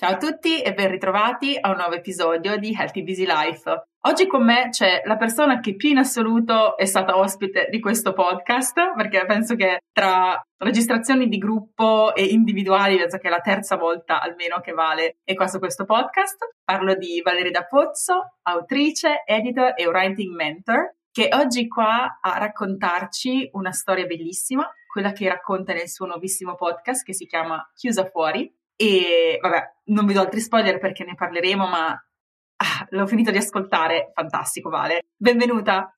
Ciao 0.00 0.12
a 0.12 0.16
tutti 0.16 0.62
e 0.62 0.74
ben 0.74 0.92
ritrovati 0.92 1.58
a 1.60 1.70
un 1.70 1.76
nuovo 1.78 1.94
episodio 1.94 2.56
di 2.56 2.72
Healthy 2.72 3.02
Busy 3.02 3.26
Life. 3.26 3.86
Oggi 4.02 4.28
con 4.28 4.44
me 4.44 4.68
c'è 4.70 5.02
la 5.04 5.16
persona 5.16 5.58
che 5.58 5.74
più 5.74 5.88
in 5.88 5.98
assoluto 5.98 6.76
è 6.76 6.84
stata 6.84 7.18
ospite 7.18 7.66
di 7.68 7.80
questo 7.80 8.12
podcast, 8.12 8.94
perché 8.94 9.26
penso 9.26 9.56
che 9.56 9.80
tra 9.90 10.40
registrazioni 10.58 11.26
di 11.26 11.36
gruppo 11.38 12.14
e 12.14 12.26
individuali, 12.26 12.96
penso 12.96 13.18
che 13.18 13.26
è 13.26 13.30
la 13.30 13.40
terza 13.40 13.74
volta 13.74 14.20
almeno 14.20 14.60
che 14.60 14.70
vale 14.70 15.16
è 15.24 15.34
qua 15.34 15.48
su 15.48 15.58
questo 15.58 15.84
podcast. 15.84 16.44
Parlo 16.62 16.94
di 16.94 17.20
Valeria 17.20 17.50
da 17.50 17.66
Pozzo, 17.66 18.36
autrice, 18.42 19.24
editor 19.26 19.72
e 19.74 19.88
writing 19.88 20.32
mentor, 20.32 20.94
che 21.10 21.28
oggi 21.32 21.66
qua 21.66 22.18
a 22.20 22.38
raccontarci 22.38 23.48
una 23.54 23.72
storia 23.72 24.06
bellissima, 24.06 24.64
quella 24.86 25.10
che 25.10 25.28
racconta 25.28 25.72
nel 25.72 25.88
suo 25.88 26.06
nuovissimo 26.06 26.54
podcast 26.54 27.04
che 27.04 27.14
si 27.14 27.26
chiama 27.26 27.68
Chiusa 27.74 28.04
fuori 28.04 28.57
e 28.80 29.38
vabbè, 29.42 29.72
non 29.86 30.06
vi 30.06 30.12
do 30.14 30.20
altri 30.20 30.38
spoiler 30.38 30.78
perché 30.78 31.02
ne 31.02 31.16
parleremo, 31.16 31.66
ma 31.66 31.88
ah, 31.88 32.86
l'ho 32.90 33.06
finito 33.08 33.32
di 33.32 33.38
ascoltare, 33.38 34.12
fantastico 34.14 34.70
Vale. 34.70 35.06
Benvenuta! 35.16 35.92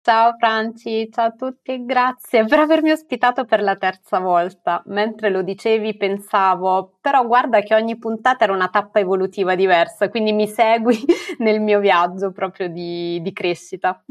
Ciao 0.00 0.34
Franci, 0.36 1.08
ciao 1.12 1.26
a 1.26 1.30
tutti, 1.30 1.84
grazie 1.84 2.44
per 2.46 2.58
avermi 2.58 2.90
ospitato 2.90 3.44
per 3.44 3.62
la 3.62 3.76
terza 3.76 4.18
volta. 4.18 4.82
Mentre 4.86 5.28
lo 5.28 5.42
dicevi 5.42 5.96
pensavo, 5.96 6.96
però 7.00 7.24
guarda 7.26 7.60
che 7.60 7.74
ogni 7.74 7.98
puntata 7.98 8.44
era 8.44 8.54
una 8.54 8.68
tappa 8.68 8.98
evolutiva 8.98 9.54
diversa, 9.54 10.08
quindi 10.08 10.32
mi 10.32 10.48
segui 10.48 10.98
nel 11.38 11.60
mio 11.60 11.80
viaggio 11.80 12.32
proprio 12.32 12.68
di, 12.68 13.20
di 13.20 13.32
crescita. 13.32 14.02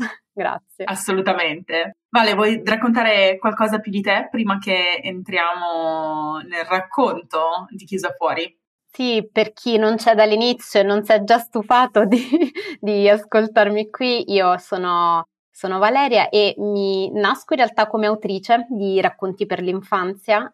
Grazie. 0.42 0.86
Assolutamente. 0.86 1.98
Vale, 2.10 2.34
vuoi 2.34 2.62
raccontare 2.66 3.38
qualcosa 3.38 3.80
più 3.80 3.92
di 3.92 4.02
te 4.02 4.28
prima 4.30 4.58
che 4.58 5.00
entriamo 5.02 6.40
nel 6.48 6.66
racconto 6.66 7.68
di 7.70 7.86
Chiusa 7.86 8.14
Fuori? 8.18 8.58
Sì, 8.94 9.28
per 9.32 9.54
chi 9.54 9.78
non 9.78 9.96
c'è 9.96 10.16
dall'inizio 10.16 10.82
e 10.82 10.84
non 10.84 11.04
si 11.04 11.14
è 11.14 11.24
già 11.24 11.38
stufato 11.38 12.06
di, 12.06 12.20
di 12.80 13.08
ascoltarmi 13.08 13.90
qui, 13.90 14.34
io 14.34 14.58
sono 14.58 15.24
sono 15.54 15.78
Valeria 15.78 16.30
e 16.30 16.56
mi 16.58 17.12
nasco 17.12 17.54
in 17.54 17.60
realtà 17.60 17.86
come 17.86 18.08
autrice 18.08 18.66
di 18.70 19.00
racconti 19.00 19.46
per 19.46 19.62
l'infanzia. 19.62 20.52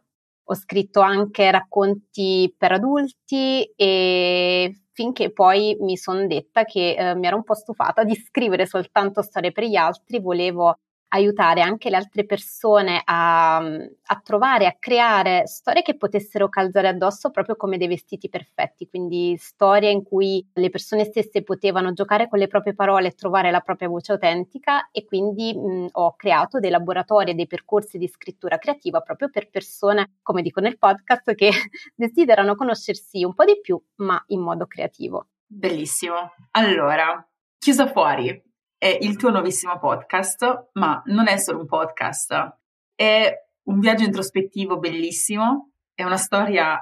Ho 0.50 0.56
scritto 0.56 1.02
anche 1.02 1.52
racconti 1.52 2.54
per 2.58 2.72
adulti 2.72 3.64
e 3.76 4.82
finché 4.94 5.32
poi 5.32 5.76
mi 5.82 5.98
sono 5.98 6.26
detta 6.26 6.64
che 6.64 6.96
eh, 6.96 7.16
mi 7.16 7.28
ero 7.28 7.36
un 7.36 7.44
po' 7.44 7.54
stufata 7.54 8.04
di 8.04 8.16
scrivere 8.16 8.66
soltanto 8.66 9.22
storie 9.22 9.52
per 9.52 9.66
gli 9.66 9.76
altri, 9.76 10.20
volevo 10.20 10.80
aiutare 11.10 11.62
anche 11.62 11.90
le 11.90 11.96
altre 11.96 12.26
persone 12.26 13.02
a, 13.04 13.58
a, 13.58 14.22
trovare, 14.24 14.66
a 14.68 14.76
creare 14.78 15.48
storie 15.48 15.82
che 15.82 15.96
potessero 15.96 16.50
calzare 16.50 16.90
addosso 16.90 17.30
proprio 17.30 17.56
come 17.56 17.78
dei 17.78 17.88
vestiti 17.88 18.30
perfetti, 18.30 18.88
quindi 18.88 19.36
storie 19.38 19.90
in 19.90 20.04
cui 20.04 20.46
le 20.54 20.70
persone 20.70 21.06
stesse 21.06 21.44
potevano 21.44 21.94
giocare 21.94 22.28
con 22.28 22.40
le 22.40 22.48
proprie 22.48 22.74
parole 22.74 23.08
e 23.08 23.14
trovare 23.14 23.52
la 23.52 23.62
propria 23.62 23.88
voce 23.88 24.14
autentica 24.14 24.90
e 24.92 25.06
quindi 25.06 25.56
mh, 25.56 25.88
ho 25.92 26.16
creato 26.16 26.60
dei 26.60 26.70
laboratori 26.70 27.32
e 27.32 27.34
dei 27.36 27.48
percorsi 27.48 27.98
di 27.98 28.08
scrittura 28.08 28.58
creativa 28.58 29.02
proprio 29.02 29.30
per 29.30 29.50
persone, 29.50 30.16
come 30.22 30.42
dico 30.42 30.60
nel 30.60 30.78
podcast, 30.78 31.34
che 31.36 31.50
desiderano 31.96 32.56
conoscersi 32.56 33.24
un 33.24 33.34
po' 33.34 33.46
di 33.46 33.60
più, 33.62 33.82
ma 33.98 34.22
in 34.28 34.42
modo 34.42 34.66
creativo. 34.66 35.28
Bellissimo. 35.46 36.34
Allora, 36.52 37.26
chiusa 37.58 37.88
fuori, 37.88 38.44
è 38.78 38.98
il 39.02 39.18
tuo 39.18 39.30
nuovissimo 39.30 39.78
podcast, 39.80 40.70
ma 40.74 41.02
non 41.06 41.28
è 41.28 41.38
solo 41.38 41.60
un 41.60 41.66
podcast, 41.66 42.58
è 42.96 43.34
un 43.64 43.80
viaggio 43.80 44.04
introspettivo 44.04 44.78
bellissimo, 44.78 45.72
è 45.94 46.04
una 46.04 46.18
storia 46.18 46.80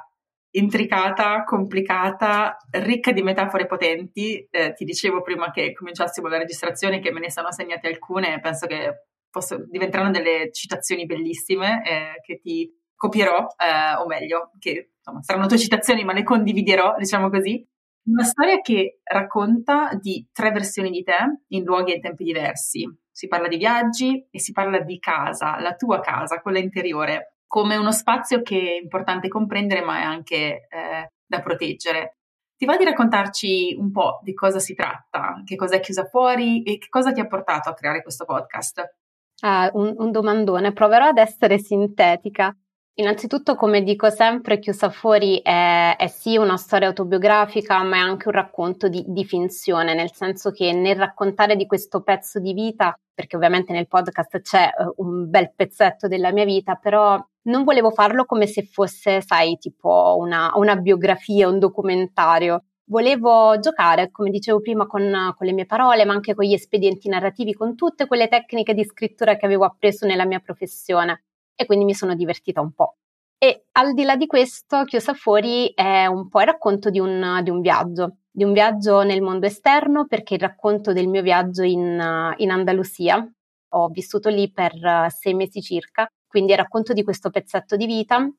intricata, 0.51 1.43
complicata, 1.43 2.57
ricca 2.71 3.11
di 3.11 3.21
metafore 3.21 3.65
potenti. 3.65 4.45
Eh, 4.49 4.73
ti 4.73 4.85
dicevo 4.85 5.21
prima 5.21 5.51
che 5.51 5.73
cominciassimo 5.73 6.27
la 6.27 6.37
registrazione 6.37 6.99
che 6.99 7.11
me 7.11 7.19
ne 7.19 7.31
sono 7.31 7.51
segnate 7.51 7.87
alcune 7.87 8.39
penso 8.39 8.65
che 8.67 9.07
posso, 9.29 9.65
diventeranno 9.67 10.11
delle 10.11 10.51
citazioni 10.51 11.05
bellissime 11.05 11.83
eh, 11.85 12.21
che 12.21 12.39
ti 12.39 12.71
copierò, 12.95 13.47
eh, 13.57 14.01
o 14.01 14.05
meglio, 14.07 14.51
che 14.59 14.91
insomma, 14.97 15.21
saranno 15.21 15.47
tue 15.47 15.57
citazioni 15.57 16.03
ma 16.03 16.13
le 16.13 16.23
condividerò, 16.23 16.95
diciamo 16.97 17.29
così. 17.29 17.65
Una 18.07 18.23
storia 18.23 18.61
che 18.61 18.99
racconta 19.03 19.89
di 19.99 20.27
tre 20.31 20.51
versioni 20.51 20.91
di 20.91 21.03
te 21.03 21.15
in 21.47 21.63
luoghi 21.63 21.91
e 21.91 21.99
tempi 21.99 22.23
diversi. 22.23 22.87
Si 23.09 23.27
parla 23.27 23.47
di 23.47 23.57
viaggi 23.57 24.27
e 24.29 24.39
si 24.39 24.51
parla 24.51 24.79
di 24.79 24.99
casa, 24.99 25.59
la 25.59 25.73
tua 25.73 26.01
casa, 26.01 26.39
quella 26.39 26.59
interiore, 26.59 27.37
come 27.47 27.77
uno 27.77 27.91
spazio 27.91 28.43
che 28.43 28.59
è 28.59 28.81
importante 28.81 29.27
comprendere 29.27 29.81
ma 29.81 30.01
è 30.01 30.03
anche 30.03 30.67
eh, 30.69 31.11
da 31.25 31.41
proteggere. 31.41 32.17
Ti 32.55 32.65
va 32.65 32.77
di 32.77 32.83
raccontarci 32.83 33.75
un 33.79 33.91
po' 33.91 34.19
di 34.21 34.35
cosa 34.35 34.59
si 34.59 34.75
tratta, 34.75 35.41
che 35.43 35.55
cosa 35.55 35.75
è 35.75 35.79
chiusa 35.79 36.05
fuori 36.05 36.61
e 36.61 36.77
che 36.77 36.89
cosa 36.89 37.11
ti 37.11 37.19
ha 37.19 37.25
portato 37.25 37.69
a 37.69 37.73
creare 37.73 38.03
questo 38.03 38.25
podcast? 38.25 38.97
Ah, 39.41 39.69
un, 39.73 39.95
un 39.97 40.11
domandone, 40.11 40.73
proverò 40.73 41.07
ad 41.07 41.17
essere 41.17 41.57
sintetica. 41.57 42.55
Innanzitutto, 42.97 43.55
come 43.55 43.83
dico 43.83 44.09
sempre, 44.09 44.57
Chiusa 44.57 44.89
Fuori 44.89 45.41
è, 45.41 45.97
è, 45.97 46.07
sì 46.07 46.37
una 46.37 46.55
storia 46.55 46.87
autobiografica, 46.87 47.83
ma 47.83 47.97
è 47.97 47.99
anche 47.99 48.29
un 48.29 48.33
racconto 48.33 48.87
di, 48.87 49.03
di, 49.05 49.25
finzione, 49.25 49.93
nel 49.93 50.13
senso 50.13 50.51
che 50.51 50.71
nel 50.71 50.95
raccontare 50.95 51.57
di 51.57 51.65
questo 51.65 52.03
pezzo 52.03 52.39
di 52.39 52.53
vita, 52.53 52.97
perché 53.13 53.35
ovviamente 53.35 53.73
nel 53.73 53.89
podcast 53.89 54.39
c'è 54.39 54.69
uh, 54.77 55.03
un 55.03 55.29
bel 55.29 55.51
pezzetto 55.53 56.07
della 56.07 56.31
mia 56.31 56.45
vita, 56.45 56.75
però 56.75 57.21
non 57.43 57.65
volevo 57.65 57.91
farlo 57.91 58.23
come 58.23 58.47
se 58.47 58.63
fosse, 58.63 59.19
sai, 59.19 59.57
tipo 59.57 60.15
una, 60.17 60.53
una 60.55 60.77
biografia, 60.77 61.49
un 61.49 61.59
documentario. 61.59 62.63
Volevo 62.85 63.59
giocare, 63.59 64.09
come 64.09 64.29
dicevo 64.29 64.61
prima, 64.61 64.87
con, 64.87 65.33
con 65.35 65.45
le 65.45 65.51
mie 65.51 65.65
parole, 65.65 66.05
ma 66.05 66.13
anche 66.13 66.33
con 66.33 66.45
gli 66.45 66.53
espedienti 66.53 67.09
narrativi, 67.09 67.53
con 67.53 67.75
tutte 67.75 68.07
quelle 68.07 68.29
tecniche 68.29 68.73
di 68.73 68.85
scrittura 68.85 69.35
che 69.35 69.45
avevo 69.45 69.65
appreso 69.65 70.05
nella 70.05 70.25
mia 70.25 70.39
professione 70.39 71.23
e 71.55 71.65
quindi 71.65 71.85
mi 71.85 71.93
sono 71.93 72.15
divertita 72.15 72.61
un 72.61 72.73
po'. 72.73 72.97
E 73.37 73.65
al 73.73 73.93
di 73.93 74.03
là 74.03 74.15
di 74.15 74.27
questo, 74.27 74.83
Chiusa 74.83 75.13
Fuori 75.13 75.71
è 75.73 76.05
un 76.05 76.29
po' 76.29 76.39
il 76.41 76.47
racconto 76.47 76.89
di 76.89 76.99
un, 76.99 77.41
di 77.43 77.49
un 77.49 77.61
viaggio, 77.61 78.17
di 78.31 78.43
un 78.43 78.53
viaggio 78.53 79.03
nel 79.03 79.21
mondo 79.21 79.45
esterno, 79.45 80.07
perché 80.07 80.35
il 80.35 80.39
racconto 80.39 80.93
del 80.93 81.07
mio 81.07 81.21
viaggio 81.21 81.63
in, 81.63 82.33
in 82.37 82.51
Andalusia, 82.51 83.25
ho 83.69 83.87
vissuto 83.89 84.29
lì 84.29 84.51
per 84.51 84.73
sei 85.09 85.33
mesi 85.33 85.61
circa, 85.61 86.07
quindi 86.25 86.53
il 86.53 86.57
racconto 86.57 86.93
di 86.93 87.03
questo 87.03 87.29
pezzetto 87.29 87.75
di 87.75 87.85
vita 87.85 88.29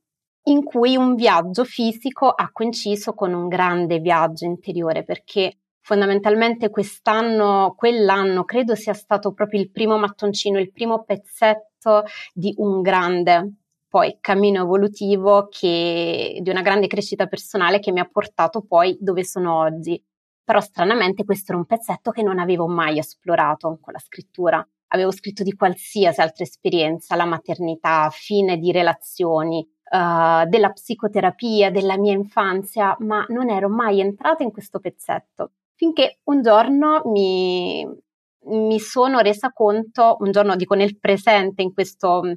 in 0.49 0.63
cui 0.63 0.97
un 0.97 1.15
viaggio 1.15 1.65
fisico 1.65 2.29
ha 2.29 2.51
coinciso 2.53 3.15
con 3.15 3.33
un 3.33 3.49
grande 3.49 3.99
viaggio 3.99 4.45
interiore, 4.45 5.03
perché 5.03 5.59
fondamentalmente 5.81 6.71
quest'anno, 6.71 7.75
quell'anno, 7.77 8.45
credo 8.45 8.75
sia 8.75 8.95
stato 8.95 9.33
proprio 9.33 9.61
il 9.61 9.71
primo 9.71 9.99
mattoncino, 9.99 10.59
il 10.59 10.73
primo 10.73 11.05
pezzetto 11.05 11.76
di 12.33 12.55
un 12.59 12.83
grande 12.83 13.55
poi 13.89 14.19
cammino 14.21 14.63
evolutivo 14.63 15.49
che, 15.49 16.39
di 16.43 16.51
una 16.51 16.61
grande 16.61 16.87
crescita 16.87 17.27
personale 17.27 17.79
che 17.79 17.93
mi 17.93 18.01
ha 18.01 18.05
portato 18.05 18.61
poi 18.63 18.97
dove 19.01 19.25
sono 19.25 19.59
oggi. 19.59 20.03
Però 20.45 20.61
stranamente 20.61 21.25
questo 21.25 21.53
era 21.53 21.61
un 21.61 21.67
pezzetto 21.67 22.11
che 22.11 22.23
non 22.23 22.39
avevo 22.39 22.67
mai 22.69 22.99
esplorato 22.99 23.79
con 23.81 23.93
la 23.93 23.99
scrittura. 23.99 24.67
Avevo 24.89 25.11
scritto 25.13 25.43
di 25.43 25.55
qualsiasi 25.55 26.21
altra 26.21 26.45
esperienza, 26.45 27.17
la 27.17 27.25
maternità, 27.25 28.09
fine 28.13 28.59
di 28.59 28.71
relazioni, 28.71 29.67
uh, 29.91 30.47
della 30.47 30.71
psicoterapia, 30.73 31.71
della 31.71 31.97
mia 31.97 32.13
infanzia, 32.13 32.95
ma 33.01 33.25
non 33.31 33.51
ero 33.51 33.69
mai 33.69 34.01
entrata 34.01 34.43
in 34.43 34.53
questo 34.53 34.79
pezzetto 34.79 35.53
finché 35.77 36.21
un 36.25 36.43
giorno 36.43 37.03
mi, 37.05 37.87
mi 38.47 38.79
sono 38.81 39.19
resa 39.21 39.53
conto, 39.53 40.17
un 40.21 40.31
giorno 40.31 40.57
dico 40.57 40.75
nel 40.75 40.99
presente, 40.99 41.63
in 41.63 41.73
questo 41.73 42.21
uh, 42.21 42.35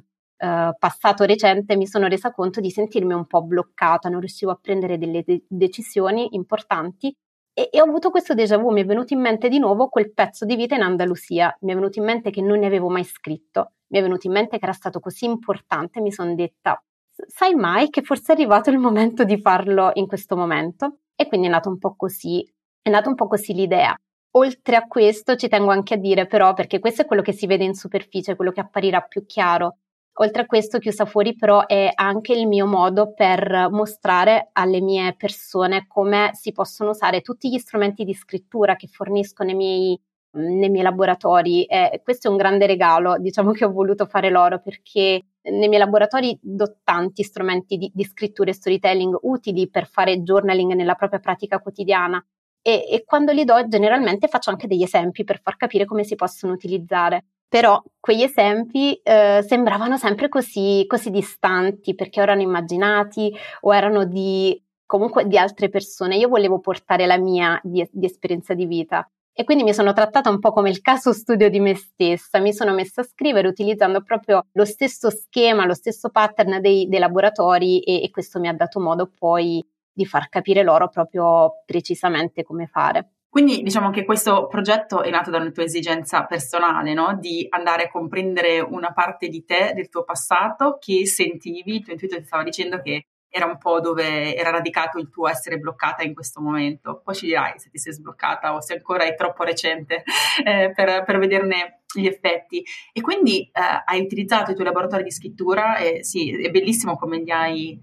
passato 0.78 1.24
recente, 1.24 1.76
mi 1.76 1.86
sono 1.86 2.08
resa 2.08 2.30
conto 2.32 2.60
di 2.60 2.70
sentirmi 2.70 3.12
un 3.12 3.26
po' 3.26 3.42
bloccata, 3.42 4.08
non 4.08 4.20
riuscivo 4.20 4.50
a 4.50 4.58
prendere 4.60 4.98
delle 4.98 5.22
de- 5.24 5.44
decisioni 5.48 6.34
importanti 6.34 7.14
e, 7.52 7.68
e, 7.72 7.80
ho 7.80 7.84
avuto 7.84 8.10
questo 8.10 8.34
déjà 8.34 8.56
vu, 8.58 8.70
mi 8.70 8.82
è 8.82 8.86
venuto 8.86 9.12
in 9.12 9.20
mente 9.20 9.48
di 9.48 9.58
nuovo 9.58 9.88
quel 9.88 10.12
pezzo 10.12 10.44
di 10.44 10.56
vita 10.56 10.74
in 10.76 10.82
Andalusia, 10.82 11.56
mi 11.62 11.72
è 11.72 11.74
venuto 11.74 11.98
in 11.98 12.04
mente 12.04 12.30
che 12.30 12.42
non 12.42 12.58
ne 12.60 12.66
avevo 12.66 12.88
mai 12.88 13.04
scritto, 13.04 13.72
mi 13.88 13.98
è 13.98 14.02
venuto 14.02 14.26
in 14.26 14.32
mente 14.32 14.58
che 14.58 14.64
era 14.64 14.72
stato 14.72 15.00
così 15.00 15.24
importante, 15.24 16.00
mi 16.00 16.12
sono 16.12 16.34
detta 16.34 16.82
sai 17.26 17.54
mai 17.54 17.90
che 17.90 18.02
forse 18.02 18.32
è 18.32 18.34
arrivato 18.36 18.70
il 18.70 18.78
momento 18.78 19.24
di 19.24 19.38
farlo 19.40 19.90
in 19.94 20.06
questo 20.06 20.36
momento? 20.36 21.00
E 21.14 21.26
quindi 21.26 21.48
è 21.48 21.50
nato 21.50 21.68
un 21.68 21.78
po' 21.78 21.94
così, 21.96 22.46
è 22.80 22.88
nata 22.88 23.08
un 23.08 23.14
po' 23.14 23.26
così 23.26 23.52
l'idea. 23.52 23.94
Oltre 24.32 24.76
a 24.76 24.86
questo 24.86 25.36
ci 25.36 25.48
tengo 25.48 25.70
anche 25.70 25.94
a 25.94 25.96
dire 25.96 26.26
però, 26.26 26.54
perché 26.54 26.78
questo 26.78 27.02
è 27.02 27.04
quello 27.06 27.22
che 27.22 27.32
si 27.32 27.46
vede 27.46 27.64
in 27.64 27.74
superficie, 27.74 28.36
quello 28.36 28.52
che 28.52 28.60
apparirà 28.60 29.00
più 29.00 29.26
chiaro, 29.26 29.78
Oltre 30.20 30.42
a 30.42 30.46
questo, 30.46 30.78
Chiusa 30.78 31.06
Fuori 31.06 31.34
però 31.34 31.66
è 31.66 31.90
anche 31.94 32.34
il 32.34 32.46
mio 32.46 32.66
modo 32.66 33.14
per 33.14 33.68
mostrare 33.70 34.50
alle 34.52 34.80
mie 34.80 35.14
persone 35.16 35.86
come 35.86 36.30
si 36.34 36.52
possono 36.52 36.90
usare 36.90 37.22
tutti 37.22 37.48
gli 37.48 37.58
strumenti 37.58 38.04
di 38.04 38.12
scrittura 38.12 38.76
che 38.76 38.86
fornisco 38.86 39.44
nei 39.44 39.54
miei, 39.54 39.98
nei 40.32 40.68
miei 40.68 40.82
laboratori. 40.82 41.64
E 41.64 42.02
questo 42.04 42.28
è 42.28 42.30
un 42.30 42.36
grande 42.36 42.66
regalo, 42.66 43.16
diciamo 43.18 43.52
che 43.52 43.64
ho 43.64 43.72
voluto 43.72 44.04
fare 44.04 44.28
loro 44.28 44.60
perché 44.60 45.24
nei 45.42 45.68
miei 45.68 45.78
laboratori 45.78 46.38
do 46.42 46.76
tanti 46.84 47.22
strumenti 47.22 47.78
di, 47.78 47.90
di 47.94 48.04
scrittura 48.04 48.50
e 48.50 48.54
storytelling 48.54 49.16
utili 49.22 49.70
per 49.70 49.86
fare 49.86 50.20
journaling 50.20 50.74
nella 50.74 50.96
propria 50.96 51.20
pratica 51.20 51.60
quotidiana. 51.60 52.22
E, 52.62 52.86
e 52.90 53.04
quando 53.04 53.32
li 53.32 53.44
do 53.44 53.68
generalmente 53.68 54.28
faccio 54.28 54.50
anche 54.50 54.66
degli 54.66 54.82
esempi 54.82 55.24
per 55.24 55.40
far 55.40 55.56
capire 55.56 55.84
come 55.84 56.04
si 56.04 56.14
possono 56.14 56.52
utilizzare 56.52 57.24
però 57.50 57.82
quegli 57.98 58.22
esempi 58.22 58.94
eh, 59.02 59.44
sembravano 59.44 59.96
sempre 59.98 60.28
così, 60.28 60.84
così 60.86 61.10
distanti 61.10 61.96
perché 61.96 62.20
erano 62.20 62.42
immaginati 62.42 63.34
o 63.62 63.74
erano 63.74 64.04
di 64.04 64.56
comunque 64.86 65.26
di 65.26 65.36
altre 65.36 65.68
persone. 65.68 66.16
Io 66.16 66.28
volevo 66.28 66.60
portare 66.60 67.06
la 67.06 67.18
mia 67.18 67.60
di, 67.64 67.84
di, 67.90 68.06
esperienza 68.06 68.54
di 68.54 68.66
vita 68.66 69.04
e 69.32 69.42
quindi 69.42 69.64
mi 69.64 69.74
sono 69.74 69.92
trattata 69.92 70.30
un 70.30 70.38
po' 70.38 70.52
come 70.52 70.70
il 70.70 70.80
caso 70.80 71.12
studio 71.12 71.50
di 71.50 71.58
me 71.58 71.74
stessa. 71.74 72.38
Mi 72.38 72.52
sono 72.52 72.72
messa 72.72 73.00
a 73.00 73.04
scrivere 73.04 73.48
utilizzando 73.48 74.00
proprio 74.00 74.46
lo 74.52 74.64
stesso 74.64 75.10
schema, 75.10 75.66
lo 75.66 75.74
stesso 75.74 76.08
pattern 76.10 76.60
dei, 76.60 76.86
dei 76.86 77.00
laboratori 77.00 77.80
e, 77.80 78.04
e 78.04 78.10
questo 78.10 78.38
mi 78.38 78.46
ha 78.46 78.54
dato 78.54 78.78
modo 78.78 79.10
poi 79.12 79.60
di 79.92 80.06
far 80.06 80.28
capire 80.28 80.62
loro 80.62 80.88
proprio 80.88 81.62
precisamente 81.64 82.42
come 82.42 82.66
fare. 82.66 83.12
Quindi 83.30 83.62
diciamo 83.62 83.90
che 83.90 84.04
questo 84.04 84.48
progetto 84.48 85.02
è 85.02 85.10
nato 85.10 85.30
da 85.30 85.38
una 85.38 85.52
tua 85.52 85.62
esigenza 85.62 86.24
personale, 86.24 86.94
no? 86.94 87.16
Di 87.16 87.46
andare 87.48 87.84
a 87.84 87.88
comprendere 87.88 88.58
una 88.58 88.92
parte 88.92 89.28
di 89.28 89.44
te, 89.44 89.70
del 89.72 89.88
tuo 89.88 90.02
passato, 90.02 90.78
che 90.80 91.06
sentivi, 91.06 91.76
il 91.76 91.84
tuo 91.84 91.92
intuito 91.92 92.16
ti 92.16 92.24
stava 92.24 92.42
dicendo 92.42 92.80
che 92.82 93.04
era 93.32 93.46
un 93.46 93.56
po' 93.58 93.78
dove 93.78 94.34
era 94.34 94.50
radicato 94.50 94.98
il 94.98 95.08
tuo 95.08 95.28
essere 95.28 95.58
bloccata 95.58 96.02
in 96.02 96.12
questo 96.12 96.40
momento. 96.40 97.00
Poi 97.04 97.14
ci 97.14 97.26
dirai 97.26 97.58
se 97.58 97.70
ti 97.70 97.78
sei 97.78 97.92
sbloccata 97.92 98.52
o 98.52 98.60
se 98.60 98.74
ancora 98.74 99.04
è 99.04 99.14
troppo 99.14 99.44
recente 99.44 100.02
eh, 100.44 100.72
per, 100.74 101.04
per, 101.04 101.18
vederne 101.18 101.82
gli 101.94 102.06
effetti. 102.06 102.64
E 102.92 103.00
quindi 103.00 103.42
eh, 103.42 103.82
hai 103.84 104.00
utilizzato 104.00 104.50
i 104.50 104.54
tuoi 104.54 104.66
laboratori 104.66 105.04
di 105.04 105.12
scrittura 105.12 105.76
e 105.76 106.02
sì, 106.02 106.32
è 106.32 106.50
bellissimo 106.50 106.96
come 106.96 107.18
li 107.18 107.30
hai 107.30 107.78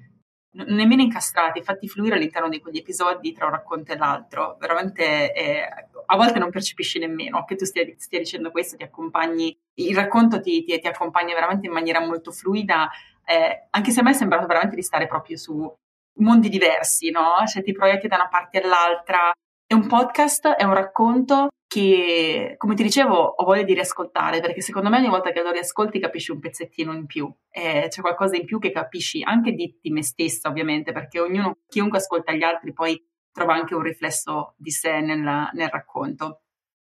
nemmeno 0.66 1.02
incastrati, 1.02 1.62
fatti 1.62 1.88
fluire 1.88 2.16
all'interno 2.16 2.50
di 2.50 2.60
quegli 2.60 2.78
episodi 2.78 3.34
tra 3.34 3.46
un 3.46 3.52
racconto 3.52 3.92
e 3.92 3.98
l'altro. 3.98 4.58
Veramente 4.60 5.34
eh, 5.34 5.62
a 6.06 6.16
volte 6.16 6.40
non 6.40 6.50
percepisci 6.50 7.00
nemmeno 7.00 7.44
che 7.46 7.56
tu 7.56 7.66
stia, 7.66 7.86
stia, 7.98 8.20
dicendo 8.20 8.52
questo, 8.52 8.76
ti 8.76 8.84
accompagni, 8.84 9.58
il 9.76 9.96
racconto 9.96 10.42
ti, 10.42 10.64
ti, 10.64 10.80
ti 10.80 10.88
accompagna 10.88 11.34
veramente 11.34 11.68
in 11.68 11.74
maniera 11.74 12.00
molto 12.00 12.32
fluida, 12.32 12.90
eh, 13.26 13.68
anche 13.70 13.92
se 13.92 14.00
a 14.00 14.04
me 14.04 14.12
è 14.12 14.14
sembrato 14.14 14.48
veramente 14.48 14.76
di 14.76 14.82
stare 14.82 15.08
proprio 15.08 15.38
su 15.38 15.74
mondi 16.20 16.50
diversi, 16.50 17.12
no? 17.12 17.46
Cioè 17.46 17.62
ti 17.62 17.74
proietti 17.74 18.08
da 18.08 18.16
una 18.16 18.28
parte 18.28 18.60
all'altra. 18.60 19.32
È 19.70 19.74
un 19.74 19.86
podcast, 19.86 20.48
è 20.48 20.64
un 20.64 20.74
racconto 20.74 21.50
che, 21.68 22.56
come 22.58 22.74
ti 22.74 22.84
dicevo, 22.84 23.16
ho 23.16 23.44
voglia 23.44 23.64
di 23.64 23.74
riascoltare, 23.74 24.40
perché 24.40 24.62
secondo 24.62 24.88
me 24.88 24.98
ogni 24.98 25.10
volta 25.10 25.32
che 25.32 25.42
lo 25.42 25.52
riascolti 25.52 26.00
capisci 26.00 26.32
un 26.32 26.40
pezzettino 26.40 26.94
in 26.94 27.06
più, 27.06 27.30
eh, 27.50 27.88
c'è 27.90 28.00
qualcosa 28.00 28.38
in 28.38 28.46
più 28.46 28.60
che 28.60 28.72
capisci 28.72 29.22
anche 29.24 29.52
di, 29.52 29.78
di 29.82 29.90
me 29.90 30.04
stessa, 30.04 30.48
ovviamente, 30.48 30.94
perché 30.94 31.20
ognuno, 31.20 31.58
chiunque 31.68 31.98
ascolta 31.98 32.32
gli 32.32 32.44
altri 32.44 32.72
poi 32.72 32.98
trova 33.30 33.56
anche 33.56 33.76
un 33.76 33.82
riflesso 33.82 34.54
di 34.56 34.72
sé 34.72 35.02
nel, 35.02 35.50
nel 35.52 35.70
racconto. 35.70 36.44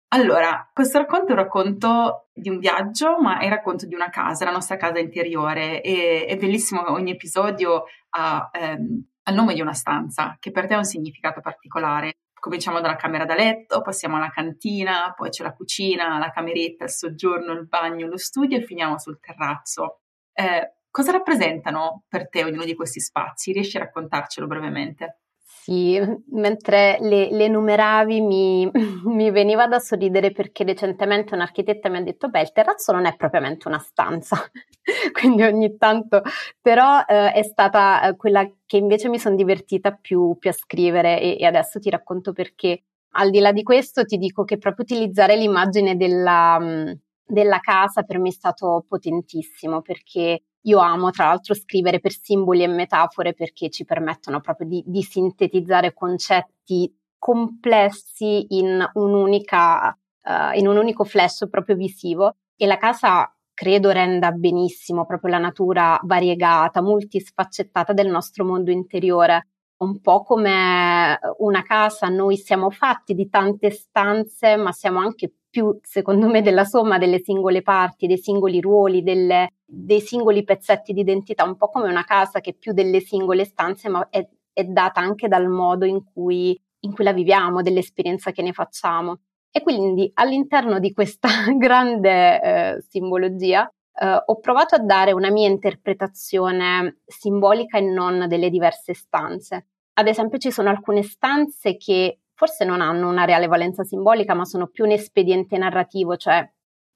Allora, 0.10 0.70
questo 0.74 0.98
racconto 0.98 1.28
è 1.28 1.32
un 1.32 1.44
racconto 1.44 2.28
di 2.34 2.50
un 2.50 2.60
viaggio, 2.60 3.18
ma 3.22 3.40
è 3.40 3.46
il 3.46 3.52
racconto 3.52 3.86
di 3.86 3.96
una 3.96 4.10
casa, 4.10 4.44
la 4.44 4.52
nostra 4.52 4.76
casa 4.76 5.00
interiore. 5.00 5.82
E, 5.82 6.26
è 6.26 6.36
bellissimo, 6.36 6.84
ogni 6.92 7.12
episodio 7.12 7.86
ha 8.10 8.50
ehm, 8.52 9.06
il 9.24 9.34
nome 9.34 9.54
di 9.54 9.62
una 9.62 9.74
stanza, 9.74 10.36
che 10.38 10.52
per 10.52 10.68
te 10.68 10.74
ha 10.74 10.78
un 10.80 10.84
significato 10.84 11.40
particolare 11.40 12.18
cominciamo 12.40 12.82
dalla 12.82 12.96
camera 12.96 13.26
da 13.26 13.36
letto, 13.36 13.82
passiamo 13.82 14.18
alla 14.18 14.30
cantina, 14.30 15.14
poi 15.16 15.30
c'è 15.30 15.44
la 15.44 15.54
cucina, 15.54 16.18
la 16.18 16.32
cameretta, 16.32 16.86
il 16.86 16.90
soggiorno, 16.90 17.54
il 17.54 17.68
bagno, 17.68 18.08
lo 18.08 18.18
studio 18.18 18.58
e 18.58 18.64
finiamo 18.64 18.98
sul 18.98 19.20
terrazzo. 19.20 20.02
Eh, 20.34 20.76
cosa 20.90 21.12
rappresentano 21.12 22.04
per 22.08 22.30
te 22.30 22.44
ognuno 22.44 22.66
di 22.66 22.76
questi 22.76 23.00
spazi? 23.00 23.52
Riesci 23.52 23.78
a 23.78 23.82
raccontarcelo 23.82 24.48
brevemente? 24.48 25.20
Sì, 25.68 26.00
mentre 26.30 26.98
le, 27.02 27.30
le 27.30 27.50
numeravi 27.50 28.22
mi, 28.22 28.72
mi, 29.04 29.32
veniva 29.32 29.68
da 29.68 29.80
sorridere 29.80 30.32
perché 30.32 30.64
recentemente 30.64 31.34
un'architetta 31.36 31.90
mi 31.90 31.98
ha 31.98 32.02
detto, 32.02 32.30
beh, 32.30 32.40
il 32.40 32.54
terrazzo 32.54 32.94
non 32.94 33.06
è 33.06 33.18
propriamente 33.18 33.68
una 33.68 33.78
stanza, 33.80 34.38
quindi 35.12 35.44
ogni 35.44 35.76
tanto, 35.76 36.22
però 36.62 37.02
eh, 37.06 37.34
è 37.34 37.44
stata 37.44 38.02
eh, 38.08 38.16
quella 38.16 38.50
che 38.66 38.78
invece 38.78 39.10
mi 39.10 39.20
sono 39.20 39.36
divertita 39.36 39.92
più, 39.92 40.38
più 40.40 40.52
a 40.52 40.54
scrivere 40.54 41.20
e, 41.20 41.36
e, 41.38 41.46
adesso 41.46 41.80
ti 41.80 41.90
racconto 41.90 42.32
perché. 42.32 42.84
Al 43.20 43.30
di 43.30 43.40
là 43.40 43.52
di 43.52 43.64
questo 43.64 44.06
ti 44.06 44.18
dico 44.18 44.44
che 44.46 44.58
proprio 44.58 44.86
utilizzare 44.86 45.36
l'immagine 45.36 45.98
della, 45.98 46.60
mm, 46.62 46.92
della 47.26 47.60
casa 47.60 48.04
per 48.04 48.20
me 48.20 48.30
è 48.30 48.32
stato 48.32 48.86
potentissimo 48.88 49.82
perché 49.82 50.44
io 50.68 50.80
amo 50.80 51.12
tra 51.12 51.26
l'altro 51.26 51.54
scrivere 51.54 52.00
per 52.00 52.12
simboli 52.12 52.64
e 52.64 52.68
metafore 52.68 53.34
perché 53.34 53.70
ci 53.70 53.86
permettono 53.86 54.42
proprio 54.42 54.68
di, 54.68 54.84
di 54.86 55.02
sintetizzare 55.02 55.94
concetti 55.94 56.94
complessi 57.18 58.46
in, 58.50 58.86
un'unica, 58.94 59.90
uh, 59.90 60.58
in 60.58 60.68
un 60.68 60.78
unico 60.78 61.04
flash 61.04 61.48
proprio 61.50 61.76
visivo 61.76 62.36
e 62.56 62.68
la 62.68 62.78
casa 62.78 63.32
credo 63.54 63.90
renda 63.90 64.32
benissimo 64.32 65.06
proprio 65.06 65.32
la 65.32 65.40
natura 65.40 66.00
variegata, 66.04 66.82
multisfaccettata 66.82 67.92
del 67.92 68.08
nostro 68.08 68.46
mondo 68.46 68.70
interiore. 68.70 69.48
Un 69.80 70.02
po' 70.02 70.24
come 70.24 71.20
una 71.38 71.62
casa, 71.62 72.08
noi 72.08 72.36
siamo 72.36 72.72
fatti 72.72 73.14
di 73.14 73.30
tante 73.30 73.70
stanze, 73.70 74.56
ma 74.56 74.72
siamo 74.72 75.00
anche 75.00 75.32
più, 75.48 75.78
secondo 75.84 76.28
me, 76.28 76.42
della 76.42 76.66
somma 76.66 76.98
delle 76.98 77.20
singole 77.20 77.62
parti, 77.62 78.08
dei 78.08 78.18
singoli 78.18 78.60
ruoli, 78.60 79.04
delle, 79.04 79.54
dei 79.64 80.02
singoli 80.02 80.44
pezzetti 80.44 80.94
di 80.94 81.02
identità, 81.02 81.44
un 81.44 81.58
po' 81.58 81.70
come 81.70 81.90
una 81.90 82.04
casa 82.04 82.40
che 82.40 82.54
più 82.54 82.74
delle 82.74 83.02
singole 83.02 83.46
stanze, 83.46 83.88
ma 83.88 84.08
è, 84.10 84.28
è 84.52 84.64
data 84.64 85.00
anche 85.00 85.28
dal 85.28 85.48
modo 85.48 85.86
in 85.86 86.04
cui, 86.04 86.60
in 86.80 86.94
cui 86.94 87.04
la 87.04 87.14
viviamo, 87.14 87.62
dell'esperienza 87.62 88.32
che 88.32 88.42
ne 88.42 88.54
facciamo. 88.54 89.20
E 89.52 89.62
quindi 89.62 90.10
all'interno 90.16 90.80
di 90.80 90.92
questa 90.92 91.30
grande 91.56 92.42
eh, 92.42 92.82
simbologia 92.88 93.72
eh, 94.00 94.24
ho 94.26 94.40
provato 94.40 94.76
a 94.76 94.80
dare 94.80 95.12
una 95.12 95.32
mia 95.32 95.50
interpretazione 95.50 97.00
simbolica 97.06 97.78
e 97.78 97.82
non 97.82 98.28
delle 98.28 98.50
diverse 98.50 98.94
stanze. 98.94 99.68
Ad 100.00 100.08
esempio 100.08 100.38
ci 100.38 100.52
sono 100.52 100.70
alcune 100.70 101.02
stanze 101.02 101.76
che 101.76 102.20
forse 102.36 102.66
non 102.66 102.82
hanno 102.82 103.10
una 103.10 103.26
reale 103.26 103.48
valenza 103.48 103.84
simbolica, 103.84 104.36
ma 104.36 104.46
sono 104.46 104.68
più 104.68 104.86
un 104.86 104.92
espediente 104.92 105.58
narrativo, 105.58 106.18
cioè 106.18 106.48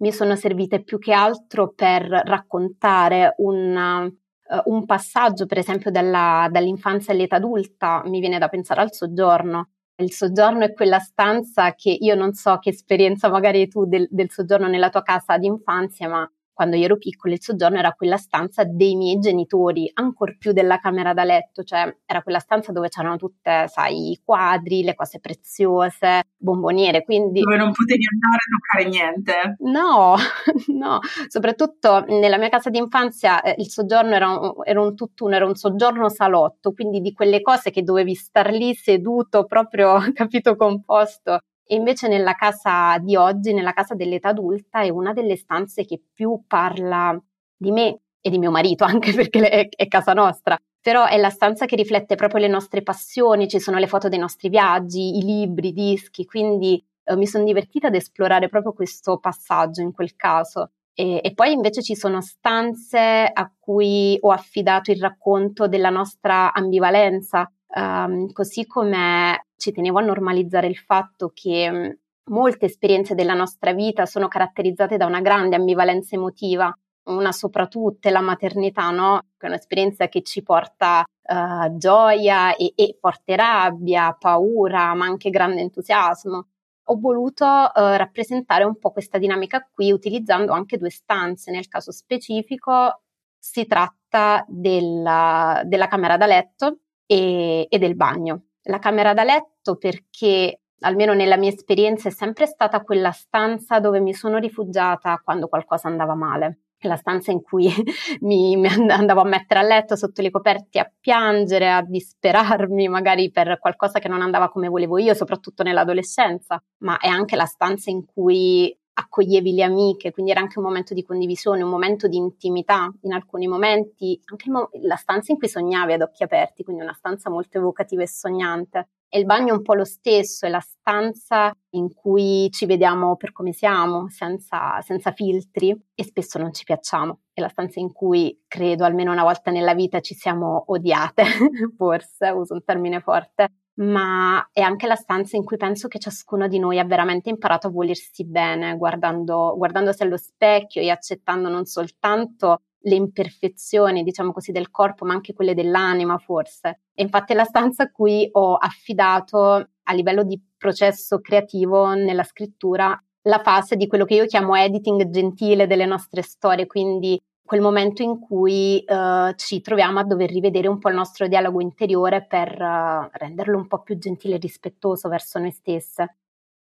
mi 0.01 0.11
sono 0.11 0.35
servite 0.35 0.83
più 0.83 0.99
che 0.99 1.11
altro 1.11 1.73
per 1.73 2.03
raccontare 2.03 3.33
un, 3.37 3.75
uh, 3.75 4.71
un 4.71 4.85
passaggio, 4.85 5.47
per 5.47 5.57
esempio, 5.57 5.89
dalla, 5.89 6.47
dall'infanzia 6.51 7.13
all'età 7.13 7.37
adulta, 7.37 8.03
mi 8.05 8.19
viene 8.19 8.37
da 8.37 8.49
pensare 8.49 8.81
al 8.81 8.93
soggiorno. 8.93 9.69
Il 9.95 10.11
soggiorno 10.11 10.63
è 10.63 10.73
quella 10.73 10.99
stanza 10.99 11.73
che 11.73 11.95
io 11.99 12.13
non 12.13 12.33
so 12.33 12.59
che 12.59 12.69
esperienza 12.69 13.29
magari 13.29 13.67
tu 13.67 13.85
del, 13.85 14.07
del 14.11 14.29
soggiorno 14.29 14.67
nella 14.67 14.89
tua 14.89 15.01
casa 15.01 15.37
d'infanzia, 15.39 16.07
ma 16.07 16.31
quando 16.61 16.77
io 16.77 16.85
ero 16.85 16.97
piccola 16.97 17.33
il 17.33 17.41
soggiorno 17.41 17.79
era 17.79 17.91
quella 17.93 18.17
stanza 18.17 18.63
dei 18.63 18.95
miei 18.95 19.17
genitori, 19.17 19.89
ancor 19.95 20.37
più 20.37 20.51
della 20.51 20.77
camera 20.77 21.11
da 21.11 21.23
letto, 21.23 21.63
cioè 21.63 21.91
era 22.05 22.21
quella 22.21 22.37
stanza 22.37 22.71
dove 22.71 22.87
c'erano 22.87 23.15
tutte, 23.15 23.65
sai, 23.67 24.11
i 24.11 24.21
quadri, 24.23 24.83
le 24.83 24.93
cose 24.93 25.19
preziose, 25.19 26.21
bomboniere, 26.37 27.03
quindi... 27.03 27.39
Dove 27.39 27.57
non 27.57 27.71
potevi 27.71 28.03
andare 28.13 28.41
a 28.43 28.85
toccare 28.85 28.89
niente. 28.89 29.55
No, 29.71 30.15
no, 30.77 30.99
soprattutto 31.27 32.05
nella 32.09 32.37
mia 32.37 32.49
casa 32.49 32.69
d'infanzia 32.69 33.41
eh, 33.41 33.55
il 33.57 33.67
soggiorno 33.67 34.13
era 34.13 34.29
un, 34.29 34.53
era 34.63 34.83
un 34.83 34.93
tutt'uno, 34.93 35.33
era 35.33 35.47
un 35.47 35.55
soggiorno 35.55 36.09
salotto, 36.09 36.73
quindi 36.73 37.01
di 37.01 37.11
quelle 37.11 37.41
cose 37.41 37.71
che 37.71 37.81
dovevi 37.81 38.13
star 38.13 38.51
lì 38.51 38.75
seduto, 38.75 39.45
proprio, 39.45 39.97
capito, 40.13 40.55
composto 40.55 41.39
e 41.71 41.75
invece 41.75 42.09
nella 42.09 42.33
casa 42.33 42.97
di 42.97 43.15
oggi, 43.15 43.53
nella 43.53 43.71
casa 43.71 43.95
dell'età 43.95 44.27
adulta, 44.27 44.81
è 44.81 44.89
una 44.89 45.13
delle 45.13 45.37
stanze 45.37 45.85
che 45.85 46.01
più 46.13 46.43
parla 46.45 47.17
di 47.55 47.71
me 47.71 47.99
e 48.19 48.29
di 48.29 48.37
mio 48.39 48.51
marito, 48.51 48.83
anche 48.83 49.13
perché 49.13 49.47
è, 49.47 49.69
è 49.69 49.87
casa 49.87 50.11
nostra. 50.11 50.57
Però 50.81 51.05
è 51.05 51.15
la 51.15 51.29
stanza 51.29 51.65
che 51.65 51.77
riflette 51.77 52.15
proprio 52.15 52.41
le 52.41 52.49
nostre 52.49 52.83
passioni, 52.83 53.47
ci 53.47 53.61
sono 53.61 53.77
le 53.77 53.87
foto 53.87 54.09
dei 54.09 54.19
nostri 54.19 54.49
viaggi, 54.49 55.17
i 55.17 55.21
libri, 55.23 55.69
i 55.69 55.73
dischi, 55.73 56.25
quindi 56.25 56.83
eh, 57.05 57.15
mi 57.15 57.25
sono 57.25 57.45
divertita 57.45 57.87
ad 57.87 57.95
esplorare 57.95 58.49
proprio 58.49 58.73
questo 58.73 59.17
passaggio 59.19 59.79
in 59.79 59.93
quel 59.93 60.17
caso. 60.17 60.71
E, 60.93 61.21
e, 61.23 61.33
poi 61.33 61.53
invece 61.53 61.81
ci 61.81 61.95
sono 61.95 62.19
stanze 62.19 63.29
a 63.31 63.49
cui 63.57 64.17
ho 64.19 64.31
affidato 64.31 64.91
il 64.91 64.99
racconto 64.99 65.69
della 65.69 65.89
nostra 65.89 66.51
ambivalenza, 66.51 67.49
um, 67.75 68.31
così 68.31 68.65
come 68.65 69.47
ci 69.57 69.71
tenevo 69.71 69.99
a 69.99 70.03
normalizzare 70.03 70.67
il 70.67 70.77
fatto 70.77 71.31
che 71.33 71.71
mm, 71.71 71.89
molte 72.31 72.65
esperienze 72.65 73.15
della 73.15 73.33
nostra 73.33 73.73
vita 73.73 74.05
sono 74.05 74.27
caratterizzate 74.27 74.97
da 74.97 75.05
una 75.05 75.21
grande 75.21 75.55
ambivalenza 75.55 76.15
emotiva, 76.15 76.73
una 77.03 77.31
soprattutto 77.31 78.09
la 78.09 78.21
maternità, 78.21 78.89
no? 78.91 79.19
Che 79.37 79.45
è 79.45 79.49
un'esperienza 79.49 80.07
che 80.07 80.21
ci 80.21 80.43
porta 80.43 81.03
uh, 81.03 81.77
gioia 81.77 82.55
e, 82.55 82.73
e 82.75 82.97
forte 82.99 83.35
rabbia, 83.35 84.15
paura, 84.19 84.93
ma 84.93 85.05
anche 85.05 85.29
grande 85.29 85.61
entusiasmo 85.61 86.47
ho 86.91 86.99
voluto 86.99 87.45
uh, 87.45 87.71
rappresentare 87.73 88.65
un 88.65 88.77
po' 88.77 88.91
questa 88.91 89.17
dinamica 89.17 89.67
qui 89.71 89.91
utilizzando 89.91 90.51
anche 90.51 90.77
due 90.77 90.89
stanze. 90.89 91.51
Nel 91.51 91.67
caso 91.67 91.91
specifico 91.91 93.03
si 93.37 93.65
tratta 93.65 94.45
della, 94.47 95.61
della 95.65 95.87
camera 95.87 96.17
da 96.17 96.25
letto 96.25 96.79
e, 97.11 97.67
e 97.69 97.77
del 97.77 97.97
bagno. 97.97 98.43
La 98.63 98.79
camera 98.79 99.13
da 99.13 99.25
letto 99.25 99.75
perché 99.75 100.61
almeno 100.83 101.13
nella 101.13 101.35
mia 101.35 101.49
esperienza 101.49 102.07
è 102.07 102.11
sempre 102.11 102.45
stata 102.45 102.81
quella 102.81 103.11
stanza 103.11 103.81
dove 103.81 103.99
mi 103.99 104.13
sono 104.13 104.37
rifugiata 104.37 105.19
quando 105.21 105.47
qualcosa 105.47 105.89
andava 105.89 106.15
male 106.15 106.59
la 106.87 106.95
stanza 106.95 107.29
in 107.29 107.43
cui 107.43 107.71
mi, 108.21 108.55
mi, 108.55 108.67
andavo 108.67 109.21
a 109.21 109.25
mettere 109.25 109.59
a 109.59 109.63
letto 109.63 109.95
sotto 109.95 110.23
le 110.23 110.31
coperti 110.31 110.79
a 110.79 110.91
piangere, 110.99 111.71
a 111.71 111.83
disperarmi 111.83 112.87
magari 112.87 113.29
per 113.29 113.59
qualcosa 113.59 113.99
che 113.99 114.07
non 114.07 114.23
andava 114.23 114.49
come 114.49 114.67
volevo 114.67 114.97
io, 114.97 115.13
soprattutto 115.13 115.61
nell'adolescenza, 115.61 116.59
ma 116.79 116.97
è 116.97 117.07
anche 117.07 117.35
la 117.35 117.45
stanza 117.45 117.91
in 117.91 118.03
cui 118.03 118.75
accoglievi 118.93 119.53
le 119.53 119.63
amiche, 119.63 120.11
quindi 120.11 120.31
era 120.31 120.41
anche 120.41 120.59
un 120.59 120.65
momento 120.65 120.93
di 120.93 121.03
condivisione, 121.03 121.63
un 121.63 121.69
momento 121.69 122.07
di 122.07 122.17
intimità 122.17 122.93
in 123.01 123.13
alcuni 123.13 123.47
momenti, 123.47 124.19
anche 124.25 124.49
mo- 124.49 124.69
la 124.81 124.95
stanza 124.95 125.31
in 125.31 125.37
cui 125.37 125.47
sognavi 125.47 125.93
ad 125.93 126.01
occhi 126.01 126.23
aperti, 126.23 126.63
quindi 126.63 126.83
una 126.83 126.93
stanza 126.93 127.29
molto 127.29 127.57
evocativa 127.57 128.01
e 128.03 128.07
sognante. 128.07 128.89
E 129.13 129.19
il 129.19 129.25
bagno 129.25 129.53
è 129.53 129.57
un 129.57 129.61
po' 129.61 129.73
lo 129.73 129.83
stesso, 129.83 130.45
è 130.45 130.49
la 130.49 130.61
stanza 130.61 131.53
in 131.71 131.93
cui 131.93 132.49
ci 132.51 132.65
vediamo 132.65 133.17
per 133.17 133.33
come 133.33 133.51
siamo, 133.51 134.07
senza, 134.09 134.79
senza 134.81 135.11
filtri 135.11 135.77
e 135.93 136.03
spesso 136.05 136.37
non 136.39 136.53
ci 136.53 136.63
piacciamo. 136.63 137.19
È 137.33 137.41
la 137.41 137.49
stanza 137.49 137.81
in 137.81 137.91
cui 137.91 138.43
credo 138.47 138.85
almeno 138.85 139.11
una 139.11 139.23
volta 139.23 139.51
nella 139.51 139.73
vita 139.73 139.99
ci 139.99 140.13
siamo 140.13 140.63
odiate, 140.67 141.23
forse, 141.75 142.29
uso 142.29 142.53
un 142.53 142.63
termine 142.63 143.01
forte, 143.01 143.49
ma 143.75 144.49
è 144.51 144.61
anche 144.61 144.87
la 144.87 144.95
stanza 144.95 145.37
in 145.37 145.43
cui 145.43 145.57
penso 145.57 145.87
che 145.87 145.99
ciascuno 145.99 146.47
di 146.47 146.59
noi 146.59 146.79
ha 146.79 146.85
veramente 146.85 147.29
imparato 147.29 147.67
a 147.67 147.71
volersi 147.71 148.25
bene, 148.25 148.75
guardando, 148.77 149.53
guardandosi 149.57 150.03
allo 150.03 150.17
specchio 150.17 150.81
e 150.81 150.89
accettando 150.89 151.49
non 151.49 151.65
soltanto 151.65 152.61
le 152.83 152.95
imperfezioni, 152.95 154.03
diciamo 154.03 154.31
così, 154.31 154.51
del 154.51 154.71
corpo, 154.71 155.05
ma 155.05 155.13
anche 155.13 155.33
quelle 155.33 155.53
dell'anima, 155.53 156.17
forse. 156.17 156.81
E 156.93 157.03
infatti 157.03 157.33
è 157.33 157.35
la 157.35 157.43
stanza 157.43 157.83
a 157.83 157.91
cui 157.91 158.27
ho 158.31 158.55
affidato 158.55 159.69
a 159.83 159.93
livello 159.93 160.23
di 160.23 160.41
processo 160.57 161.19
creativo 161.19 161.93
nella 161.93 162.23
scrittura 162.23 162.99
la 163.23 163.39
fase 163.43 163.75
di 163.75 163.87
quello 163.87 164.05
che 164.05 164.15
io 164.15 164.25
chiamo 164.25 164.55
editing 164.55 165.09
gentile 165.09 165.67
delle 165.67 165.85
nostre 165.85 166.23
storie, 166.23 166.65
quindi 166.65 167.21
quel 167.43 167.61
momento 167.61 168.01
in 168.01 168.19
cui 168.19 168.83
uh, 168.87 169.33
ci 169.35 169.61
troviamo 169.61 169.99
a 169.99 170.03
dover 170.03 170.29
rivedere 170.29 170.67
un 170.67 170.79
po' 170.79 170.89
il 170.89 170.95
nostro 170.95 171.27
dialogo 171.27 171.61
interiore 171.61 172.25
per 172.25 172.49
uh, 172.49 173.09
renderlo 173.11 173.57
un 173.57 173.67
po' 173.67 173.81
più 173.81 173.97
gentile 173.97 174.35
e 174.35 174.39
rispettoso 174.39 175.09
verso 175.09 175.39
noi 175.39 175.51
stesse. 175.51 176.15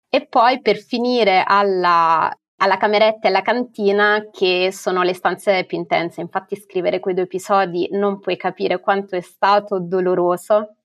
E 0.09 0.27
poi 0.27 0.61
per 0.61 0.77
finire 0.77 1.43
alla 1.45 2.31
alla 2.63 2.77
cameretta 2.77 3.27
e 3.27 3.27
alla 3.27 3.41
cantina 3.41 4.29
che 4.31 4.69
sono 4.71 5.03
le 5.03 5.13
stanze 5.13 5.65
più 5.65 5.77
intense. 5.77 6.21
Infatti 6.21 6.55
scrivere 6.55 7.01
quei 7.01 7.13
due 7.13 7.25
episodi 7.25 7.89
non 7.91 8.19
puoi 8.19 8.37
capire 8.37 8.79
quanto 8.79 9.17
è 9.17 9.21
stato 9.21 9.79
doloroso. 9.79 10.75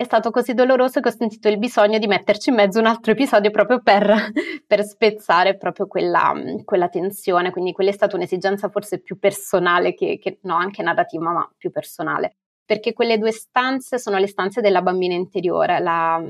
È 0.00 0.04
stato 0.04 0.30
così 0.30 0.54
doloroso 0.54 1.00
che 1.00 1.08
ho 1.08 1.12
sentito 1.12 1.48
il 1.48 1.58
bisogno 1.58 1.98
di 1.98 2.06
metterci 2.06 2.50
in 2.50 2.54
mezzo 2.54 2.78
un 2.78 2.86
altro 2.86 3.10
episodio 3.10 3.50
proprio 3.50 3.80
per, 3.82 4.30
per 4.64 4.84
spezzare 4.84 5.56
proprio 5.56 5.88
quella, 5.88 6.32
quella, 6.64 6.88
tensione. 6.88 7.50
Quindi 7.50 7.72
quella 7.72 7.90
è 7.90 7.92
stata 7.92 8.14
un'esigenza 8.14 8.68
forse 8.68 9.00
più 9.00 9.18
personale 9.18 9.94
che, 9.94 10.20
che 10.22 10.38
no, 10.42 10.54
anche 10.54 10.84
narrativa, 10.84 11.32
ma 11.32 11.52
più 11.56 11.72
personale 11.72 12.36
perché 12.64 12.92
quelle 12.92 13.18
due 13.18 13.32
stanze 13.32 13.98
sono 13.98 14.18
le 14.18 14.28
stanze 14.28 14.60
della 14.60 14.82
bambina 14.82 15.14
interiore. 15.14 15.80
La, 15.80 16.22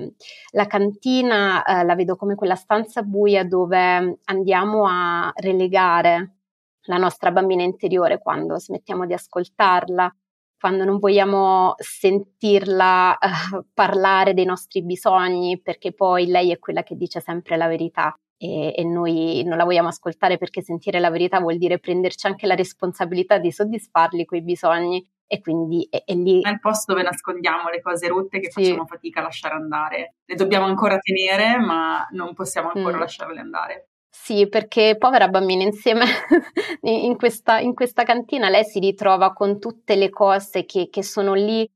la 0.53 0.67
cantina 0.67 1.63
eh, 1.63 1.85
la 1.85 1.95
vedo 1.95 2.17
come 2.17 2.37
quella 2.37 2.55
stanza 2.55 3.03
buia 3.03 3.45
dove 3.45 4.19
andiamo 4.25 4.87
a 4.89 5.31
relegare 5.35 6.37
la 6.85 6.97
nostra 6.97 7.33
bambina 7.33 7.65
interiore 7.65 8.19
quando 8.19 8.59
smettiamo 8.59 9.05
di 9.05 9.13
ascoltarla, 9.13 10.11
quando 10.59 10.85
non 10.85 10.99
vogliamo 10.99 11.75
sentirla 11.77 13.17
eh, 13.19 13.29
parlare 13.73 14.35
dei 14.35 14.45
nostri 14.45 14.83
bisogni, 14.83 15.61
perché 15.61 15.93
poi 15.93 16.27
lei 16.27 16.51
è 16.51 16.59
quella 16.59 16.83
che 16.83 16.97
dice 16.97 17.21
sempre 17.21 17.57
la 17.57 17.69
verità. 17.69 18.19
E, 18.41 18.73
e, 18.77 18.85
noi 18.85 19.43
non 19.45 19.57
la 19.57 19.65
vogliamo 19.65 19.89
ascoltare 19.89 20.39
perché 20.39 20.63
sentire 20.63 21.01
la 21.01 21.11
verità 21.11 21.41
vuol 21.41 21.59
dire 21.59 21.81
prenderci 21.81 22.29
anche 22.29 22.47
la 22.47 22.55
responsabilità 22.55 23.39
di 23.39 23.51
soddisfarli 23.51 24.25
quei 24.25 24.43
bisogni 24.43 25.05
e 25.27 25.41
quindi 25.41 25.87
è, 25.91 26.03
è 26.05 26.15
lì. 26.15 26.41
È 26.43 26.49
il 26.49 26.61
posto 26.61 26.93
dove 26.93 27.05
nascondiamo 27.05 27.69
le 27.69 27.81
cose 27.81 28.07
rotte 28.09 28.41
che 28.41 28.51
sì. 28.51 28.65
facciamo 28.65 28.87
fatica 28.87 29.21
a 29.21 29.25
lasciare 29.25 29.55
andare. 29.55 30.15
Le 30.25 30.35
dobbiamo 30.37 30.67
ancora 30.67 30.99
tenere, 30.99 31.59
ma 31.59 32.07
non 32.13 32.33
possiamo 32.35 32.71
ancora 32.73 32.97
mm. 32.97 33.01
lasciarle 33.01 33.41
andare. 33.41 33.89
Sì, 34.21 34.47
perché 34.49 34.97
povera 34.99 35.29
bambina, 35.29 35.63
insieme 35.63 36.05
in, 36.83 37.17
questa, 37.17 37.61
in 37.61 37.73
questa 37.75 38.03
cantina 38.03 38.51
lei 38.51 38.65
si 38.65 38.79
ritrova 38.79 39.33
con 39.33 39.59
tutte 39.59 39.95
le 39.97 40.11
cose 40.11 40.67
che, 40.67 40.89
che 40.91 41.03
sono 41.03 41.33
lì. 41.33 41.67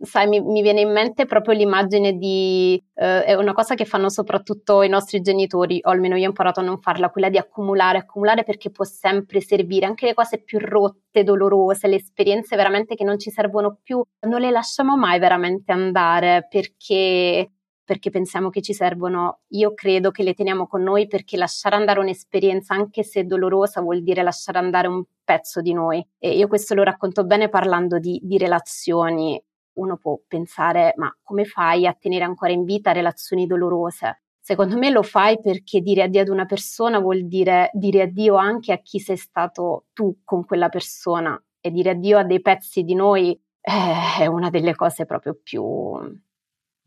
Sai, 0.00 0.26
mi, 0.26 0.40
mi, 0.40 0.62
viene 0.62 0.80
in 0.80 0.90
mente 0.90 1.26
proprio 1.26 1.54
l'immagine 1.54 2.14
di, 2.14 2.82
eh, 2.94 3.24
è 3.24 3.34
una 3.34 3.52
cosa 3.52 3.74
che 3.74 3.84
fanno 3.84 4.08
soprattutto 4.08 4.82
i 4.82 4.88
nostri 4.88 5.20
genitori, 5.20 5.80
o 5.84 5.90
almeno 5.90 6.16
io 6.16 6.24
ho 6.24 6.28
imparato 6.28 6.60
a 6.60 6.62
non 6.62 6.78
farla, 6.80 7.10
quella 7.10 7.28
di 7.28 7.36
accumulare, 7.36 7.98
accumulare 7.98 8.42
perché 8.42 8.70
può 8.70 8.84
sempre 8.84 9.40
servire, 9.40 9.86
anche 9.86 10.06
le 10.06 10.14
cose 10.14 10.38
più 10.42 10.58
rotte, 10.58 11.22
dolorose, 11.22 11.86
le 11.88 11.96
esperienze 11.96 12.56
veramente 12.56 12.94
che 12.96 13.04
non 13.04 13.18
ci 13.18 13.30
servono 13.30 13.78
più, 13.82 14.02
non 14.26 14.40
le 14.40 14.50
lasciamo 14.50 14.96
mai 14.96 15.18
veramente 15.20 15.72
andare 15.72 16.46
perché 16.50 17.50
perché 17.88 18.10
pensiamo 18.10 18.50
che 18.50 18.60
ci 18.60 18.74
servono. 18.74 19.40
Io 19.52 19.72
credo 19.72 20.10
che 20.10 20.22
le 20.22 20.34
teniamo 20.34 20.66
con 20.66 20.82
noi 20.82 21.06
perché 21.06 21.38
lasciare 21.38 21.74
andare 21.74 22.00
un'esperienza, 22.00 22.74
anche 22.74 23.02
se 23.02 23.24
dolorosa, 23.24 23.80
vuol 23.80 24.02
dire 24.02 24.22
lasciare 24.22 24.58
andare 24.58 24.88
un 24.88 25.02
pezzo 25.24 25.62
di 25.62 25.72
noi. 25.72 26.06
E 26.18 26.36
io 26.36 26.48
questo 26.48 26.74
lo 26.74 26.82
racconto 26.82 27.24
bene 27.24 27.48
parlando 27.48 27.98
di, 27.98 28.20
di 28.22 28.36
relazioni 28.36 29.42
uno 29.78 29.96
può 29.96 30.20
pensare, 30.28 30.92
ma 30.96 31.10
come 31.22 31.46
fai 31.46 31.86
a 31.86 31.96
tenere 31.98 32.24
ancora 32.24 32.52
in 32.52 32.64
vita 32.64 32.92
relazioni 32.92 33.46
dolorose? 33.46 34.20
Secondo 34.38 34.76
me 34.76 34.90
lo 34.90 35.02
fai 35.02 35.40
perché 35.40 35.80
dire 35.80 36.02
addio 36.02 36.20
ad 36.20 36.28
una 36.28 36.44
persona 36.44 36.98
vuol 36.98 37.26
dire 37.26 37.70
dire 37.72 38.02
addio 38.02 38.34
anche 38.36 38.72
a 38.72 38.82
chi 38.82 38.98
sei 38.98 39.16
stato 39.16 39.86
tu 39.94 40.18
con 40.24 40.44
quella 40.44 40.68
persona 40.68 41.42
e 41.58 41.70
dire 41.70 41.90
addio 41.90 42.18
a 42.18 42.24
dei 42.24 42.42
pezzi 42.42 42.82
di 42.82 42.94
noi 42.94 43.30
eh, 43.30 44.22
è 44.24 44.26
una 44.26 44.50
delle 44.50 44.74
cose 44.74 45.06
proprio 45.06 45.38
più, 45.42 45.62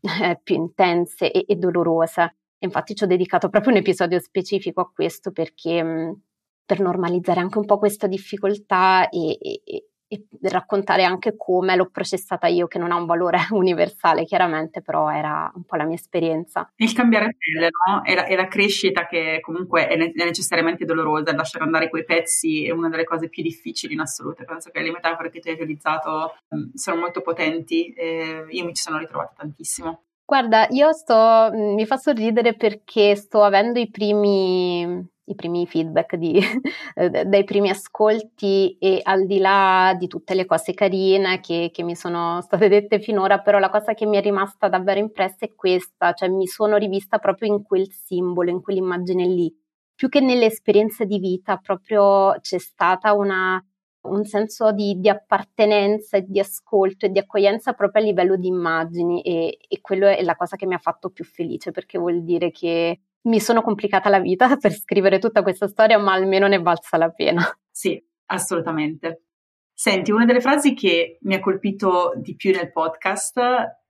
eh, 0.02 0.40
più 0.42 0.56
intense 0.56 1.30
e, 1.30 1.44
e, 1.46 1.56
dolorose. 1.56 2.36
Infatti 2.58 2.94
ci 2.94 3.04
ho 3.04 3.06
dedicato 3.06 3.48
proprio 3.48 3.72
un 3.72 3.78
episodio 3.78 4.18
specifico 4.20 4.80
a 4.80 4.90
questo 4.92 5.32
perché 5.32 5.82
mh, 5.82 6.20
per 6.64 6.80
normalizzare 6.80 7.40
anche 7.40 7.58
un 7.58 7.64
po' 7.64 7.78
questa 7.78 8.06
difficoltà 8.06 9.08
e, 9.08 9.38
e, 9.40 9.90
e 10.12 10.26
raccontare 10.50 11.04
anche 11.04 11.36
come 11.36 11.74
l'ho 11.74 11.88
processata 11.90 12.46
io, 12.46 12.66
che 12.66 12.78
non 12.78 12.92
ha 12.92 12.96
un 12.96 13.06
valore 13.06 13.38
universale 13.50 14.24
chiaramente, 14.24 14.82
però 14.82 15.10
era 15.10 15.50
un 15.54 15.64
po' 15.64 15.76
la 15.76 15.84
mia 15.84 15.94
esperienza. 15.94 16.70
Il 16.76 16.92
cambiare 16.92 17.34
pelle, 17.38 17.70
no? 17.86 18.04
E 18.04 18.14
la, 18.14 18.26
la 18.42 18.48
crescita 18.48 19.06
che 19.06 19.38
comunque 19.40 19.88
è, 19.88 19.96
ne- 19.96 20.12
è, 20.12 20.24
necessariamente 20.24 20.84
dolorosa, 20.84 21.34
lasciare 21.34 21.64
andare 21.64 21.88
quei 21.88 22.04
pezzi 22.04 22.66
è 22.66 22.70
una 22.72 22.90
delle 22.90 23.04
cose 23.04 23.30
più 23.30 23.42
difficili 23.42 23.94
in 23.94 24.00
assoluto. 24.00 24.44
Penso 24.44 24.70
che 24.70 24.82
le 24.82 24.90
metafore 24.90 25.30
che 25.30 25.40
tu 25.40 25.48
hai 25.48 25.54
utilizzato 25.54 26.34
um, 26.48 26.70
sono 26.74 27.00
molto 27.00 27.22
potenti 27.22 27.92
e 27.94 28.44
io 28.50 28.64
mi 28.64 28.74
ci 28.74 28.82
sono 28.82 28.98
ritrovata 28.98 29.32
tantissimo. 29.38 30.02
Guarda, 30.24 30.66
io 30.70 30.92
sto, 30.92 31.50
mi 31.52 31.84
fa 31.84 31.96
sorridere 31.96 32.54
perché 32.54 33.14
sto 33.16 33.42
avendo 33.42 33.78
i 33.78 33.90
primi 33.90 35.10
i 35.24 35.34
primi 35.34 35.66
feedback 35.66 36.16
di, 36.16 36.38
eh, 36.94 37.24
dai 37.24 37.44
primi 37.44 37.70
ascolti 37.70 38.76
e 38.78 39.00
al 39.02 39.26
di 39.26 39.38
là 39.38 39.94
di 39.98 40.06
tutte 40.06 40.34
le 40.34 40.46
cose 40.46 40.74
carine 40.74 41.40
che, 41.40 41.70
che, 41.72 41.82
mi 41.82 41.94
sono 41.94 42.40
state 42.42 42.68
dette 42.68 43.00
finora, 43.00 43.40
però 43.40 43.58
la 43.58 43.70
cosa 43.70 43.94
che 43.94 44.06
mi 44.06 44.16
è 44.16 44.20
rimasta 44.20 44.68
davvero 44.68 44.98
impressa 44.98 45.46
è 45.46 45.54
questa, 45.54 46.12
cioè 46.12 46.28
mi 46.28 46.46
sono 46.46 46.76
rivista 46.76 47.18
proprio 47.18 47.52
in 47.52 47.62
quel 47.62 47.90
simbolo, 47.90 48.50
in 48.50 48.60
quell'immagine 48.60 49.26
lì. 49.26 49.54
Più 49.94 50.08
che 50.08 50.20
nelle 50.20 50.46
esperienze 50.46 51.06
di 51.06 51.18
vita, 51.18 51.58
proprio 51.58 52.36
c'è 52.40 52.58
stata 52.58 53.12
una, 53.12 53.62
un 54.02 54.24
senso 54.24 54.72
di, 54.72 54.98
di, 54.98 55.08
appartenenza 55.08 56.16
e 56.16 56.24
di 56.26 56.40
ascolto 56.40 57.06
e 57.06 57.10
di 57.10 57.18
accoglienza 57.18 57.72
proprio 57.72 58.02
a 58.02 58.06
livello 58.06 58.36
di 58.36 58.48
immagini 58.48 59.22
e, 59.22 59.58
e 59.68 59.80
quello 59.80 60.08
è 60.08 60.22
la 60.22 60.34
cosa 60.34 60.56
che 60.56 60.66
mi 60.66 60.74
ha 60.74 60.78
fatto 60.78 61.10
più 61.10 61.24
felice 61.24 61.70
perché 61.70 61.98
vuol 61.98 62.24
dire 62.24 62.50
che 62.50 63.00
mi 63.22 63.40
sono 63.40 63.62
complicata 63.62 64.08
la 64.08 64.18
vita 64.18 64.56
per 64.58 64.72
scrivere 64.72 65.18
tutta 65.18 65.42
questa 65.42 65.68
storia, 65.68 65.98
ma 65.98 66.12
almeno 66.12 66.46
ne 66.46 66.60
valsa 66.60 66.96
la 66.96 67.10
pena. 67.10 67.42
Sì, 67.70 68.02
assolutamente. 68.26 69.24
Senti, 69.72 70.10
una 70.10 70.24
delle 70.24 70.40
frasi 70.40 70.74
che 70.74 71.18
mi 71.22 71.34
ha 71.34 71.40
colpito 71.40 72.12
di 72.16 72.36
più 72.36 72.52
nel 72.52 72.70
podcast 72.70 73.40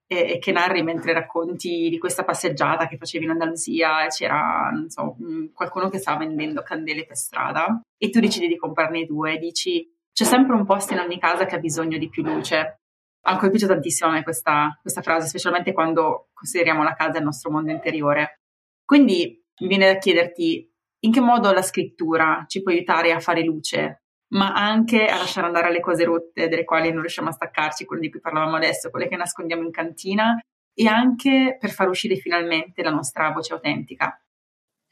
e, 0.07 0.39
che 0.39 0.53
narri 0.53 0.83
mentre 0.83 1.13
racconti 1.13 1.89
di 1.89 1.99
questa 1.99 2.25
passeggiata 2.25 2.87
che 2.87 2.97
facevi 2.97 3.25
in 3.25 3.31
Andalusia, 3.31 4.07
c'era, 4.09 4.71
non 4.73 4.89
so, 4.89 5.17
qualcuno 5.53 5.89
che 5.89 5.99
stava 5.99 6.19
vendendo 6.19 6.63
candele 6.63 7.05
per 7.05 7.17
strada 7.17 7.81
e 7.99 8.11
tu 8.11 8.21
decidi 8.21 8.47
di 8.49 8.57
comprarne 8.57 9.05
due 9.05 9.39
dici 9.39 9.87
c'è 10.13 10.25
sempre 10.25 10.55
un 10.55 10.65
posto 10.65 10.93
in 10.93 11.01
ogni 11.01 11.19
casa 11.19 11.47
che 11.47 11.57
ha 11.57 11.59
bisogno 11.59 11.99
di 11.99 12.09
più 12.09 12.23
luce. 12.23 12.81
Ha 13.25 13.37
colpito 13.37 13.67
tantissimo 13.67 14.11
a 14.11 14.15
me 14.15 14.23
questa, 14.23 14.79
questa 14.81 15.01
frase, 15.01 15.29
specialmente 15.29 15.73
quando 15.73 16.29
consideriamo 16.33 16.83
la 16.83 16.95
casa 16.95 17.19
il 17.19 17.25
nostro 17.25 17.51
mondo 17.51 17.71
interiore. 17.71 18.41
Quindi 18.85 19.43
mi 19.61 19.69
viene 19.69 19.93
da 19.93 19.99
chiederti 19.99 20.71
in 21.05 21.13
che 21.13 21.21
modo 21.21 21.53
la 21.53 21.63
scrittura 21.63 22.45
ci 22.47 22.63
può 22.63 22.73
aiutare 22.73 23.13
a 23.13 23.21
fare 23.21 23.43
luce, 23.43 24.03
ma 24.33 24.53
anche 24.53 25.07
a 25.07 25.17
lasciare 25.17 25.47
andare 25.47 25.73
le 25.73 25.81
cose 25.81 26.05
rotte 26.05 26.49
delle 26.49 26.65
quali 26.65 26.91
non 26.91 27.01
riusciamo 27.01 27.29
a 27.29 27.33
staccarci, 27.33 27.85
quelle 27.85 28.03
di 28.03 28.11
cui 28.11 28.21
parlavamo 28.21 28.57
adesso, 28.57 28.91
quelle 28.91 29.09
che 29.09 29.17
nascondiamo 29.17 29.63
in 29.63 29.71
cantina, 29.71 30.39
e 30.75 30.87
anche 30.87 31.57
per 31.59 31.71
far 31.71 31.89
uscire 31.89 32.17
finalmente 32.17 32.83
la 32.83 32.91
nostra 32.91 33.31
voce 33.31 33.53
autentica. 33.53 34.17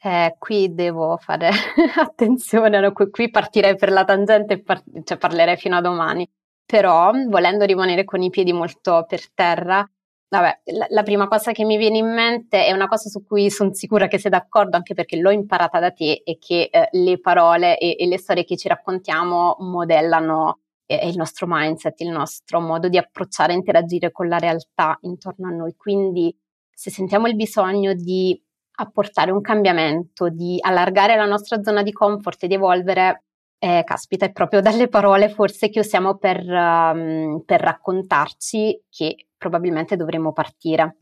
Eh, 0.03 0.35
qui 0.39 0.73
devo 0.73 1.17
fare 1.17 1.49
attenzione, 1.95 2.91
qui 2.91 3.29
partirei 3.29 3.75
per 3.75 3.91
la 3.91 4.03
tangente 4.03 4.53
e 4.55 4.61
par- 4.63 4.83
cioè 5.03 5.17
parlerei 5.17 5.57
fino 5.57 5.77
a 5.77 5.81
domani. 5.81 6.27
Però, 6.65 7.11
volendo 7.27 7.65
rimanere 7.65 8.03
con 8.05 8.21
i 8.21 8.29
piedi 8.29 8.53
molto 8.53 9.05
per 9.07 9.31
terra, 9.33 9.87
Vabbè, 10.33 10.61
la, 10.77 10.85
la, 10.91 11.03
prima 11.03 11.27
cosa 11.27 11.51
che 11.51 11.65
mi 11.65 11.75
viene 11.75 11.97
in 11.97 12.09
mente 12.09 12.65
è 12.65 12.71
una 12.71 12.87
cosa 12.87 13.09
su 13.09 13.21
cui 13.25 13.51
sono 13.51 13.73
sicura 13.73 14.07
che 14.07 14.17
sei 14.17 14.31
d'accordo, 14.31 14.77
anche 14.77 14.93
perché 14.93 15.17
l'ho 15.17 15.29
imparata 15.29 15.77
da 15.81 15.91
te, 15.91 16.21
e 16.23 16.37
che 16.39 16.69
eh, 16.71 16.87
le 16.91 17.19
parole 17.19 17.77
e, 17.77 17.97
e, 17.99 18.07
le 18.07 18.17
storie 18.17 18.45
che 18.45 18.55
ci 18.55 18.69
raccontiamo 18.69 19.57
modellano 19.59 20.59
eh, 20.85 21.05
il 21.09 21.17
nostro 21.17 21.47
mindset, 21.49 21.99
il 21.99 22.11
nostro 22.11 22.61
modo 22.61 22.87
di 22.87 22.97
approcciare 22.97 23.51
e 23.51 23.57
interagire 23.57 24.11
con 24.13 24.29
la 24.29 24.37
realtà 24.37 24.97
intorno 25.01 25.49
a 25.49 25.51
noi. 25.51 25.75
Quindi 25.75 26.33
se 26.73 26.89
sentiamo 26.91 27.27
il 27.27 27.35
bisogno 27.35 27.93
di 27.93 28.41
apportare 28.81 29.31
un 29.31 29.41
cambiamento, 29.41 30.29
di 30.29 30.57
allargare 30.59 31.15
la 31.15 31.25
nostra 31.25 31.61
zona 31.61 31.83
di 31.83 31.91
comfort 31.91 32.43
e 32.43 32.47
di 32.47 32.55
evolvere, 32.55 33.23
eh, 33.59 33.83
caspita, 33.85 34.25
è 34.25 34.31
proprio 34.31 34.61
dalle 34.61 34.87
parole 34.87 35.29
forse 35.29 35.69
che 35.69 35.79
usiamo 35.79 36.17
per, 36.17 36.43
um, 36.47 37.43
per 37.45 37.61
raccontarci 37.61 38.85
che 38.89 39.27
probabilmente 39.37 39.95
dovremmo 39.95 40.33
partire. 40.33 40.97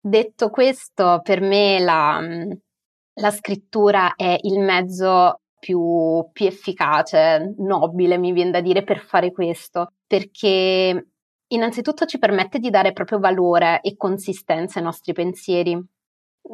Detto 0.00 0.48
questo, 0.48 1.20
per 1.22 1.42
me 1.42 1.78
la, 1.78 2.20
la 3.20 3.30
scrittura 3.30 4.14
è 4.14 4.38
il 4.42 4.58
mezzo 4.60 5.40
più, 5.58 6.26
più, 6.32 6.46
efficace, 6.46 7.54
nobile, 7.58 8.16
mi 8.16 8.32
viene 8.32 8.50
da 8.50 8.62
dire, 8.62 8.82
per 8.82 9.00
fare 9.00 9.30
questo, 9.30 9.92
perché 10.06 11.06
innanzitutto 11.48 12.06
ci 12.06 12.18
permette 12.18 12.58
di 12.58 12.70
dare 12.70 12.92
proprio 12.92 13.18
valore 13.18 13.80
e 13.82 13.96
consistenza 13.96 14.78
ai 14.78 14.84
nostri 14.86 15.12
pensieri. 15.12 15.78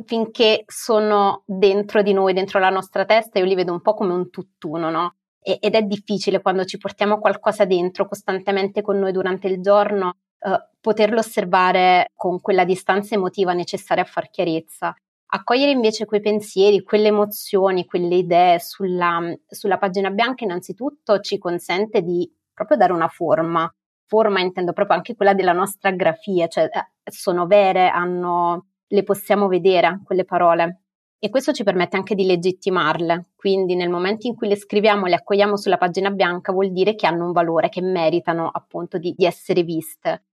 Finché 0.05 0.65
sono 0.67 1.43
dentro 1.47 2.03
di 2.03 2.12
noi, 2.12 2.33
dentro 2.33 2.59
la 2.59 2.71
nostra 2.71 3.05
testa, 3.05 3.38
io 3.38 3.45
li 3.45 3.55
vedo 3.55 3.73
un 3.73 3.81
po' 3.81 3.95
come 3.95 4.12
un 4.12 4.31
tutt'uno, 4.31 4.91
no? 4.91 5.15
ed 5.47 5.76
è 5.76 5.83
difficile 5.83 6.43
quando 6.43 6.65
ci 6.65 6.76
portiamo 6.76 7.21
qualcosa 7.21 7.65
dentro 7.65 8.09
costantemente 8.09 8.83
con 8.83 8.99
noi 8.99 9.12
durante 9.12 9.47
il 9.47 9.62
giorno, 9.62 10.17
eh, 10.41 10.71
poterlo 10.81 11.21
osservare 11.21 12.11
con 12.17 12.41
quella 12.41 12.65
distanza 12.65 13.15
emotiva 13.15 13.53
necessaria 13.53 14.03
a 14.03 14.07
far 14.07 14.29
chiarezza. 14.29 14.93
Accogliere 15.29 15.71
invece 15.71 16.05
quei 16.05 16.21
pensieri, 16.21 16.83
quelle 16.83 17.09
emozioni, 17.09 17.85
quelle 17.85 18.17
idee 18.17 18.59
sulla, 18.59 19.21
sulla 19.47 19.79
pagina 19.79 20.11
bianca 20.11 20.43
innanzitutto 20.43 21.21
ci 21.21 21.38
consente 21.38 22.03
di 22.03 22.29
proprio 22.53 22.76
dare 22.76 22.93
una 22.93 23.09
forma. 23.09 23.73
Forma 24.05 24.41
intendo 24.41 24.73
proprio 24.73 24.97
anche 24.97 25.15
quella 25.15 25.35
della 25.35 25.53
nostra 25.53 25.93
grafia, 25.93 26.49
cioè 26.49 26.65
eh, 26.65 27.11
sono 27.11 27.47
vere, 27.47 27.88
hanno, 27.88 28.71
le 28.88 29.02
possiamo 29.02 29.49
vedere 29.49 30.00
quelle 30.04 30.25
parole. 30.25 30.82
E 31.18 31.30
questo 31.30 31.52
ci 31.52 31.64
permette 31.64 31.96
anche 31.96 32.14
di 32.14 32.26
legittimarle, 32.26 33.30
quindi 33.36 33.75
nel 33.75 33.88
momento 33.88 34.26
in 34.26 34.34
cui 34.34 34.49
le 34.49 34.56
scriviamo 34.56 35.06
e 35.06 35.08
le 35.08 35.14
accogliamo 35.16 35.56
sulla 35.56 35.78
pagina 35.78 36.10
bianca 36.10 36.52
vuol 36.52 36.70
dire 36.72 36.94
che 36.94 37.06
hanno 37.06 37.25
un 37.25 37.32
valore, 37.32 37.70
che 37.70 37.80
meritano 37.80 38.49
appunto 38.52 38.99
di, 38.99 39.14
di 39.16 39.25
essere 39.25 39.62
viste. 39.62 40.25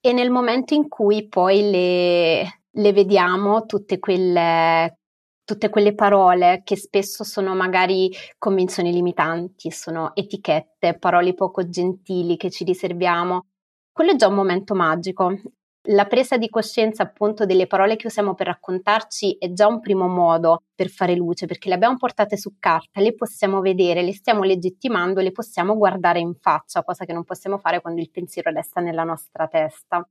E 0.00 0.12
nel 0.12 0.30
momento 0.30 0.74
in 0.74 0.88
cui 0.88 1.26
poi 1.28 1.70
le, 1.70 2.62
le 2.70 2.92
vediamo 2.92 3.64
tutte 3.64 3.98
quelle, 3.98 4.98
tutte 5.44 5.70
quelle 5.70 5.94
parole 5.94 6.60
che 6.62 6.76
spesso 6.76 7.24
sono 7.24 7.54
magari 7.54 8.10
convinzioni 8.36 8.92
limitanti, 8.92 9.70
sono 9.70 10.14
etichette, 10.14 10.98
parole 10.98 11.34
poco 11.34 11.68
gentili 11.68 12.36
che 12.36 12.50
ci 12.50 12.64
riserviamo, 12.64 13.46
quello 13.90 14.12
è 14.12 14.16
già 14.16 14.28
un 14.28 14.34
momento 14.34 14.74
magico 14.74 15.34
la 15.90 16.06
presa 16.06 16.36
di 16.36 16.48
coscienza 16.48 17.02
appunto 17.02 17.46
delle 17.46 17.66
parole 17.66 17.96
che 17.96 18.08
usiamo 18.08 18.34
per 18.34 18.46
raccontarci 18.46 19.36
è 19.38 19.52
già 19.52 19.66
un 19.66 19.80
primo 19.80 20.06
modo 20.06 20.64
per 20.74 20.88
fare 20.88 21.14
luce, 21.14 21.46
perché 21.46 21.68
le 21.68 21.76
abbiamo 21.76 21.96
portate 21.96 22.36
su 22.36 22.56
carta, 22.58 23.00
le 23.00 23.14
possiamo 23.14 23.60
vedere, 23.60 24.02
le 24.02 24.12
stiamo 24.12 24.42
legittimando, 24.42 25.20
le 25.20 25.32
possiamo 25.32 25.76
guardare 25.76 26.18
in 26.18 26.34
faccia, 26.34 26.82
cosa 26.82 27.04
che 27.04 27.12
non 27.12 27.24
possiamo 27.24 27.58
fare 27.58 27.80
quando 27.80 28.00
il 28.00 28.10
pensiero 28.10 28.50
resta 28.50 28.80
nella 28.80 29.04
nostra 29.04 29.46
testa. 29.46 30.06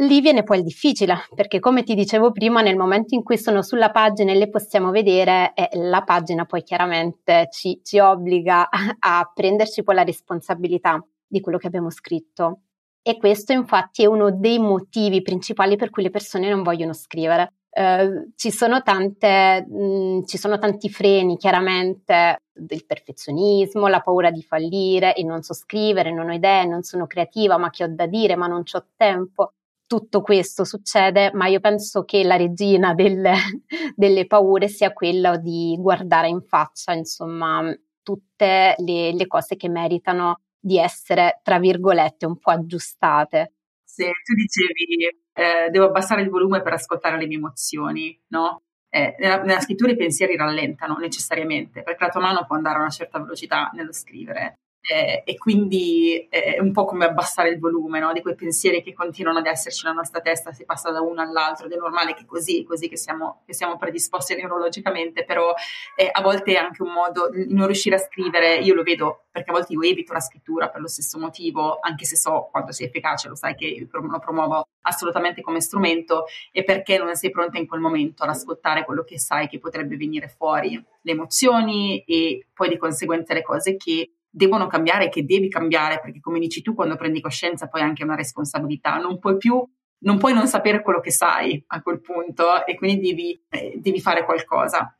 Lì 0.00 0.20
viene 0.20 0.44
poi 0.44 0.58
il 0.58 0.64
difficile, 0.64 1.26
perché 1.34 1.58
come 1.58 1.82
ti 1.82 1.94
dicevo 1.94 2.30
prima, 2.30 2.62
nel 2.62 2.76
momento 2.76 3.14
in 3.14 3.22
cui 3.22 3.36
sono 3.36 3.62
sulla 3.62 3.90
pagina 3.90 4.30
e 4.30 4.36
le 4.36 4.48
possiamo 4.48 4.90
vedere, 4.90 5.52
eh, 5.54 5.68
la 5.72 6.02
pagina 6.02 6.46
poi 6.46 6.62
chiaramente 6.62 7.48
ci, 7.50 7.80
ci 7.82 7.98
obbliga 7.98 8.68
a 9.00 9.30
prenderci 9.34 9.82
poi 9.82 9.96
la 9.96 10.04
responsabilità 10.04 11.04
di 11.26 11.40
quello 11.40 11.58
che 11.58 11.66
abbiamo 11.66 11.90
scritto. 11.90 12.60
E 13.08 13.16
questo 13.16 13.52
infatti 13.52 14.02
è 14.02 14.06
uno 14.06 14.30
dei 14.30 14.58
motivi 14.58 15.22
principali 15.22 15.76
per 15.76 15.88
cui 15.88 16.02
le 16.02 16.10
persone 16.10 16.50
non 16.50 16.62
vogliono 16.62 16.92
scrivere. 16.92 17.54
Uh, 17.70 18.32
ci, 18.36 18.50
sono 18.50 18.82
tante, 18.82 19.64
mh, 19.66 19.82
mm, 19.82 20.24
ci 20.24 20.36
sono 20.36 20.58
tanti 20.58 20.90
freni, 20.90 21.38
chiaramente, 21.38 22.42
del 22.52 22.84
perfezionismo, 22.84 23.86
la 23.86 24.00
paura 24.00 24.30
di 24.30 24.42
fallire, 24.42 25.14
e 25.14 25.24
non 25.24 25.40
so 25.40 25.54
scrivere, 25.54 26.12
non 26.12 26.28
ho 26.28 26.34
idee, 26.34 26.66
non 26.66 26.82
sono 26.82 27.06
creativa, 27.06 27.56
ma 27.56 27.70
che 27.70 27.84
ho 27.84 27.88
da 27.88 28.04
dire, 28.04 28.36
ma 28.36 28.46
non 28.46 28.62
ho 28.70 28.86
tempo. 28.94 29.54
Tutto 29.86 30.20
questo 30.20 30.64
succede, 30.64 31.30
ma 31.32 31.46
io 31.46 31.60
penso 31.60 32.04
che 32.04 32.22
la 32.24 32.36
regina 32.36 32.92
delle, 32.92 33.32
delle 33.96 34.26
paure 34.26 34.68
sia 34.68 34.92
quella 34.92 35.38
di 35.38 35.74
guardare 35.80 36.28
in 36.28 36.42
faccia, 36.42 36.92
insomma, 36.92 37.74
tutte 38.02 38.74
le, 38.76 39.14
le 39.14 39.26
cose 39.26 39.56
che 39.56 39.70
meritano 39.70 40.40
di 40.58 40.78
essere, 40.78 41.40
tra 41.42 41.58
virgolette, 41.58 42.26
un 42.26 42.38
po' 42.38 42.50
aggiustate. 42.50 43.52
Se 43.84 44.04
tu 44.04 44.34
dicevi 44.34 45.08
eh, 45.32 45.70
devo 45.70 45.86
abbassare 45.86 46.22
il 46.22 46.30
volume 46.30 46.62
per 46.62 46.72
ascoltare 46.72 47.18
le 47.18 47.26
mie 47.26 47.36
emozioni, 47.36 48.20
no? 48.28 48.62
Eh, 48.90 49.14
nella, 49.18 49.42
nella, 49.42 49.60
scrittura 49.60 49.92
i 49.92 49.96
pensieri 49.96 50.36
rallentano 50.36 50.96
necessariamente, 50.96 51.82
perché 51.82 52.04
la 52.04 52.10
tua 52.10 52.20
mano 52.20 52.44
può 52.46 52.56
andare 52.56 52.76
a 52.76 52.80
una 52.80 52.90
certa 52.90 53.18
velocità 53.18 53.70
nello 53.74 53.92
scrivere 53.92 54.58
eh, 54.80 55.22
e 55.24 55.36
quindi 55.36 56.26
è 56.30 56.58
un 56.60 56.72
po' 56.72 56.84
come 56.84 57.04
abbassare 57.04 57.50
il 57.50 57.58
volume 57.58 58.00
no? 58.00 58.12
di 58.12 58.22
quei 58.22 58.34
pensieri 58.34 58.82
che 58.82 58.94
continuano 58.94 59.38
ad 59.38 59.46
esserci 59.46 59.84
nella 59.84 59.96
nostra 59.96 60.20
testa, 60.20 60.52
si 60.52 60.64
passa 60.64 60.90
da 60.90 61.00
uno 61.00 61.20
all'altro 61.20 61.66
ed 61.66 61.72
è 61.72 61.76
normale 61.76 62.14
che 62.14 62.24
così, 62.24 62.64
così 62.64 62.88
che 62.88 62.96
siamo, 62.96 63.42
che 63.44 63.52
siamo 63.52 63.76
predisposti 63.76 64.34
neurologicamente, 64.34 65.24
però 65.24 65.52
eh, 65.96 66.08
a 66.10 66.22
volte 66.22 66.54
è 66.54 66.56
anche 66.56 66.82
un 66.82 66.92
modo 66.92 67.28
di 67.30 67.52
non 67.52 67.66
riuscire 67.66 67.96
a 67.96 67.98
scrivere, 67.98 68.56
io 68.56 68.74
lo 68.74 68.82
vedo 68.82 69.24
perché 69.30 69.50
a 69.50 69.52
volte 69.52 69.72
io 69.72 69.82
evito 69.82 70.12
la 70.12 70.20
scrittura 70.20 70.68
per 70.68 70.80
lo 70.80 70.88
stesso 70.88 71.18
motivo, 71.18 71.78
anche 71.80 72.04
se 72.04 72.16
so 72.16 72.48
quanto 72.50 72.72
sia 72.72 72.86
efficace, 72.86 73.28
lo 73.28 73.34
sai 73.34 73.54
che 73.54 73.86
lo 73.90 74.18
promuovo 74.18 74.66
assolutamente 74.82 75.42
come 75.42 75.60
strumento 75.60 76.24
e 76.50 76.64
perché 76.64 76.98
non 76.98 77.14
sei 77.14 77.30
pronta 77.30 77.58
in 77.58 77.66
quel 77.66 77.80
momento 77.80 78.22
ad 78.22 78.30
ascoltare 78.30 78.84
quello 78.84 79.04
che 79.04 79.18
sai 79.18 79.48
che 79.48 79.58
potrebbe 79.58 79.96
venire 79.96 80.28
fuori, 80.28 80.82
le 81.02 81.12
emozioni 81.12 82.02
e 82.04 82.46
poi 82.52 82.68
di 82.68 82.78
conseguenza 82.78 83.34
le 83.34 83.42
cose 83.42 83.76
che 83.76 84.12
devono 84.38 84.68
cambiare, 84.68 85.08
che 85.08 85.24
devi 85.24 85.48
cambiare, 85.48 86.00
perché 86.00 86.20
come 86.20 86.38
dici 86.38 86.62
tu, 86.62 86.74
quando 86.74 86.96
prendi 86.96 87.20
coscienza 87.20 87.66
poi 87.66 87.82
anche 87.82 88.04
una 88.04 88.14
responsabilità, 88.14 88.96
non 88.98 89.18
puoi 89.18 89.36
più, 89.36 89.62
non 90.04 90.16
puoi 90.16 90.32
non 90.32 90.46
sapere 90.46 90.80
quello 90.80 91.00
che 91.00 91.10
sai 91.10 91.62
a 91.66 91.82
quel 91.82 92.00
punto 92.00 92.64
e 92.64 92.76
quindi 92.76 93.08
devi, 93.08 93.44
eh, 93.50 93.74
devi 93.76 94.00
fare 94.00 94.24
qualcosa. 94.24 94.96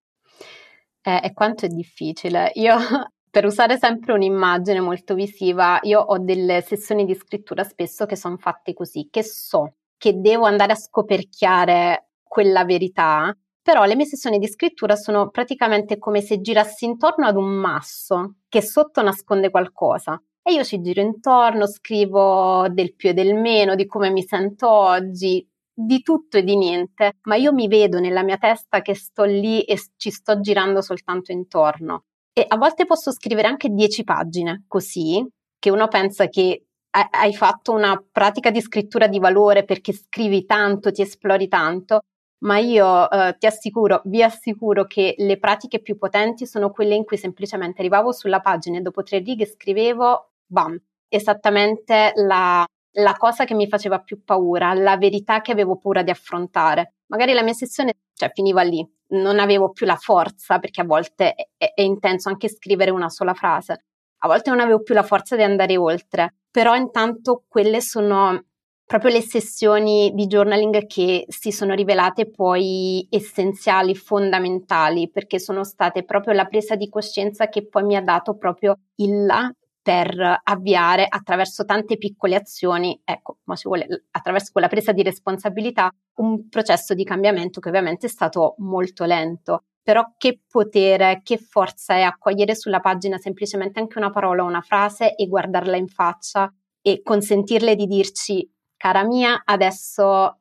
Eh, 1.01 1.31
quanto 1.33 1.65
è 1.65 1.69
difficile. 1.69 2.51
Io, 2.55 2.77
per 3.31 3.45
usare 3.45 3.79
sempre 3.79 4.13
un'immagine 4.13 4.81
molto 4.81 5.15
visiva, 5.15 5.79
io 5.83 6.01
ho 6.01 6.19
delle 6.19 6.61
sessioni 6.61 7.05
di 7.05 7.15
scrittura 7.15 7.63
spesso 7.63 8.05
che 8.07 8.17
sono 8.17 8.37
fatte 8.37 8.75
così, 8.75 9.09
che 9.09 9.23
so 9.23 9.75
che 9.97 10.21
devo 10.21 10.47
andare 10.47 10.73
a 10.73 10.77
scoperchiare 10.77 12.11
quella 12.23 12.65
verità, 12.65 13.35
però 13.69 13.85
le 13.85 13.97
mie 13.97 14.07
sessioni 14.07 14.39
di 14.39 14.49
scrittura 14.49 14.97
sono 14.97 15.29
praticamente 15.29 15.99
come 15.99 16.23
se 16.23 16.41
girassi 16.41 16.87
intorno 16.87 17.27
ad 17.27 17.37
un 17.37 17.51
masso 17.51 18.37
che 18.49 18.63
sotto 18.63 19.03
nasconde 19.03 19.51
qualcosa. 19.51 20.19
E 20.43 20.55
io 20.55 20.65
ci 20.65 20.81
giro 20.81 21.03
intorno, 21.03 21.67
scrivo 21.67 22.67
del 22.71 22.95
più 22.95 23.11
e 23.11 23.13
del 23.13 23.35
meno, 23.35 23.75
di 23.75 23.85
come 23.85 24.09
mi 24.09 24.23
sento 24.23 24.71
oggi, 24.71 25.47
di 25.71 26.01
tutto 26.01 26.39
e 26.39 26.45
di 26.45 26.57
niente, 26.57 27.19
ma 27.25 27.35
io 27.35 27.53
mi 27.53 27.69
vedo 27.69 28.01
nella 28.01 28.23
mia 28.23 28.39
testa 28.39 28.81
che 28.81 28.95
sto 28.95 29.25
lì 29.25 29.61
e 29.65 29.79
ci 29.99 30.11
sto 30.11 30.41
girando 30.41 30.81
soltanto 30.81 31.33
intorno. 31.33 32.05
E 32.33 32.47
a 32.49 32.57
volte 32.57 32.87
posso 32.87 33.13
scrivere 33.13 33.49
anche 33.49 33.69
dieci 33.69 34.03
pagine 34.03 34.65
così, 34.67 35.23
che 35.59 35.69
uno 35.69 35.89
pensa 35.89 36.29
che 36.29 36.69
hai 37.11 37.35
fatto 37.35 37.73
una 37.73 38.03
pratica 38.11 38.51
di 38.51 38.63
scrittura 38.63 39.09
di 39.09 39.19
valore 39.19 39.67
perché 39.67 39.93
scrivi 39.93 40.47
tanto, 40.47 40.91
ti 40.91 41.03
esplori 41.03 41.49
tanto, 41.49 42.05
ma 42.41 42.59
io 42.59 43.11
eh, 43.11 43.37
ti 43.39 43.47
assicuro, 43.47 44.03
vi 44.05 44.23
assicuro 44.23 44.87
che 44.87 45.15
le 45.19 45.39
pratiche 45.39 45.81
più 45.81 45.97
potenti 45.97 46.47
sono 46.47 46.71
quelle 46.71 46.95
in 46.95 47.05
cui 47.05 47.17
semplicemente 47.17 47.81
arrivavo 47.81 48.13
sulla 48.13 48.41
pagina 48.41 48.79
e 48.79 48.81
dopo 48.83 49.03
tre 49.03 49.19
righe 49.19 49.47
scrivevo, 49.47 50.33
bam, 50.47 50.81
esattamente 51.09 52.13
la, 52.15 52.65
la 52.93 53.13
cosa 53.15 53.45
che 53.45 53.55
mi 53.55 53.69
faceva 53.69 54.01
più 54.01 54.23
paura, 54.25 54.75
la 54.75 54.97
verità 54.97 55.41
che 55.41 55.53
avevo 55.53 55.77
paura 55.77 56.03
di 56.03 56.11
affrontare. 56.11 56.95
Magari 57.07 57.33
la 57.33 57.43
mia 57.43 57.55
sessione, 57.55 57.95
cioè, 58.15 58.31
finiva 58.33 58.63
lì, 58.63 58.87
non 59.09 59.39
avevo 59.39 59.71
più 59.71 59.87
la 59.87 59.97
forza, 59.97 60.59
perché 60.59 60.83
a 60.83 60.85
volte 60.85 61.35
è, 61.57 61.73
è 61.75 61.83
intenso 61.83 62.29
anche 62.29 62.49
scrivere 62.49 62.91
una 62.91 63.09
sola 63.09 63.35
frase, 63.35 63.85
a 64.19 64.29
volte 64.29 64.51
non 64.51 64.61
avevo 64.61 64.83
più 64.83 64.95
la 64.95 65.03
forza 65.03 65.37
di 65.37 65.43
andare 65.43 65.77
oltre, 65.77 66.35
però 66.51 66.75
intanto 66.75 67.45
quelle 67.47 67.81
sono 67.81 68.45
proprio 68.89 69.11
le 69.11 69.21
sessioni 69.21 70.13
di 70.15 70.27
journaling 70.27 70.87
che 70.87 71.27
si 71.29 71.53
sono 71.53 71.75
rivelate 71.75 72.31
poi 72.31 73.07
essenziali, 73.11 73.95
fondamentali, 73.95 75.11
perché 75.11 75.39
sono 75.39 75.63
state 75.63 76.05
proprio 76.05 76.33
la 76.33 76.47
presa 76.47 76.75
di 76.75 76.89
coscienza 76.89 77.51
che 77.51 77.69
poi 77.69 77.85
mi 77.85 77.97
ha 77.97 78.01
dato 78.01 78.39
proprio 78.39 78.79
il 78.97 79.27
là 79.27 79.53
per 79.83 80.41
avviare 80.43 81.05
attraverso 81.07 81.67
tante 81.67 81.99
piccole 81.99 82.35
azioni, 82.35 82.99
ecco, 83.05 83.41
ma 83.45 83.57
ci 83.57 83.69
vuole 83.69 84.07
attraverso 84.11 84.53
quella 84.53 84.69
presa 84.69 84.93
di 84.93 85.03
responsabilità, 85.03 85.91
un 86.21 86.49
processo 86.49 86.95
di 86.95 87.05
cambiamento 87.05 87.61
che 87.61 87.69
ovviamente 87.69 88.07
è 88.07 88.11
stato 88.11 88.55
molto 88.59 89.05
lento. 89.05 89.65
Però 89.83 90.15
che 90.17 90.41
potere, 90.49 91.21
che 91.23 91.37
forza 91.37 91.95
è 91.95 92.03
accogliere 92.03 92.55
sulla 92.55 92.81
pagina 92.81 93.19
semplicemente 93.19 93.81
anche 93.81 93.99
una 93.99 94.11
parola 94.11 94.45
o 94.45 94.47
una 94.47 94.63
frase 94.63 95.15
e 95.15 95.27
guardarla 95.27 95.77
in 95.77 95.89
faccia 95.89 96.51
e 96.81 97.03
consentirle 97.03 97.75
di 97.75 97.87
dirci, 97.87 98.51
cara 98.79 99.05
mia, 99.05 99.43
adesso 99.45 100.39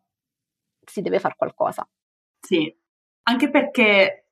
si 0.86 1.02
deve 1.02 1.20
fare 1.20 1.36
qualcosa. 1.38 1.86
Sì, 2.40 2.74
anche 3.24 3.50
perché 3.50 4.28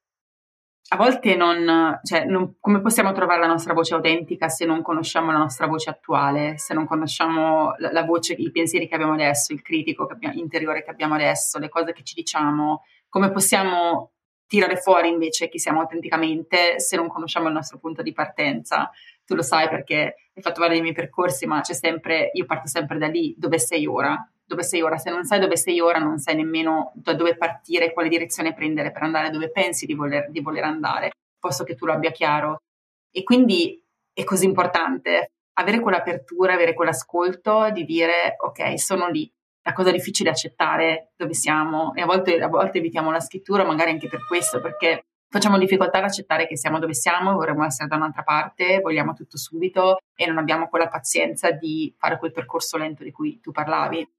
a 0.88 0.98
volte 0.98 1.36
non, 1.36 2.00
cioè, 2.04 2.26
non, 2.26 2.58
come 2.60 2.80
possiamo 2.80 3.12
trovare 3.12 3.39
la 3.39 3.48
nostra 3.48 3.74
voce 3.74 3.96
autentica 3.96 4.50
se 4.50 4.65
non 4.65 4.82
conosciamo 4.84 5.32
la 5.32 5.39
nostra 5.39 5.65
voce 5.65 5.89
attuale, 5.89 6.58
se 6.58 6.74
non 6.74 6.86
conosciamo 6.86 7.74
la, 7.80 7.91
la 7.91 8.04
voce, 8.04 8.34
i 8.34 8.52
pensieri 8.52 8.88
che 8.88 8.94
abbiamo 8.94 9.13
adesso, 9.13 9.52
il 9.52 9.62
critico 9.62 10.06
che 10.06 10.13
abbiamo, 10.13 10.36
interiore 10.36 10.84
che 10.84 10.91
abbiamo 10.91 11.15
adesso, 11.15 11.58
le 11.58 11.70
cose 11.70 11.91
che 11.91 12.04
ci 12.04 12.13
diciamo, 12.13 12.84
come 13.10 13.32
possiamo 13.32 14.12
tirare 14.48 14.78
fuori 14.78 15.10
invece 15.10 15.50
chi 15.50 15.58
siamo 15.58 15.82
autenticamente 15.82 16.80
se 16.80 16.96
non 16.96 17.08
conosciamo 17.08 17.48
il 17.48 17.54
nostro 17.54 17.80
punto 17.80 18.04
di 18.04 18.13
partenza. 18.13 18.91
Tu 19.26 19.36
lo 19.36 19.42
sai 19.42 19.68
perché 19.70 20.16
hai 20.34 20.42
fatto 20.42 20.60
vari 20.60 20.74
dei 20.74 20.82
miei 20.82 20.94
percorsi, 20.94 21.46
ma 21.46 21.62
c'è 21.62 21.74
sempre, 21.74 22.30
io 22.34 22.46
parto 22.46 22.68
sempre 22.68 22.98
da 22.98 23.08
lì, 23.08 23.34
dove 23.38 23.58
sei 23.58 23.88
ora, 23.88 24.16
dove 24.46 24.64
sei 24.64 24.82
ora. 24.82 24.98
Se 24.98 25.10
non 25.10 25.24
sai 25.26 25.40
dove 25.40 25.58
sei 25.58 25.80
ora, 25.80 25.98
non 26.00 26.20
sai 26.20 26.36
nemmeno 26.36 26.92
da 26.96 27.14
dove 27.14 27.36
partire, 27.36 27.94
quale 27.94 28.10
direzione 28.10 28.54
prendere 28.54 28.92
per 28.92 29.04
andare 29.04 29.30
dove 29.30 29.52
pensi 29.52 29.86
di 29.86 29.96
voler, 29.96 30.30
di 30.30 30.42
voler 30.42 30.64
andare, 30.64 31.12
posso 31.40 31.64
che 31.64 31.76
tu 31.76 31.86
lo 31.86 31.94
abbia 31.94 32.12
chiaro. 32.12 32.62
E 33.12 33.24
quindi 33.24 33.82
è 34.14 34.24
così 34.24 34.46
importante 34.46 35.32
avere 35.58 35.80
quell'apertura, 35.80 36.54
avere 36.54 36.74
quell'ascolto 36.74 37.70
di 37.72 37.86
dire 37.86 38.36
ok, 38.38 38.80
sono 38.80 39.10
lì. 39.10 39.30
La 39.64 39.74
cosa 39.74 39.90
difficile 39.90 40.30
è 40.30 40.32
accettare 40.32 41.14
dove 41.16 41.34
siamo 41.34 41.94
e 41.96 42.02
a 42.02 42.06
volte, 42.06 42.40
a 42.40 42.48
volte 42.48 42.78
evitiamo 42.78 43.10
la 43.10 43.20
scrittura, 43.20 43.64
magari 43.66 43.92
anche 43.92 44.08
per 44.08 44.26
questo, 44.28 44.62
perché 44.62 45.06
facciamo 45.36 45.58
difficoltà 45.58 45.98
ad 45.98 46.06
accettare 46.06 46.48
che 46.48 46.56
siamo 46.56 46.80
dove 46.80 46.93
siamo, 46.93 47.34
vorremmo 47.34 47.65
essere 47.65 47.89
da 47.89 47.98
un'altra 47.98 48.24
parte, 48.24 48.80
vogliamo 48.80 49.12
tutto 49.12 49.38
subito 49.38 49.98
e 50.15 50.26
non 50.28 50.38
abbiamo 50.38 50.69
quella 50.69 50.88
pazienza 50.88 51.52
di 51.52 51.93
fare 51.98 52.17
quel 52.17 52.32
percorso 52.32 52.78
lento 52.78 53.04
di 53.04 53.12
cui 53.12 53.41
tu 53.41 53.52
parlavi. 53.52 54.10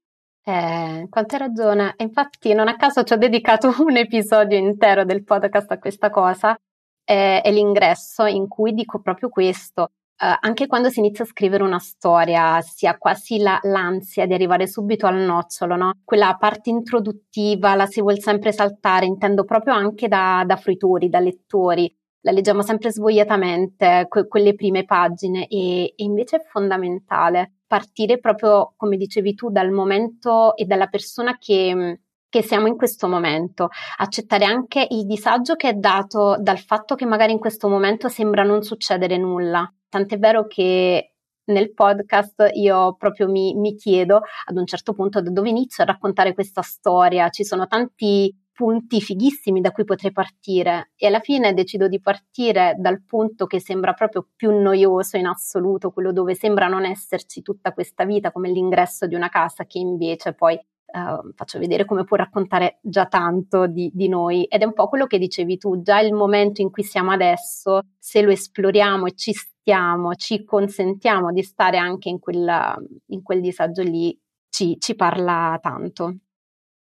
Eh, 0.43 1.07
quanta 1.09 1.37
ragione. 1.37 1.95
Infatti, 1.97 2.53
non 2.53 2.67
a 2.67 2.75
caso 2.75 3.03
ci 3.03 3.13
ho 3.13 3.17
dedicato 3.17 3.73
un 3.83 3.97
episodio 3.97 4.59
intero 4.59 5.05
del 5.05 5.23
podcast 5.23 5.71
a 5.71 5.79
questa 5.79 6.11
cosa. 6.11 6.55
Eh, 7.03 7.41
è 7.41 7.51
l'ingresso 7.51 8.25
in 8.25 8.47
cui 8.47 8.73
dico 8.73 9.01
proprio 9.01 9.29
questo. 9.29 9.93
Uh, 10.19 10.33
anche 10.39 10.65
quando 10.65 10.89
si 10.89 10.97
inizia 10.97 11.23
a 11.23 11.27
scrivere 11.27 11.61
una 11.61 11.77
storia, 11.77 12.59
si 12.61 12.87
ha 12.87 12.97
quasi 12.97 13.37
la, 13.37 13.59
l'ansia 13.61 14.25
di 14.25 14.33
arrivare 14.33 14.65
subito 14.67 15.05
al 15.05 15.17
nocciolo, 15.17 15.75
no? 15.75 15.91
Quella 16.03 16.35
parte 16.39 16.71
introduttiva 16.71 17.75
la 17.75 17.85
si 17.85 18.01
vuole 18.01 18.19
sempre 18.19 18.51
saltare, 18.51 19.05
intendo 19.05 19.43
proprio 19.43 19.75
anche 19.75 20.07
da, 20.07 20.43
da 20.43 20.55
fruitori, 20.55 21.09
da 21.09 21.19
lettori. 21.19 21.95
La 22.21 22.31
leggiamo 22.31 22.63
sempre 22.63 22.91
svogliatamente, 22.91 24.07
que- 24.09 24.27
quelle 24.27 24.55
prime 24.55 24.85
pagine, 24.85 25.47
e, 25.47 25.93
e 25.95 26.03
invece 26.03 26.37
è 26.37 26.45
fondamentale 26.49 27.57
partire 27.67 28.17
proprio, 28.17 28.73
come 28.75 28.97
dicevi 28.97 29.35
tu, 29.35 29.51
dal 29.51 29.69
momento 29.69 30.55
e 30.55 30.65
dalla 30.65 30.87
persona 30.87 31.37
che, 31.37 31.99
che 32.29 32.41
siamo 32.41 32.67
in 32.67 32.75
questo 32.75 33.07
momento, 33.07 33.69
accettare 33.97 34.45
anche 34.45 34.85
il 34.89 35.05
disagio 35.05 35.55
che 35.55 35.69
è 35.69 35.73
dato 35.73 36.37
dal 36.39 36.59
fatto 36.59 36.95
che 36.95 37.05
magari 37.05 37.31
in 37.31 37.39
questo 37.39 37.67
momento 37.67 38.09
sembra 38.09 38.43
non 38.43 38.63
succedere 38.63 39.17
nulla. 39.17 39.71
Tant'è 39.89 40.17
vero 40.17 40.45
che 40.47 41.13
nel 41.45 41.73
podcast 41.73 42.49
io 42.53 42.95
proprio 42.97 43.29
mi, 43.29 43.53
mi, 43.55 43.75
chiedo 43.75 44.21
ad 44.45 44.57
un 44.57 44.65
certo 44.65 44.93
punto 44.93 45.21
da 45.21 45.29
dove 45.29 45.49
inizio 45.49 45.83
a 45.83 45.87
raccontare 45.87 46.33
questa 46.33 46.61
storia. 46.61 47.29
Ci 47.29 47.45
sono 47.45 47.67
tanti 47.67 48.35
punti 48.57 48.99
fighissimi 49.01 49.61
da 49.61 49.71
cui 49.71 49.83
potrei 49.83 50.11
partire 50.11 50.91
e 50.95 51.05
alla 51.05 51.19
fine 51.19 51.53
decido 51.53 51.87
di 51.87 52.01
partire 52.01 52.75
dal 52.79 53.03
punto 53.03 53.45
che 53.45 53.59
sembra 53.59 53.93
proprio 53.93 54.27
più 54.35 54.51
noioso 54.59 55.15
in 55.15 55.27
assoluto, 55.27 55.91
quello 55.91 56.11
dove 56.11 56.33
sembra 56.33 56.67
non 56.67 56.83
esserci 56.83 57.43
tutta 57.43 57.71
questa 57.71 58.03
vita 58.03 58.31
come 58.31 58.49
l'ingresso 58.49 59.05
di 59.05 59.13
una 59.13 59.29
casa 59.29 59.65
che 59.65 59.77
invece 59.77 60.33
poi 60.33 60.59
uh, 60.93 61.31
faccio 61.33 61.59
vedere 61.59 61.85
come 61.85 62.03
può 62.03 62.17
raccontare 62.17 62.79
già 62.81 63.05
tanto 63.05 63.67
di, 63.67 63.91
di 63.93 64.07
noi 64.07 64.45
ed 64.45 64.61
è 64.61 64.65
un 64.65 64.73
po' 64.73 64.87
quello 64.87 65.05
che 65.05 65.17
dicevi 65.17 65.57
tu, 65.57 65.81
già 65.81 65.99
il 65.99 66.13
momento 66.13 66.61
in 66.61 66.71
cui 66.71 66.83
siamo 66.83 67.11
adesso, 67.11 67.81
se 67.97 68.21
lo 68.21 68.31
esploriamo 68.31 69.05
e 69.05 69.13
ci 69.15 69.33
stiamo, 69.33 70.15
ci 70.15 70.43
consentiamo 70.43 71.31
di 71.31 71.43
stare 71.43 71.77
anche 71.77 72.09
in, 72.09 72.19
quella, 72.19 72.77
in 73.07 73.21
quel 73.21 73.41
disagio 73.41 73.83
lì, 73.83 74.17
ci, 74.49 74.77
ci 74.79 74.95
parla 74.95 75.59
tanto. 75.61 76.17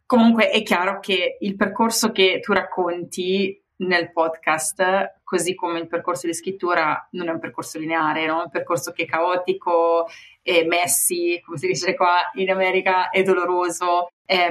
Comunque 0.07 0.49
è 0.49 0.63
chiaro 0.63 1.01
che 1.01 1.37
il 1.41 1.55
percorso 1.55 2.13
che 2.13 2.41
tu 2.41 2.53
racconti 2.55 3.63
nel 3.79 4.13
podcast, 4.13 5.21
così 5.23 5.55
come 5.55 5.79
il 5.81 5.87
percorso 5.87 6.27
di 6.27 6.35
scrittura, 6.35 7.09
non 7.13 7.29
è 7.29 7.33
un 7.33 7.39
percorso 7.39 7.79
lineare, 7.79 8.27
no? 8.27 8.41
è 8.41 8.45
un 8.45 8.51
percorso 8.51 8.93
che 8.93 9.05
è 9.05 9.07
caotico, 9.07 10.07
è 10.43 10.65
messy, 10.65 11.41
come 11.41 11.59
si 11.59 11.67
dice 11.67 11.95
qua 11.95 12.31
in 12.35 12.51
America, 12.51 13.11
è 13.11 13.23
doloroso, 13.23 14.13
è, 14.25 14.51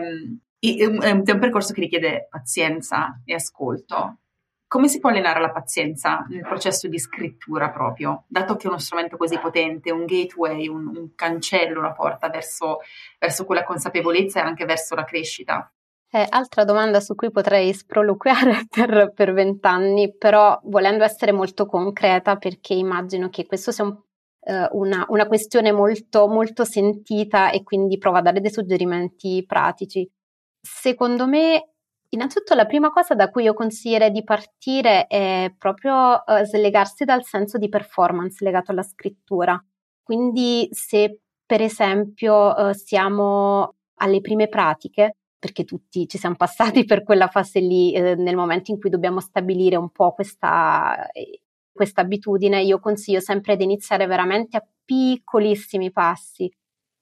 è, 0.59 0.85
un, 0.85 1.01
è 1.01 1.31
un 1.31 1.39
percorso 1.39 1.73
che 1.73 1.81
richiede 1.81 2.27
pazienza 2.29 3.21
e 3.25 3.33
ascolto 3.33 4.19
come 4.67 4.89
si 4.89 4.99
può 4.99 5.09
allenare 5.09 5.39
la 5.39 5.51
pazienza 5.51 6.25
nel 6.27 6.41
processo 6.41 6.89
di 6.89 6.99
scrittura 6.99 7.69
proprio, 7.69 8.25
dato 8.27 8.57
che 8.57 8.65
è 8.65 8.67
uno 8.67 8.79
strumento 8.79 9.15
così 9.15 9.39
potente, 9.39 9.91
un 9.91 10.05
gateway, 10.05 10.67
un, 10.67 10.87
un 10.87 11.15
cancello, 11.15 11.79
una 11.79 11.93
porta 11.93 12.27
verso, 12.27 12.79
verso, 13.17 13.45
quella 13.45 13.63
consapevolezza 13.63 14.41
e 14.41 14.43
anche 14.43 14.65
verso 14.65 14.93
la 14.93 15.05
crescita? 15.05 15.71
Eh, 16.09 16.25
altra 16.29 16.63
domanda 16.63 17.01
su 17.01 17.15
cui 17.15 17.31
potrei 17.31 17.73
sproloquiare 17.73 18.65
per 19.13 19.33
vent'anni, 19.33 20.15
però 20.15 20.59
volendo 20.63 21.03
essere 21.03 21.31
molto 21.31 21.65
concreta, 21.65 22.37
perché 22.37 22.73
immagino 22.73 23.29
che 23.29 23.45
questo 23.45 23.71
sia 23.71 23.83
un, 23.83 23.97
eh, 24.41 24.69
una, 24.71 25.05
una, 25.09 25.27
questione 25.27 25.71
molto, 25.71 26.27
molto 26.27 26.63
sentita 26.63 27.51
e 27.51 27.63
quindi 27.63 27.97
provo 27.97 28.17
a 28.17 28.21
dare 28.21 28.39
dei 28.39 28.51
suggerimenti 28.51 29.43
pratici. 29.45 30.09
Secondo 30.61 31.27
me 31.27 31.71
Innanzitutto 32.09 32.55
la 32.55 32.65
prima 32.65 32.89
cosa 32.89 33.15
da 33.15 33.29
cui 33.29 33.43
io 33.43 33.53
consiglierei 33.53 34.11
di 34.11 34.23
partire 34.23 35.07
è 35.07 35.53
proprio 35.57 36.23
uh, 36.25 36.43
slegarsi 36.45 37.03
dal 37.03 37.25
senso 37.25 37.57
di 37.57 37.67
performance 37.67 38.43
legato 38.45 38.71
alla 38.71 38.83
scrittura. 38.83 39.61
Quindi 40.01 40.69
se 40.71 41.19
per 41.45 41.61
esempio 41.61 42.53
uh, 42.53 42.71
siamo 42.73 43.75
alle 43.95 44.21
prime 44.21 44.47
pratiche, 44.47 45.15
perché 45.39 45.63
tutti 45.63 46.07
ci 46.07 46.17
siamo 46.17 46.35
passati 46.35 46.85
per 46.85 47.03
quella 47.03 47.27
fase 47.27 47.59
lì 47.59 47.93
eh, 47.93 48.15
nel 48.15 48.35
momento 48.35 48.71
in 48.71 48.79
cui 48.79 48.89
dobbiamo 48.89 49.19
stabilire 49.19 49.75
un 49.75 49.89
po' 49.89 50.13
questa, 50.13 51.09
eh, 51.11 51.41
questa 51.71 52.01
abitudine, 52.01 52.61
io 52.63 52.79
consiglio 52.79 53.19
sempre 53.19 53.55
di 53.55 53.63
iniziare 53.63 54.07
veramente 54.07 54.57
a 54.57 54.65
piccolissimi 54.83 55.91
passi, 55.91 56.51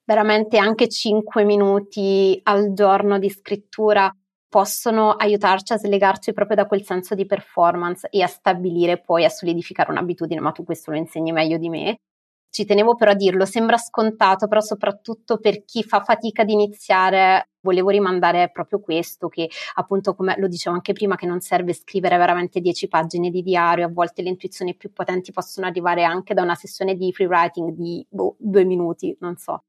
veramente 0.04 0.58
anche 0.58 0.88
5 0.90 1.44
minuti 1.44 2.40
al 2.44 2.74
giorno 2.74 3.20
di 3.20 3.30
scrittura 3.30 4.14
possono 4.48 5.12
aiutarci 5.12 5.74
a 5.74 5.78
slegarci 5.78 6.32
proprio 6.32 6.56
da 6.56 6.66
quel 6.66 6.84
senso 6.84 7.14
di 7.14 7.26
performance 7.26 8.08
e 8.10 8.22
a 8.22 8.28
stabilire 8.28 9.02
poi, 9.02 9.26
a 9.26 9.30
solidificare 9.30 9.92
un'abitudine, 9.92 10.40
ma 10.40 10.52
tu 10.52 10.64
questo 10.64 10.92
lo 10.92 10.98
insegni 10.98 11.32
meglio 11.34 11.58
di 11.58 11.68
me. 11.68 11.98
Ci 12.56 12.64
tenevo 12.64 12.96
però 12.96 13.12
a 13.12 13.16
dirlo, 13.16 13.44
sembra 13.44 13.76
scontato, 13.76 14.48
però 14.48 14.62
soprattutto 14.62 15.40
per 15.40 15.66
chi 15.66 15.84
fa 15.84 16.00
fatica 16.00 16.44
ad 16.44 16.50
iniziare, 16.50 17.50
volevo 17.60 17.90
rimandare 17.90 18.50
proprio 18.50 18.80
questo, 18.80 19.28
che 19.28 19.50
appunto 19.74 20.16
come 20.16 20.36
lo 20.38 20.48
dicevo 20.48 20.74
anche 20.74 20.94
prima, 20.94 21.18
che 21.18 21.26
non 21.26 21.42
serve 21.42 21.74
scrivere 21.74 22.16
veramente 22.16 22.62
dieci 22.62 22.88
pagine 22.88 23.30
di 23.30 23.42
diario, 23.42 23.88
a 23.88 23.90
volte 23.90 24.22
le 24.22 24.30
intuizioni 24.30 24.74
più 24.74 24.94
potenti 24.94 25.34
possono 25.34 25.68
arrivare 25.68 26.06
anche 26.06 26.34
da 26.34 26.44
una 26.44 26.56
sessione 26.56 26.96
di 26.96 27.12
free 27.12 27.28
writing 27.28 27.72
di 27.72 28.06
boh, 28.10 28.38
due 28.40 28.64
minuti, 28.64 29.14
non 29.20 29.36
so. 29.36 29.64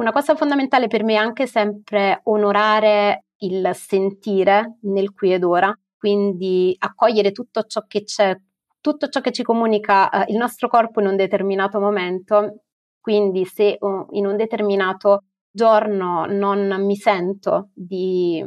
Una 0.00 0.10
cosa 0.10 0.34
fondamentale 0.34 0.88
per 0.88 1.04
me 1.04 1.12
è 1.12 1.18
anche 1.18 1.46
sempre 1.46 2.22
onorare 2.24 3.26
il 3.42 3.70
sentire 3.74 4.78
nel 4.80 5.12
qui 5.12 5.32
ed 5.32 5.44
ora, 5.44 5.72
quindi 5.96 6.74
accogliere 6.76 7.30
tutto 7.30 7.62
ciò 7.62 7.84
che 7.86 8.02
c'è 8.02 8.36
tutto 8.82 9.08
ciò 9.08 9.20
che 9.20 9.32
ci 9.32 9.42
comunica 9.42 10.10
eh, 10.10 10.30
il 10.30 10.36
nostro 10.36 10.68
corpo 10.68 11.00
in 11.00 11.06
un 11.06 11.16
determinato 11.16 11.80
momento, 11.80 12.64
quindi 13.00 13.46
se 13.46 13.78
uh, 13.80 14.06
in 14.10 14.26
un 14.26 14.36
determinato 14.36 15.22
giorno 15.50 16.26
non 16.26 16.84
mi 16.84 16.96
sento 16.96 17.70
di, 17.72 18.44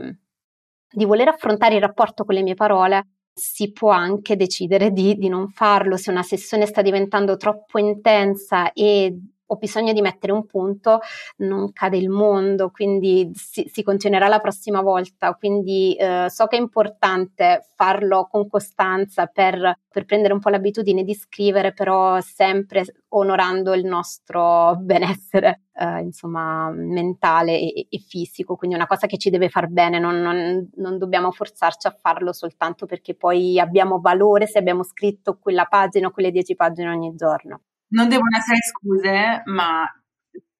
di, 0.91 1.05
voler 1.05 1.29
affrontare 1.29 1.75
il 1.75 1.81
rapporto 1.81 2.23
con 2.25 2.35
le 2.35 2.43
mie 2.43 2.53
parole, 2.53 3.07
si 3.33 3.71
può 3.71 3.89
anche 3.89 4.35
decidere 4.35 4.91
di, 4.91 5.15
di 5.15 5.29
non 5.29 5.49
farlo. 5.49 5.97
Se 5.97 6.11
una 6.11 6.23
sessione 6.23 6.65
sta 6.65 6.81
diventando 6.81 7.37
troppo 7.37 7.79
intensa 7.79 8.71
e 8.71 9.17
ho 9.55 9.57
bisogno 9.57 9.93
di 9.93 10.01
mettere 10.01 10.33
un 10.33 10.45
punto, 10.45 10.99
non 11.37 11.71
cade 11.71 11.97
il 11.97 12.09
mondo, 12.09 12.69
quindi 12.69 13.31
si, 13.33 13.69
si 13.71 13.83
continuerà 13.83 14.27
la 14.27 14.39
prossima 14.39 14.81
volta. 14.81 15.33
Quindi 15.33 15.95
eh, 15.95 16.27
so 16.29 16.45
che 16.47 16.57
è 16.57 16.59
importante 16.59 17.67
farlo 17.75 18.27
con 18.29 18.47
costanza 18.47 19.25
per, 19.25 19.79
per, 19.89 20.05
prendere 20.05 20.33
un 20.33 20.39
po' 20.39 20.49
l'abitudine 20.49 21.03
di 21.03 21.15
scrivere, 21.15 21.73
però 21.73 22.19
sempre 22.21 22.83
onorando 23.09 23.73
il 23.73 23.85
nostro 23.85 24.75
benessere, 24.79 25.63
eh, 25.73 26.01
insomma, 26.01 26.69
mentale 26.71 27.57
e, 27.57 27.87
e, 27.89 27.97
fisico. 27.99 28.55
Quindi 28.55 28.75
una 28.75 28.87
cosa 28.87 29.07
che 29.07 29.17
ci 29.17 29.29
deve 29.29 29.49
far 29.49 29.67
bene, 29.67 29.99
non, 29.99 30.21
non, 30.21 30.69
non 30.75 30.97
dobbiamo 30.97 31.31
forzarci 31.31 31.87
a 31.87 31.97
farlo 31.99 32.33
soltanto 32.33 32.85
perché 32.85 33.15
poi 33.15 33.59
abbiamo 33.59 33.99
valore 33.99 34.47
se 34.47 34.59
abbiamo 34.59 34.83
scritto 34.83 35.37
quella 35.39 35.65
pagina 35.65 36.07
o 36.07 36.11
quelle 36.11 36.31
dieci 36.31 36.55
pagine 36.55 36.89
ogni 36.89 37.15
giorno 37.15 37.61
non 37.89 38.09
devono 38.09 38.37
essere 38.37 38.57
scuse, 38.61 39.41
ma 39.45 39.85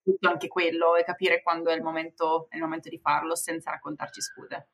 tutto 0.04 0.30
anche 0.30 0.48
quello 0.48 0.96
e 0.96 1.04
capire 1.04 1.42
quando 1.42 1.70
è 1.70 1.76
il 1.76 1.82
momento, 1.82 2.48
è 2.50 2.56
il 2.56 2.62
momento 2.62 2.90
di 2.90 3.00
farlo 3.00 3.36
senza 3.36 3.72
raccontarci 3.72 4.22
scuse. 4.22 4.68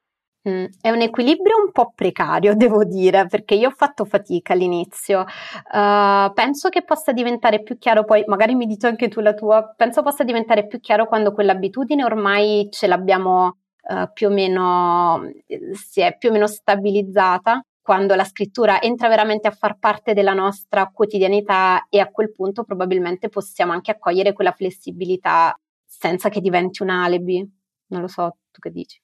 Mm, 0.49 0.65
è 0.81 0.89
un 0.89 1.01
equilibrio 1.01 1.63
un 1.63 1.71
po' 1.71 1.93
precario, 1.95 2.55
devo 2.57 2.83
dire, 2.83 3.27
perché 3.27 3.55
io 3.55 3.69
ho 3.69 3.73
fatto 3.75 4.05
fatica 4.05 4.53
all'inizio. 4.53 5.21
Uh, 5.21 6.33
penso 6.33 6.69
che 6.69 6.83
possa 6.83 7.11
diventare 7.13 7.61
più 7.61 7.77
chiaro, 7.77 8.03
poi 8.03 8.23
magari 8.27 8.55
mi 8.55 8.65
dici 8.65 8.85
anche 8.85 9.07
tu 9.07 9.21
la 9.21 9.33
tua, 9.33 9.73
penso 9.75 10.01
possa 10.01 10.23
diventare 10.23 10.67
più 10.67 10.79
chiaro 10.79 11.07
quando 11.07 11.31
quell'abitudine 11.31 12.03
ormai 12.03 12.67
ce 12.71 12.87
l'abbiamo 12.87 13.57
uh, 13.89 14.11
più 14.11 14.27
o 14.27 14.31
meno, 14.31 15.31
si 15.73 16.01
è 16.01 16.17
più 16.17 16.29
o 16.29 16.31
meno 16.31 16.47
stabilizzata 16.47 17.63
quando 17.81 18.15
la 18.15 18.23
scrittura 18.23 18.81
entra 18.81 19.07
veramente 19.07 19.47
a 19.47 19.51
far 19.51 19.77
parte 19.79 20.13
della 20.13 20.33
nostra 20.33 20.87
quotidianità 20.87 21.87
e 21.89 21.99
a 21.99 22.09
quel 22.09 22.31
punto 22.31 22.63
probabilmente 22.63 23.29
possiamo 23.29 23.71
anche 23.71 23.91
accogliere 23.91 24.33
quella 24.33 24.51
flessibilità 24.51 25.57
senza 25.83 26.29
che 26.29 26.41
diventi 26.41 26.83
un 26.83 26.89
alibi. 26.89 27.45
Non 27.87 28.01
lo 28.01 28.07
so, 28.07 28.37
tu 28.51 28.59
che 28.59 28.69
dici? 28.69 29.01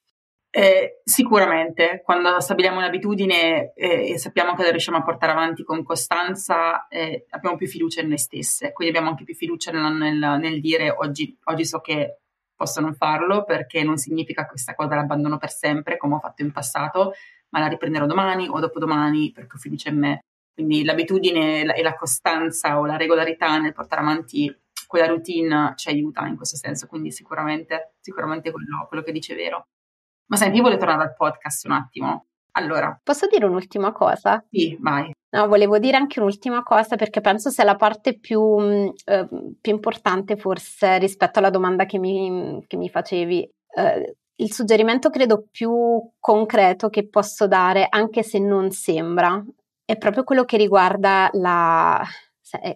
Eh, 0.50 1.00
sicuramente, 1.04 2.00
quando 2.02 2.40
stabiliamo 2.40 2.78
un'abitudine 2.78 3.74
eh, 3.74 4.12
e 4.12 4.18
sappiamo 4.18 4.54
che 4.54 4.62
la 4.62 4.70
riusciamo 4.70 4.96
a 4.96 5.02
portare 5.02 5.32
avanti 5.32 5.62
con 5.62 5.82
costanza, 5.82 6.88
eh, 6.88 7.26
abbiamo 7.30 7.56
più 7.56 7.66
fiducia 7.66 8.00
in 8.00 8.08
noi 8.08 8.18
stesse, 8.18 8.72
quindi 8.72 8.94
abbiamo 8.94 9.12
anche 9.12 9.24
più 9.24 9.34
fiducia 9.34 9.70
nel, 9.70 9.92
nel, 9.92 10.38
nel 10.40 10.60
dire 10.60 10.90
oggi, 10.90 11.36
oggi, 11.44 11.66
so 11.66 11.80
che 11.80 12.20
posso 12.56 12.80
non 12.80 12.94
farlo 12.94 13.44
perché 13.44 13.84
non 13.84 13.98
significa 13.98 14.46
questa 14.46 14.74
cosa 14.74 14.96
l'abbandono 14.96 15.36
per 15.36 15.50
sempre 15.50 15.96
come 15.98 16.14
ho 16.14 16.18
fatto 16.18 16.42
in 16.42 16.50
passato, 16.50 17.12
ma 17.50 17.60
la 17.60 17.68
riprenderò 17.68 18.06
domani 18.06 18.48
o 18.48 18.58
dopodomani 18.60 19.32
perché 19.32 19.56
ho 19.56 19.58
fiducia 19.58 19.90
in 19.90 19.98
me. 19.98 20.20
Quindi 20.54 20.84
l'abitudine 20.84 21.64
e 21.74 21.82
la 21.82 21.94
costanza 21.94 22.78
o 22.78 22.86
la 22.86 22.96
regolarità 22.96 23.58
nel 23.58 23.72
portare 23.72 24.02
avanti 24.02 24.52
quella 24.88 25.06
routine 25.06 25.74
ci 25.76 25.88
aiuta 25.88 26.26
in 26.26 26.36
questo 26.36 26.56
senso, 26.56 26.86
quindi 26.86 27.12
sicuramente, 27.12 27.94
sicuramente 28.00 28.50
quello, 28.50 28.86
quello 28.88 29.02
che 29.04 29.12
dice 29.12 29.34
è 29.34 29.36
vero. 29.36 29.66
Ma 30.26 30.36
senti, 30.36 30.56
io 30.56 30.62
voglio 30.62 30.78
tornare 30.78 31.02
al 31.02 31.14
podcast 31.14 31.64
un 31.66 31.72
attimo. 31.72 32.26
Allora. 32.52 32.98
Posso 33.02 33.26
dire 33.26 33.44
un'ultima 33.44 33.92
cosa? 33.92 34.44
Sì, 34.50 34.76
vai. 34.80 35.12
No, 35.30 35.46
volevo 35.46 35.78
dire 35.78 35.96
anche 35.96 36.20
un'ultima 36.20 36.62
cosa 36.62 36.96
perché 36.96 37.20
penso 37.20 37.50
sia 37.50 37.64
la 37.64 37.76
parte 37.76 38.18
più, 38.18 38.92
eh, 39.04 39.28
più 39.60 39.72
importante 39.72 40.36
forse 40.36 40.98
rispetto 40.98 41.38
alla 41.38 41.50
domanda 41.50 41.84
che 41.84 41.98
mi, 41.98 42.64
che 42.66 42.76
mi 42.76 42.88
facevi. 42.88 43.48
Eh, 43.76 44.16
il 44.40 44.52
suggerimento 44.52 45.10
credo 45.10 45.46
più 45.50 45.72
concreto 46.18 46.88
che 46.88 47.08
posso 47.08 47.46
dare, 47.46 47.86
anche 47.88 48.22
se 48.22 48.38
non 48.38 48.70
sembra, 48.70 49.42
è 49.84 49.96
proprio 49.96 50.22
quello 50.22 50.44
che 50.44 50.56
riguarda 50.56 51.28
la, 51.32 52.04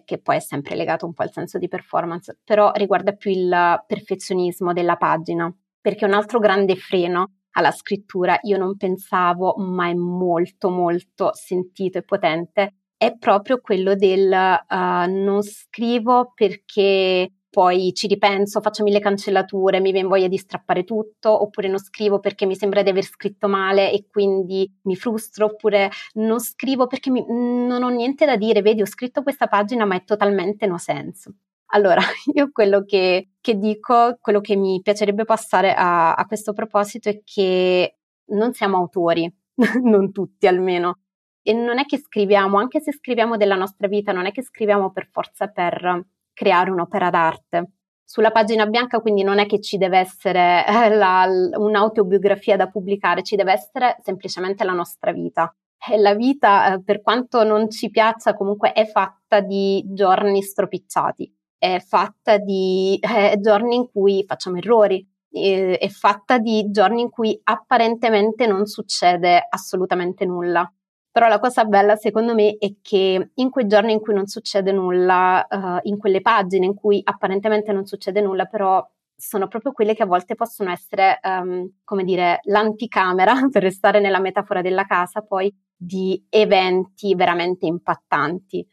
che 0.03 0.17
poi 0.19 0.37
è 0.37 0.39
sempre 0.39 0.75
legato 0.75 1.05
un 1.05 1.13
po' 1.13 1.23
al 1.23 1.31
senso 1.31 1.57
di 1.57 1.67
performance, 1.67 2.39
però 2.43 2.71
riguarda 2.73 3.13
più 3.13 3.31
il 3.31 3.83
perfezionismo 3.87 4.73
della 4.73 4.97
pagina, 4.97 5.53
perché 5.79 6.05
un 6.05 6.13
altro 6.13 6.39
grande 6.39 6.75
freno 6.75 7.35
alla 7.51 7.71
scrittura, 7.71 8.37
io 8.41 8.57
non 8.57 8.75
pensavo, 8.75 9.55
ma 9.57 9.87
è 9.87 9.93
molto 9.93 10.69
molto 10.69 11.31
sentito 11.33 11.99
e 11.99 12.03
potente, 12.03 12.73
è 12.97 13.15
proprio 13.17 13.59
quello 13.61 13.95
del 13.95 14.31
uh, 14.31 15.09
non 15.09 15.41
scrivo 15.43 16.31
perché 16.33 17.31
poi 17.53 17.93
ci 17.93 18.07
ripenso, 18.07 18.61
faccio 18.61 18.81
mille 18.81 18.99
cancellature, 18.99 19.79
mi 19.79 19.91
viene 19.91 20.07
voglia 20.07 20.27
di 20.27 20.37
strappare 20.37 20.83
tutto, 20.83 21.43
oppure 21.43 21.67
non 21.67 21.77
scrivo 21.77 22.19
perché 22.19 22.47
mi 22.47 22.55
sembra 22.55 22.81
di 22.81 22.89
aver 22.89 23.03
scritto 23.03 23.47
male 23.47 23.91
e 23.91 24.07
quindi 24.09 24.67
mi 24.85 24.95
frustro, 24.95 25.45
oppure 25.45 25.91
non 26.13 26.39
scrivo 26.39 26.87
perché 26.87 27.11
mi, 27.11 27.23
non 27.27 27.83
ho 27.83 27.89
niente 27.89 28.25
da 28.25 28.37
dire, 28.37 28.63
vedi, 28.63 28.81
ho 28.81 28.87
scritto 28.87 29.21
questa 29.21 29.45
pagina 29.45 29.85
ma 29.85 29.93
è 29.93 30.03
totalmente 30.03 30.65
no 30.65 30.79
senso. 30.79 31.35
Allora, 31.67 32.01
io 32.33 32.49
quello 32.51 32.83
che, 32.85 33.33
che 33.39 33.55
dico, 33.59 34.17
quello 34.19 34.41
che 34.41 34.55
mi 34.55 34.81
piacerebbe 34.81 35.23
passare 35.23 35.75
a, 35.75 36.15
a 36.15 36.25
questo 36.25 36.53
proposito 36.53 37.09
è 37.09 37.21
che 37.23 37.97
non 38.29 38.53
siamo 38.53 38.77
autori, 38.77 39.31
non 39.83 40.11
tutti 40.11 40.47
almeno, 40.47 41.01
e 41.43 41.53
non 41.53 41.77
è 41.77 41.85
che 41.85 41.99
scriviamo, 41.99 42.57
anche 42.57 42.79
se 42.79 42.93
scriviamo 42.93 43.37
della 43.37 43.55
nostra 43.55 43.87
vita, 43.87 44.11
non 44.11 44.25
è 44.25 44.31
che 44.31 44.41
scriviamo 44.41 44.91
per 44.91 45.07
forza 45.11 45.49
per 45.49 46.03
creare 46.33 46.71
un'opera 46.71 47.09
d'arte. 47.09 47.71
Sulla 48.03 48.31
pagina 48.31 48.65
bianca 48.65 48.99
quindi 48.99 49.23
non 49.23 49.39
è 49.39 49.45
che 49.45 49.59
ci 49.59 49.77
deve 49.77 49.97
essere 49.99 50.65
eh, 50.67 50.89
la, 50.89 51.25
un'autobiografia 51.57 52.57
da 52.57 52.67
pubblicare, 52.67 53.23
ci 53.23 53.35
deve 53.35 53.53
essere 53.53 53.97
semplicemente 54.01 54.63
la 54.63 54.73
nostra 54.73 55.11
vita. 55.11 55.53
E 55.89 55.97
la 55.97 56.13
vita, 56.13 56.73
eh, 56.73 56.83
per 56.83 57.01
quanto 57.01 57.43
non 57.43 57.69
ci 57.69 57.89
piaccia, 57.89 58.35
comunque 58.35 58.71
è 58.71 58.85
fatta 58.85 59.41
di 59.41 59.83
giorni 59.87 60.41
stropicciati, 60.41 61.33
è 61.57 61.79
fatta 61.79 62.37
di 62.37 62.99
eh, 63.01 63.37
giorni 63.39 63.75
in 63.75 63.89
cui 63.91 64.23
facciamo 64.25 64.57
errori, 64.57 65.05
è 65.31 65.87
fatta 65.89 66.37
di 66.37 66.69
giorni 66.69 67.01
in 67.01 67.09
cui 67.09 67.39
apparentemente 67.43 68.45
non 68.45 68.65
succede 68.65 69.43
assolutamente 69.49 70.25
nulla. 70.25 70.71
Però 71.13 71.27
la 71.27 71.39
cosa 71.39 71.63
bella 71.65 71.95
secondo 71.95 72.33
me 72.33 72.57
è 72.57 72.73
che 72.81 73.29
in 73.35 73.49
quei 73.51 73.67
giorni 73.67 73.93
in 73.93 73.99
cui 73.99 74.15
non 74.15 74.25
succede 74.25 74.71
nulla, 74.71 75.45
uh, 75.47 75.87
in 75.87 75.99
quelle 75.99 76.21
pagine 76.21 76.65
in 76.65 76.73
cui 76.73 77.01
apparentemente 77.03 77.71
non 77.71 77.85
succede 77.85 78.19
nulla, 78.19 78.45
però 78.45 78.83
sono 79.15 79.47
proprio 79.47 79.73
quelle 79.73 79.93
che 79.93 80.01
a 80.01 80.07
volte 80.07 80.33
possono 80.33 80.71
essere, 80.71 81.19
um, 81.21 81.71
come 81.83 82.03
dire, 82.03 82.39
l'anticamera, 82.45 83.31
per 83.51 83.61
restare 83.61 83.99
nella 83.99 84.19
metafora 84.19 84.61
della 84.61 84.85
casa, 84.85 85.21
poi 85.21 85.55
di 85.75 86.25
eventi 86.29 87.13
veramente 87.13 87.67
impattanti. 87.67 88.67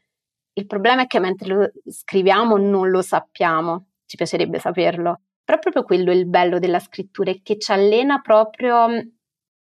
Il 0.54 0.64
problema 0.64 1.02
è 1.02 1.06
che 1.06 1.20
mentre 1.20 1.46
lo 1.54 1.70
scriviamo 1.90 2.56
non 2.56 2.88
lo 2.88 3.02
sappiamo, 3.02 3.88
ci 4.06 4.16
piacerebbe 4.16 4.58
saperlo, 4.58 5.20
però 5.44 5.58
proprio 5.58 5.82
quello 5.82 6.10
è 6.10 6.14
il 6.14 6.26
bello 6.26 6.58
della 6.58 6.78
scrittura, 6.78 7.32
è 7.32 7.42
che 7.42 7.58
ci 7.58 7.70
allena 7.70 8.20
proprio 8.20 8.86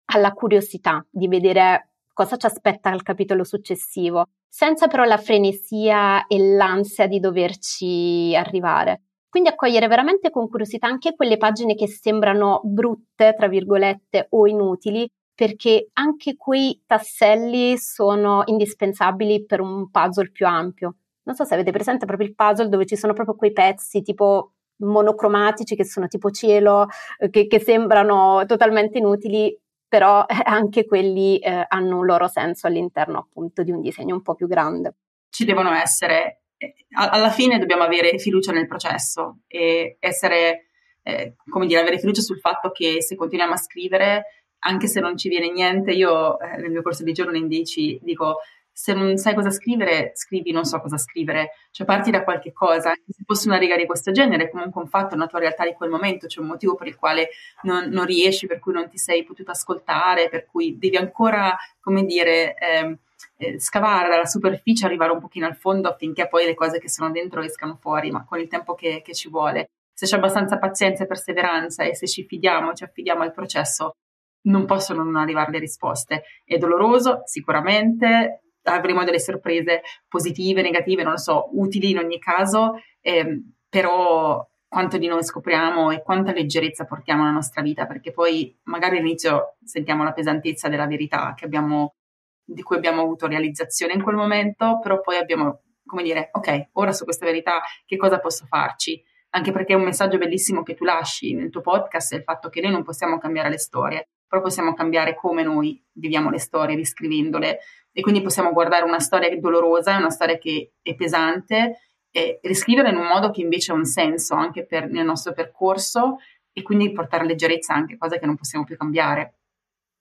alla 0.06 0.32
curiosità 0.32 1.04
di 1.10 1.28
vedere 1.28 1.91
cosa 2.12 2.36
ci 2.36 2.46
aspetta 2.46 2.90
al 2.90 3.02
capitolo 3.02 3.44
successivo, 3.44 4.26
senza 4.48 4.86
però 4.86 5.04
la 5.04 5.18
frenesia 5.18 6.26
e 6.26 6.38
l'ansia 6.38 7.06
di 7.06 7.20
doverci 7.20 8.34
arrivare. 8.36 9.02
Quindi 9.28 9.48
accogliere 9.48 9.88
veramente 9.88 10.28
con 10.28 10.48
curiosità 10.48 10.86
anche 10.86 11.14
quelle 11.14 11.38
pagine 11.38 11.74
che 11.74 11.88
sembrano 11.88 12.60
brutte, 12.64 13.34
tra 13.34 13.48
virgolette, 13.48 14.26
o 14.30 14.46
inutili, 14.46 15.08
perché 15.34 15.88
anche 15.94 16.36
quei 16.36 16.82
tasselli 16.86 17.78
sono 17.78 18.42
indispensabili 18.44 19.46
per 19.46 19.60
un 19.60 19.90
puzzle 19.90 20.30
più 20.30 20.46
ampio. 20.46 20.96
Non 21.22 21.34
so 21.34 21.44
se 21.44 21.54
avete 21.54 21.70
presente 21.70 22.04
proprio 22.04 22.28
il 22.28 22.34
puzzle 22.34 22.68
dove 22.68 22.84
ci 22.84 22.96
sono 22.96 23.14
proprio 23.14 23.34
quei 23.34 23.52
pezzi 23.52 24.02
tipo 24.02 24.52
monocromatici 24.82 25.76
che 25.76 25.84
sono 25.84 26.08
tipo 26.08 26.30
cielo, 26.30 26.88
eh, 27.18 27.30
che, 27.30 27.46
che 27.46 27.60
sembrano 27.60 28.44
totalmente 28.46 28.98
inutili, 28.98 29.56
però 29.92 30.24
eh, 30.26 30.40
anche 30.42 30.86
quelli 30.86 31.38
eh, 31.38 31.66
hanno 31.68 31.98
un 31.98 32.06
loro 32.06 32.26
senso 32.26 32.66
all'interno 32.66 33.18
appunto 33.18 33.62
di 33.62 33.70
un 33.70 33.82
disegno 33.82 34.14
un 34.14 34.22
po' 34.22 34.34
più 34.34 34.48
grande. 34.48 34.94
Ci 35.28 35.44
devono 35.44 35.70
essere 35.74 36.44
eh, 36.56 36.74
alla 36.92 37.28
fine 37.28 37.58
dobbiamo 37.58 37.82
avere 37.82 38.16
fiducia 38.18 38.52
nel 38.52 38.66
processo 38.66 39.40
e 39.46 39.98
essere, 40.00 40.68
eh, 41.02 41.34
come 41.46 41.66
dire, 41.66 41.80
avere 41.80 41.98
fiducia 41.98 42.22
sul 42.22 42.40
fatto 42.40 42.70
che 42.70 43.02
se 43.02 43.16
continuiamo 43.16 43.52
a 43.52 43.58
scrivere, 43.58 44.46
anche 44.60 44.86
se 44.86 45.00
non 45.00 45.18
ci 45.18 45.28
viene 45.28 45.50
niente, 45.50 45.90
io 45.90 46.40
eh, 46.40 46.56
nel 46.56 46.70
mio 46.70 46.80
corso 46.80 47.04
di 47.04 47.12
giorno 47.12 47.38
10 47.38 48.00
dico 48.02 48.38
se 48.72 48.94
non 48.94 49.16
sai 49.18 49.34
cosa 49.34 49.50
scrivere, 49.50 50.12
scrivi 50.14 50.50
non 50.50 50.64
so 50.64 50.80
cosa 50.80 50.96
scrivere, 50.96 51.50
cioè 51.70 51.86
parti 51.86 52.10
da 52.10 52.24
qualche 52.24 52.52
cosa, 52.52 52.88
anche 52.88 53.12
se 53.12 53.22
fosse 53.24 53.48
una 53.48 53.58
riga 53.58 53.76
di 53.76 53.86
questo 53.86 54.12
genere, 54.12 54.44
è 54.44 54.50
comunque 54.50 54.80
un 54.80 54.88
fatto, 54.88 55.14
una 55.14 55.26
tua 55.26 55.40
realtà 55.40 55.64
di 55.64 55.74
quel 55.74 55.90
momento, 55.90 56.26
c'è 56.26 56.40
un 56.40 56.46
motivo 56.46 56.74
per 56.74 56.86
il 56.86 56.96
quale 56.96 57.28
non, 57.62 57.88
non 57.90 58.06
riesci, 58.06 58.46
per 58.46 58.58
cui 58.58 58.72
non 58.72 58.88
ti 58.88 58.98
sei 58.98 59.24
potuto 59.24 59.50
ascoltare, 59.50 60.28
per 60.28 60.46
cui 60.46 60.78
devi 60.78 60.96
ancora, 60.96 61.56
come 61.80 62.04
dire, 62.04 62.56
eh, 62.56 62.98
eh, 63.36 63.60
scavare 63.60 64.08
dalla 64.08 64.26
superficie, 64.26 64.86
arrivare 64.86 65.12
un 65.12 65.20
pochino 65.20 65.46
al 65.46 65.56
fondo 65.56 65.88
affinché 65.88 66.28
poi 66.28 66.46
le 66.46 66.54
cose 66.54 66.78
che 66.78 66.88
sono 66.88 67.10
dentro 67.10 67.42
escano 67.42 67.76
fuori, 67.80 68.10
ma 68.10 68.24
con 68.24 68.38
il 68.38 68.48
tempo 68.48 68.74
che, 68.74 69.02
che 69.04 69.14
ci 69.14 69.28
vuole. 69.28 69.70
Se 69.92 70.06
c'è 70.06 70.16
abbastanza 70.16 70.58
pazienza 70.58 71.04
e 71.04 71.06
perseveranza 71.06 71.84
e 71.84 71.94
se 71.94 72.06
ci 72.06 72.24
fidiamo, 72.24 72.72
ci 72.72 72.84
affidiamo 72.84 73.22
al 73.22 73.32
processo, 73.32 73.96
non 74.42 74.64
possono 74.64 75.02
non 75.02 75.16
arrivare 75.16 75.52
le 75.52 75.58
risposte. 75.58 76.24
È 76.44 76.56
doloroso, 76.56 77.22
sicuramente, 77.24 78.41
avremo 78.62 79.04
delle 79.04 79.20
sorprese 79.20 79.82
positive, 80.08 80.62
negative, 80.62 81.02
non 81.02 81.12
lo 81.12 81.18
so, 81.18 81.48
utili 81.52 81.90
in 81.90 81.98
ogni 81.98 82.18
caso, 82.18 82.74
ehm, 83.00 83.54
però 83.68 84.46
quanto 84.72 84.96
di 84.96 85.06
noi 85.06 85.22
scopriamo 85.22 85.90
e 85.90 86.02
quanta 86.02 86.32
leggerezza 86.32 86.86
portiamo 86.86 87.22
nella 87.22 87.34
nostra 87.34 87.60
vita, 87.60 87.86
perché 87.86 88.10
poi 88.10 88.58
magari 88.64 88.96
all'inizio 88.96 89.56
sentiamo 89.62 90.02
la 90.02 90.12
pesantezza 90.12 90.68
della 90.68 90.86
verità 90.86 91.34
abbiamo, 91.42 91.96
di 92.42 92.62
cui 92.62 92.76
abbiamo 92.76 93.02
avuto 93.02 93.26
realizzazione 93.26 93.92
in 93.92 94.02
quel 94.02 94.16
momento, 94.16 94.78
però 94.80 95.02
poi 95.02 95.16
abbiamo, 95.16 95.60
come 95.84 96.02
dire, 96.02 96.30
ok, 96.32 96.68
ora 96.72 96.92
su 96.92 97.04
questa 97.04 97.26
verità 97.26 97.60
che 97.84 97.98
cosa 97.98 98.18
posso 98.18 98.46
farci? 98.46 99.02
Anche 99.34 99.52
perché 99.52 99.74
è 99.74 99.76
un 99.76 99.82
messaggio 99.82 100.16
bellissimo 100.16 100.62
che 100.62 100.72
tu 100.74 100.84
lasci 100.84 101.34
nel 101.34 101.50
tuo 101.50 101.60
podcast 101.60 102.14
è 102.14 102.16
il 102.16 102.22
fatto 102.22 102.48
che 102.48 102.62
noi 102.62 102.70
non 102.70 102.82
possiamo 102.82 103.18
cambiare 103.18 103.50
le 103.50 103.58
storie, 103.58 104.08
però 104.26 104.40
possiamo 104.40 104.72
cambiare 104.72 105.14
come 105.14 105.42
noi 105.42 105.84
viviamo 105.92 106.30
le 106.30 106.38
storie, 106.38 106.76
riscrivendole, 106.76 107.58
e 107.92 108.00
quindi 108.00 108.22
possiamo 108.22 108.52
guardare 108.52 108.84
una 108.84 108.98
storia 108.98 109.38
dolorosa, 109.38 109.96
una 109.96 110.10
storia 110.10 110.38
che 110.38 110.72
è 110.80 110.94
pesante 110.94 111.80
e 112.10 112.40
riscriverla 112.42 112.90
in 112.90 112.96
un 112.96 113.06
modo 113.06 113.30
che 113.30 113.40
invece 113.40 113.72
ha 113.72 113.74
un 113.74 113.84
senso 113.84 114.34
anche 114.34 114.64
per, 114.64 114.88
nel 114.88 115.04
nostro 115.04 115.32
percorso 115.32 116.18
e 116.52 116.62
quindi 116.62 116.92
portare 116.92 117.24
leggerezza 117.24 117.74
anche, 117.74 117.96
cosa 117.96 118.18
che 118.18 118.26
non 118.26 118.36
possiamo 118.36 118.64
più 118.64 118.76
cambiare. 118.76 119.34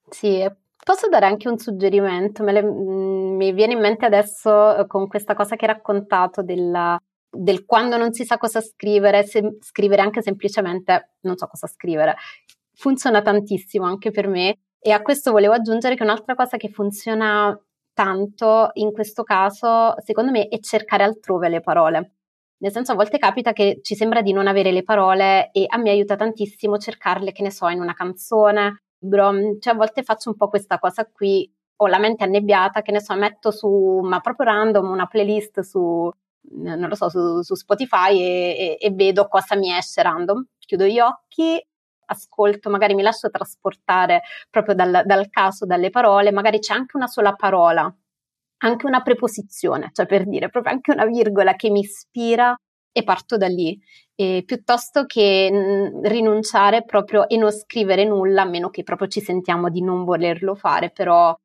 Sì, 0.09 0.45
posso 0.83 1.07
dare 1.07 1.25
anche 1.25 1.47
un 1.47 1.57
suggerimento? 1.57 2.43
Le, 2.43 2.61
mm, 2.61 3.35
mi 3.37 3.53
viene 3.53 3.73
in 3.73 3.79
mente 3.79 4.05
adesso 4.05 4.77
eh, 4.77 4.87
con 4.87 5.07
questa 5.07 5.33
cosa 5.33 5.55
che 5.55 5.65
hai 5.65 5.73
raccontato 5.73 6.41
della, 6.43 6.99
del 7.29 7.65
quando 7.65 7.95
non 7.95 8.11
si 8.11 8.25
sa 8.25 8.37
cosa 8.37 8.59
scrivere, 8.59 9.23
se, 9.23 9.57
scrivere 9.61 10.01
anche 10.01 10.21
semplicemente 10.21 11.13
non 11.21 11.37
so 11.37 11.47
cosa 11.47 11.67
scrivere. 11.67 12.15
Funziona 12.73 13.21
tantissimo 13.21 13.85
anche 13.85 14.11
per 14.11 14.27
me 14.27 14.57
e 14.79 14.91
a 14.91 15.01
questo 15.01 15.31
volevo 15.31 15.53
aggiungere 15.53 15.95
che 15.95 16.03
un'altra 16.03 16.35
cosa 16.35 16.57
che 16.57 16.69
funziona 16.69 17.57
tanto 17.93 18.69
in 18.73 18.91
questo 18.91 19.23
caso, 19.23 19.95
secondo 19.99 20.31
me, 20.31 20.47
è 20.47 20.59
cercare 20.59 21.03
altrove 21.03 21.49
le 21.49 21.61
parole. 21.61 22.15
Nel 22.61 22.71
senso, 22.71 22.91
a 22.91 22.95
volte 22.95 23.17
capita 23.17 23.53
che 23.53 23.79
ci 23.81 23.95
sembra 23.95 24.21
di 24.21 24.33
non 24.33 24.47
avere 24.47 24.71
le 24.71 24.83
parole 24.83 25.49
e 25.51 25.65
a 25.67 25.77
me 25.77 25.89
aiuta 25.89 26.15
tantissimo 26.15 26.77
cercarle, 26.77 27.31
che 27.31 27.41
ne 27.41 27.51
so, 27.51 27.67
in 27.69 27.81
una 27.81 27.93
canzone, 27.93 28.83
cioè 29.59 29.73
a 29.73 29.75
volte 29.75 30.03
faccio 30.03 30.29
un 30.29 30.35
po' 30.35 30.47
questa 30.47 30.77
cosa 30.77 31.05
qui, 31.05 31.51
ho 31.77 31.87
la 31.87 31.97
mente 31.97 32.23
annebbiata, 32.23 32.81
che 32.83 32.91
ne 32.91 33.01
so, 33.01 33.15
metto 33.15 33.49
su, 33.49 33.99
ma 34.03 34.19
proprio 34.19 34.45
random, 34.51 34.89
una 34.89 35.07
playlist 35.07 35.61
su, 35.61 36.09
non 36.51 36.87
lo 36.87 36.95
so, 36.95 37.09
su, 37.09 37.41
su 37.41 37.55
Spotify 37.55 38.19
e, 38.19 38.77
e, 38.77 38.77
e 38.79 38.91
vedo 38.91 39.27
cosa 39.27 39.55
mi 39.55 39.75
esce 39.75 40.03
random. 40.03 40.45
Chiudo 40.59 40.85
gli 40.85 40.99
occhi 40.99 41.59
ascolto, 42.11 42.69
magari 42.69 42.93
mi 42.93 43.01
lascio 43.01 43.29
trasportare 43.29 44.21
proprio 44.49 44.75
dal, 44.75 45.03
dal 45.05 45.29
caso, 45.29 45.65
dalle 45.65 45.89
parole, 45.89 46.31
magari 46.31 46.59
c'è 46.59 46.73
anche 46.73 46.97
una 46.97 47.07
sola 47.07 47.33
parola, 47.33 47.93
anche 48.63 48.85
una 48.85 49.01
preposizione, 49.01 49.89
cioè 49.93 50.05
per 50.05 50.27
dire 50.27 50.49
proprio 50.49 50.73
anche 50.73 50.91
una 50.91 51.05
virgola 51.05 51.55
che 51.55 51.69
mi 51.69 51.79
ispira 51.79 52.55
e 52.93 53.03
parto 53.03 53.37
da 53.37 53.47
lì, 53.47 53.79
e 54.15 54.43
piuttosto 54.45 55.05
che 55.05 55.49
rinunciare 56.03 56.83
proprio 56.83 57.27
e 57.27 57.37
non 57.37 57.51
scrivere 57.51 58.03
nulla, 58.03 58.41
a 58.43 58.45
meno 58.45 58.69
che 58.69 58.83
proprio 58.83 59.07
ci 59.07 59.21
sentiamo 59.21 59.69
di 59.69 59.81
non 59.81 60.03
volerlo 60.03 60.55
fare, 60.55 60.91
però 60.91 61.35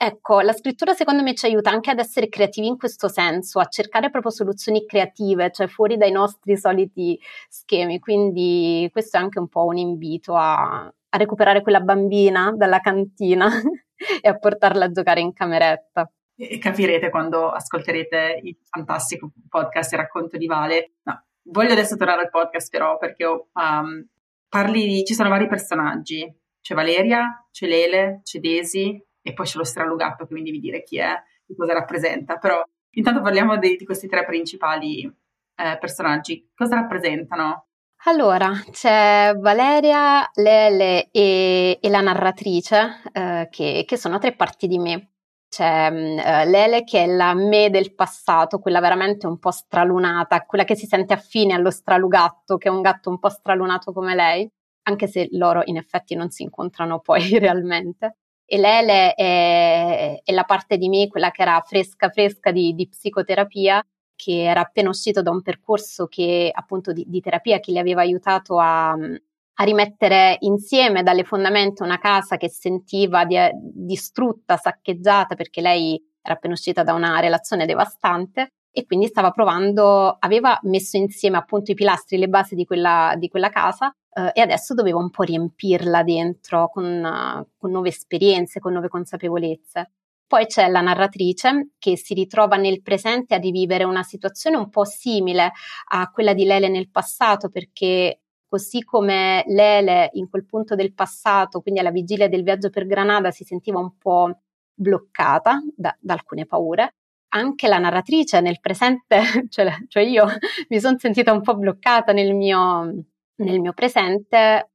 Ecco, 0.00 0.40
la 0.42 0.52
scrittura 0.52 0.94
secondo 0.94 1.24
me 1.24 1.34
ci 1.34 1.46
aiuta 1.46 1.70
anche 1.70 1.90
ad 1.90 1.98
essere 1.98 2.28
creativi 2.28 2.68
in 2.68 2.78
questo 2.78 3.08
senso, 3.08 3.58
a 3.58 3.66
cercare 3.66 4.10
proprio 4.10 4.30
soluzioni 4.30 4.86
creative, 4.86 5.50
cioè 5.50 5.66
fuori 5.66 5.96
dai 5.96 6.12
nostri 6.12 6.56
soliti 6.56 7.18
schemi. 7.48 7.98
Quindi 7.98 8.88
questo 8.92 9.16
è 9.16 9.20
anche 9.20 9.40
un 9.40 9.48
po' 9.48 9.64
un 9.64 9.76
invito 9.76 10.36
a, 10.36 10.84
a 10.84 11.16
recuperare 11.18 11.62
quella 11.62 11.80
bambina 11.80 12.52
dalla 12.54 12.78
cantina 12.78 13.48
e 14.22 14.28
a 14.28 14.38
portarla 14.38 14.84
a 14.84 14.90
giocare 14.92 15.18
in 15.18 15.32
cameretta. 15.32 16.08
E 16.36 16.58
capirete 16.58 17.10
quando 17.10 17.50
ascolterete 17.50 18.38
il 18.44 18.56
fantastico 18.70 19.32
podcast 19.48 19.92
Il 19.94 19.98
racconto 19.98 20.36
di 20.36 20.46
Vale. 20.46 20.92
No, 21.02 21.24
voglio 21.50 21.72
adesso 21.72 21.96
tornare 21.96 22.20
al 22.20 22.30
podcast 22.30 22.70
però 22.70 22.98
perché 22.98 23.24
um, 23.24 24.06
parli 24.48 25.04
ci 25.04 25.14
sono 25.14 25.28
vari 25.28 25.48
personaggi. 25.48 26.32
C'è 26.60 26.74
Valeria, 26.76 27.48
c'è 27.50 27.66
Lele, 27.66 28.20
c'è 28.22 28.38
Desi, 28.38 29.04
e 29.28 29.34
poi 29.34 29.46
c'è 29.46 29.58
lo 29.58 29.64
stralugatto 29.64 30.26
che 30.26 30.34
mi 30.34 30.42
devi 30.42 30.58
dire 30.58 30.82
chi 30.82 30.98
è 30.98 31.12
e 31.46 31.54
cosa 31.54 31.74
rappresenta. 31.74 32.36
Però 32.38 32.62
intanto 32.90 33.20
parliamo 33.20 33.56
di, 33.58 33.76
di 33.76 33.84
questi 33.84 34.08
tre 34.08 34.24
principali 34.24 35.02
eh, 35.02 35.78
personaggi. 35.78 36.50
Cosa 36.54 36.76
rappresentano? 36.76 37.66
Allora, 38.04 38.52
c'è 38.70 39.34
Valeria, 39.36 40.28
Lele 40.34 41.10
e, 41.10 41.78
e 41.80 41.88
la 41.90 42.00
narratrice, 42.00 43.02
eh, 43.12 43.48
che, 43.50 43.84
che, 43.86 43.96
sono 43.96 44.18
tre 44.18 44.34
parti 44.34 44.66
di 44.68 44.78
me. 44.78 45.10
C'è 45.48 45.90
uh, 45.90 46.48
Lele 46.48 46.84
che 46.84 47.04
è 47.04 47.06
la 47.06 47.34
me 47.34 47.70
del 47.70 47.94
passato, 47.94 48.60
quella 48.60 48.80
veramente 48.80 49.26
un 49.26 49.38
po' 49.38 49.50
stralunata, 49.50 50.44
quella 50.44 50.64
che 50.64 50.76
si 50.76 50.86
sente 50.86 51.14
affine 51.14 51.54
allo 51.54 51.70
stralugatto, 51.70 52.56
che 52.56 52.68
è 52.68 52.70
un 52.70 52.82
gatto 52.82 53.10
un 53.10 53.18
po' 53.18 53.30
stralunato 53.30 53.92
come 53.92 54.14
lei, 54.14 54.48
anche 54.82 55.06
se 55.08 55.28
loro 55.32 55.62
in 55.64 55.76
effetti 55.76 56.14
non 56.14 56.30
si 56.30 56.42
incontrano 56.44 57.00
poi 57.00 57.36
realmente 57.40 58.18
e 58.50 58.56
Lele 58.56 59.12
è, 59.12 60.22
è, 60.24 60.32
la 60.32 60.44
parte 60.44 60.78
di 60.78 60.88
me, 60.88 61.08
quella 61.08 61.30
che 61.30 61.42
era 61.42 61.62
fresca 61.66 62.08
fresca 62.08 62.50
di, 62.50 62.74
di, 62.74 62.88
psicoterapia, 62.88 63.86
che 64.16 64.44
era 64.44 64.62
appena 64.62 64.88
uscito 64.88 65.20
da 65.20 65.30
un 65.30 65.42
percorso 65.42 66.06
che, 66.06 66.50
appunto 66.50 66.94
di, 66.94 67.04
di 67.06 67.20
terapia 67.20 67.60
che 67.60 67.72
le 67.72 67.78
aveva 67.78 68.00
aiutato 68.00 68.58
a, 68.58 68.92
a, 68.92 69.64
rimettere 69.64 70.38
insieme 70.40 71.02
dalle 71.02 71.24
fondamenta 71.24 71.84
una 71.84 71.98
casa 71.98 72.38
che 72.38 72.48
sentiva 72.48 73.26
di, 73.26 73.36
distrutta, 73.52 74.56
saccheggiata, 74.56 75.34
perché 75.34 75.60
lei 75.60 76.02
era 76.22 76.32
appena 76.32 76.54
uscita 76.54 76.82
da 76.82 76.94
una 76.94 77.20
relazione 77.20 77.66
devastante 77.66 78.54
e 78.70 78.86
quindi 78.86 79.08
stava 79.08 79.30
provando, 79.30 80.16
aveva 80.18 80.58
messo 80.62 80.96
insieme 80.96 81.36
appunto 81.36 81.70
i 81.70 81.74
pilastri, 81.74 82.16
le 82.16 82.28
basi 82.28 82.54
di 82.54 82.64
quella, 82.64 83.12
di 83.18 83.28
quella 83.28 83.50
casa 83.50 83.94
eh, 84.18 84.30
e 84.34 84.40
adesso 84.40 84.74
doveva 84.74 84.98
un 84.98 85.10
po' 85.10 85.22
riempirla 85.22 86.02
dentro 86.02 86.68
con, 86.68 87.46
con 87.56 87.70
nuove 87.70 87.90
esperienze, 87.90 88.58
con 88.58 88.72
nuove 88.72 88.88
consapevolezze. 88.88 89.92
Poi 90.26 90.46
c'è 90.46 90.68
la 90.68 90.80
narratrice 90.80 91.70
che 91.78 91.96
si 91.96 92.14
ritrova 92.14 92.56
nel 92.56 92.82
presente 92.82 93.34
a 93.34 93.38
rivivere 93.38 93.84
una 93.84 94.02
situazione 94.02 94.56
un 94.56 94.68
po' 94.68 94.84
simile 94.84 95.52
a 95.90 96.10
quella 96.10 96.34
di 96.34 96.44
Lele 96.44 96.68
nel 96.68 96.90
passato, 96.90 97.48
perché 97.48 98.20
così 98.46 98.82
come 98.82 99.44
Lele 99.46 100.10
in 100.14 100.28
quel 100.28 100.44
punto 100.44 100.74
del 100.74 100.92
passato, 100.94 101.60
quindi 101.60 101.80
alla 101.80 101.90
vigilia 101.90 102.28
del 102.28 102.42
viaggio 102.42 102.70
per 102.70 102.86
Granada, 102.86 103.30
si 103.30 103.44
sentiva 103.44 103.78
un 103.78 103.96
po' 103.96 104.40
bloccata 104.74 105.60
da, 105.74 105.96
da 106.00 106.14
alcune 106.14 106.44
paure, 106.44 106.96
anche 107.28 107.68
la 107.68 107.78
narratrice 107.78 108.40
nel 108.40 108.60
presente, 108.60 109.20
cioè, 109.48 109.72
cioè 109.88 110.02
io 110.02 110.26
mi 110.68 110.80
sono 110.80 110.98
sentita 110.98 111.32
un 111.32 111.42
po' 111.42 111.56
bloccata 111.56 112.12
nel 112.12 112.34
mio, 112.34 113.04
nel 113.38 113.60
mio 113.60 113.72
presente, 113.72 114.70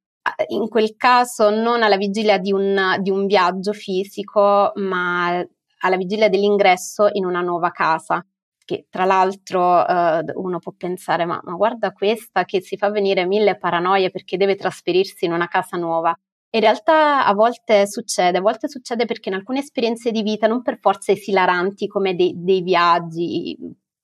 in 0.48 0.68
quel 0.70 0.96
caso 0.96 1.50
non 1.50 1.84
alla 1.84 1.98
vigilia 1.98 2.38
di 2.38 2.52
un, 2.52 2.98
di 3.00 3.10
un 3.10 3.26
viaggio 3.26 3.74
fisico, 3.74 4.72
ma 4.76 5.46
alla 5.80 5.98
vigilia 5.98 6.30
dell'ingresso 6.30 7.10
in 7.12 7.26
una 7.26 7.42
nuova 7.42 7.72
casa 7.72 8.26
che 8.66 8.88
tra 8.90 9.06
l'altro 9.06 9.86
eh, 9.86 10.24
uno 10.36 10.60
può 10.60 10.74
pensare 10.78 11.26
ma, 11.26 11.40
ma, 11.44 11.54
guarda 11.54 11.92
questa 11.92 12.46
che 12.46 12.62
si 12.62 12.78
fa 12.78 12.90
venire 12.90 13.26
mille 13.26 13.58
paranoie 13.58 14.10
perché 14.10 14.38
deve 14.38 14.56
trasferirsi 14.56 15.26
in 15.26 15.34
una 15.34 15.48
casa 15.48 15.78
nuova. 15.78 16.18
In 16.52 16.62
realtà 16.62 17.26
a 17.26 17.34
volte 17.34 17.88
succede, 17.88 18.38
a 18.38 18.42
volte 18.42 18.70
succede 18.70 19.06
perché 19.06 19.30
in 19.30 19.36
alcune 19.36 19.60
esperienze 19.60 20.12
di 20.12 20.22
vita 20.22 20.48
non 20.48 20.62
per 20.62 20.78
forza 20.80 21.12
esilaranti 21.12 21.88
come 21.88 22.16
dei, 22.16 22.34
dei 22.38 22.62
viaggi, 22.62 23.58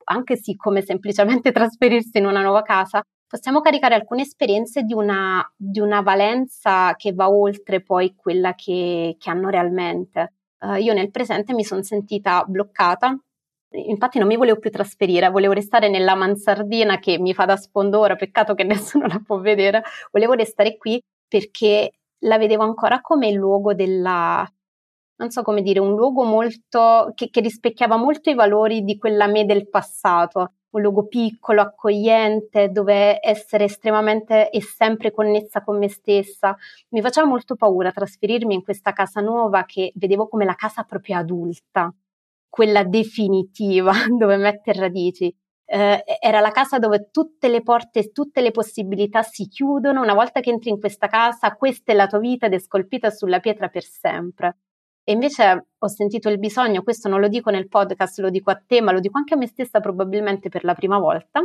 anche 0.05 0.35
sì 0.35 0.55
come 0.55 0.81
semplicemente 0.81 1.51
trasferirsi 1.53 2.17
in 2.17 2.25
una 2.25 2.41
nuova 2.41 2.63
casa, 2.63 3.01
possiamo 3.29 3.61
caricare 3.61 3.93
alcune 3.93 4.23
esperienze 4.23 4.81
di 4.81 4.93
una, 4.93 5.47
di 5.55 5.79
una 5.79 6.01
valenza 6.01 6.95
che 6.95 7.13
va 7.13 7.29
oltre 7.29 7.83
poi 7.83 8.15
quella 8.15 8.55
che, 8.55 9.17
che 9.19 9.29
hanno 9.29 9.49
realmente. 9.49 10.33
Uh, 10.59 10.73
io 10.73 10.93
nel 10.93 11.11
presente 11.11 11.53
mi 11.53 11.63
sono 11.63 11.83
sentita 11.83 12.43
bloccata. 12.45 13.15
Infatti 13.71 14.17
non 14.17 14.27
mi 14.27 14.35
volevo 14.35 14.57
più 14.57 14.71
trasferire, 14.71 15.29
volevo 15.29 15.53
restare 15.53 15.89
nella 15.89 16.15
mansardina 16.15 16.97
che 16.97 17.19
mi 17.19 17.35
fa 17.35 17.45
da 17.45 17.55
sfondo 17.55 17.99
ora, 17.99 18.15
peccato 18.15 18.55
che 18.55 18.63
nessuno 18.65 19.05
la 19.05 19.21
può 19.23 19.39
vedere, 19.39 19.83
volevo 20.11 20.33
restare 20.33 20.75
qui 20.77 20.99
perché 21.27 21.91
la 22.23 22.39
vedevo 22.39 22.63
ancora 22.63 22.99
come 22.99 23.27
il 23.27 23.35
luogo 23.35 23.75
della, 23.75 24.43
non 25.17 25.29
so 25.29 25.43
come 25.43 25.61
dire, 25.61 25.79
un 25.79 25.95
luogo 25.95 26.23
molto, 26.23 27.11
che, 27.13 27.29
che 27.29 27.41
rispecchiava 27.41 27.95
molto 27.95 28.31
i 28.31 28.33
valori 28.33 28.83
di 28.83 28.97
quella 28.97 29.27
me 29.27 29.45
del 29.45 29.69
passato, 29.69 30.53
un 30.71 30.81
luogo 30.81 31.07
piccolo, 31.07 31.61
accogliente, 31.61 32.69
dove 32.69 33.19
essere 33.21 33.65
estremamente 33.65 34.49
e 34.49 34.61
sempre 34.61 35.11
connessa 35.11 35.63
con 35.63 35.77
me 35.77 35.89
stessa. 35.89 36.55
Mi 36.89 37.01
faceva 37.01 37.27
molto 37.27 37.55
paura 37.55 37.91
trasferirmi 37.91 38.53
in 38.53 38.63
questa 38.63 38.93
casa 38.93 39.21
nuova 39.21 39.65
che 39.65 39.91
vedevo 39.95 40.27
come 40.27 40.45
la 40.45 40.55
casa 40.55 40.83
proprio 40.83 41.17
adulta, 41.17 41.93
quella 42.47 42.83
definitiva 42.83 43.93
dove 44.17 44.37
mettere 44.37 44.79
radici. 44.79 45.33
Eh, 45.71 46.03
era 46.19 46.39
la 46.39 46.49
casa 46.51 46.79
dove 46.79 47.09
tutte 47.11 47.47
le 47.47 47.61
porte, 47.61 48.11
tutte 48.11 48.41
le 48.41 48.51
possibilità 48.51 49.21
si 49.21 49.47
chiudono. 49.47 50.01
Una 50.01 50.15
volta 50.15 50.39
che 50.39 50.49
entri 50.49 50.69
in 50.71 50.79
questa 50.79 51.07
casa, 51.07 51.55
questa 51.55 51.91
è 51.91 51.95
la 51.95 52.07
tua 52.07 52.19
vita 52.19 52.47
ed 52.47 52.53
è 52.53 52.59
scolpita 52.59 53.09
sulla 53.11 53.39
pietra 53.39 53.69
per 53.69 53.83
sempre. 53.83 54.57
E 55.09 55.13
invece 55.13 55.69
ho 55.75 55.87
sentito 55.87 56.29
il 56.29 56.37
bisogno, 56.37 56.83
questo 56.83 57.09
non 57.09 57.19
lo 57.19 57.29
dico 57.29 57.49
nel 57.49 57.67
podcast, 57.67 58.19
lo 58.19 58.29
dico 58.29 58.51
a 58.51 58.61
te, 58.63 58.79
ma 58.79 58.91
lo 58.91 58.99
dico 58.99 59.17
anche 59.17 59.33
a 59.33 59.37
me 59.37 59.47
stessa 59.47 59.79
probabilmente 59.79 60.49
per 60.49 60.63
la 60.63 60.75
prima 60.75 60.99
volta, 60.99 61.43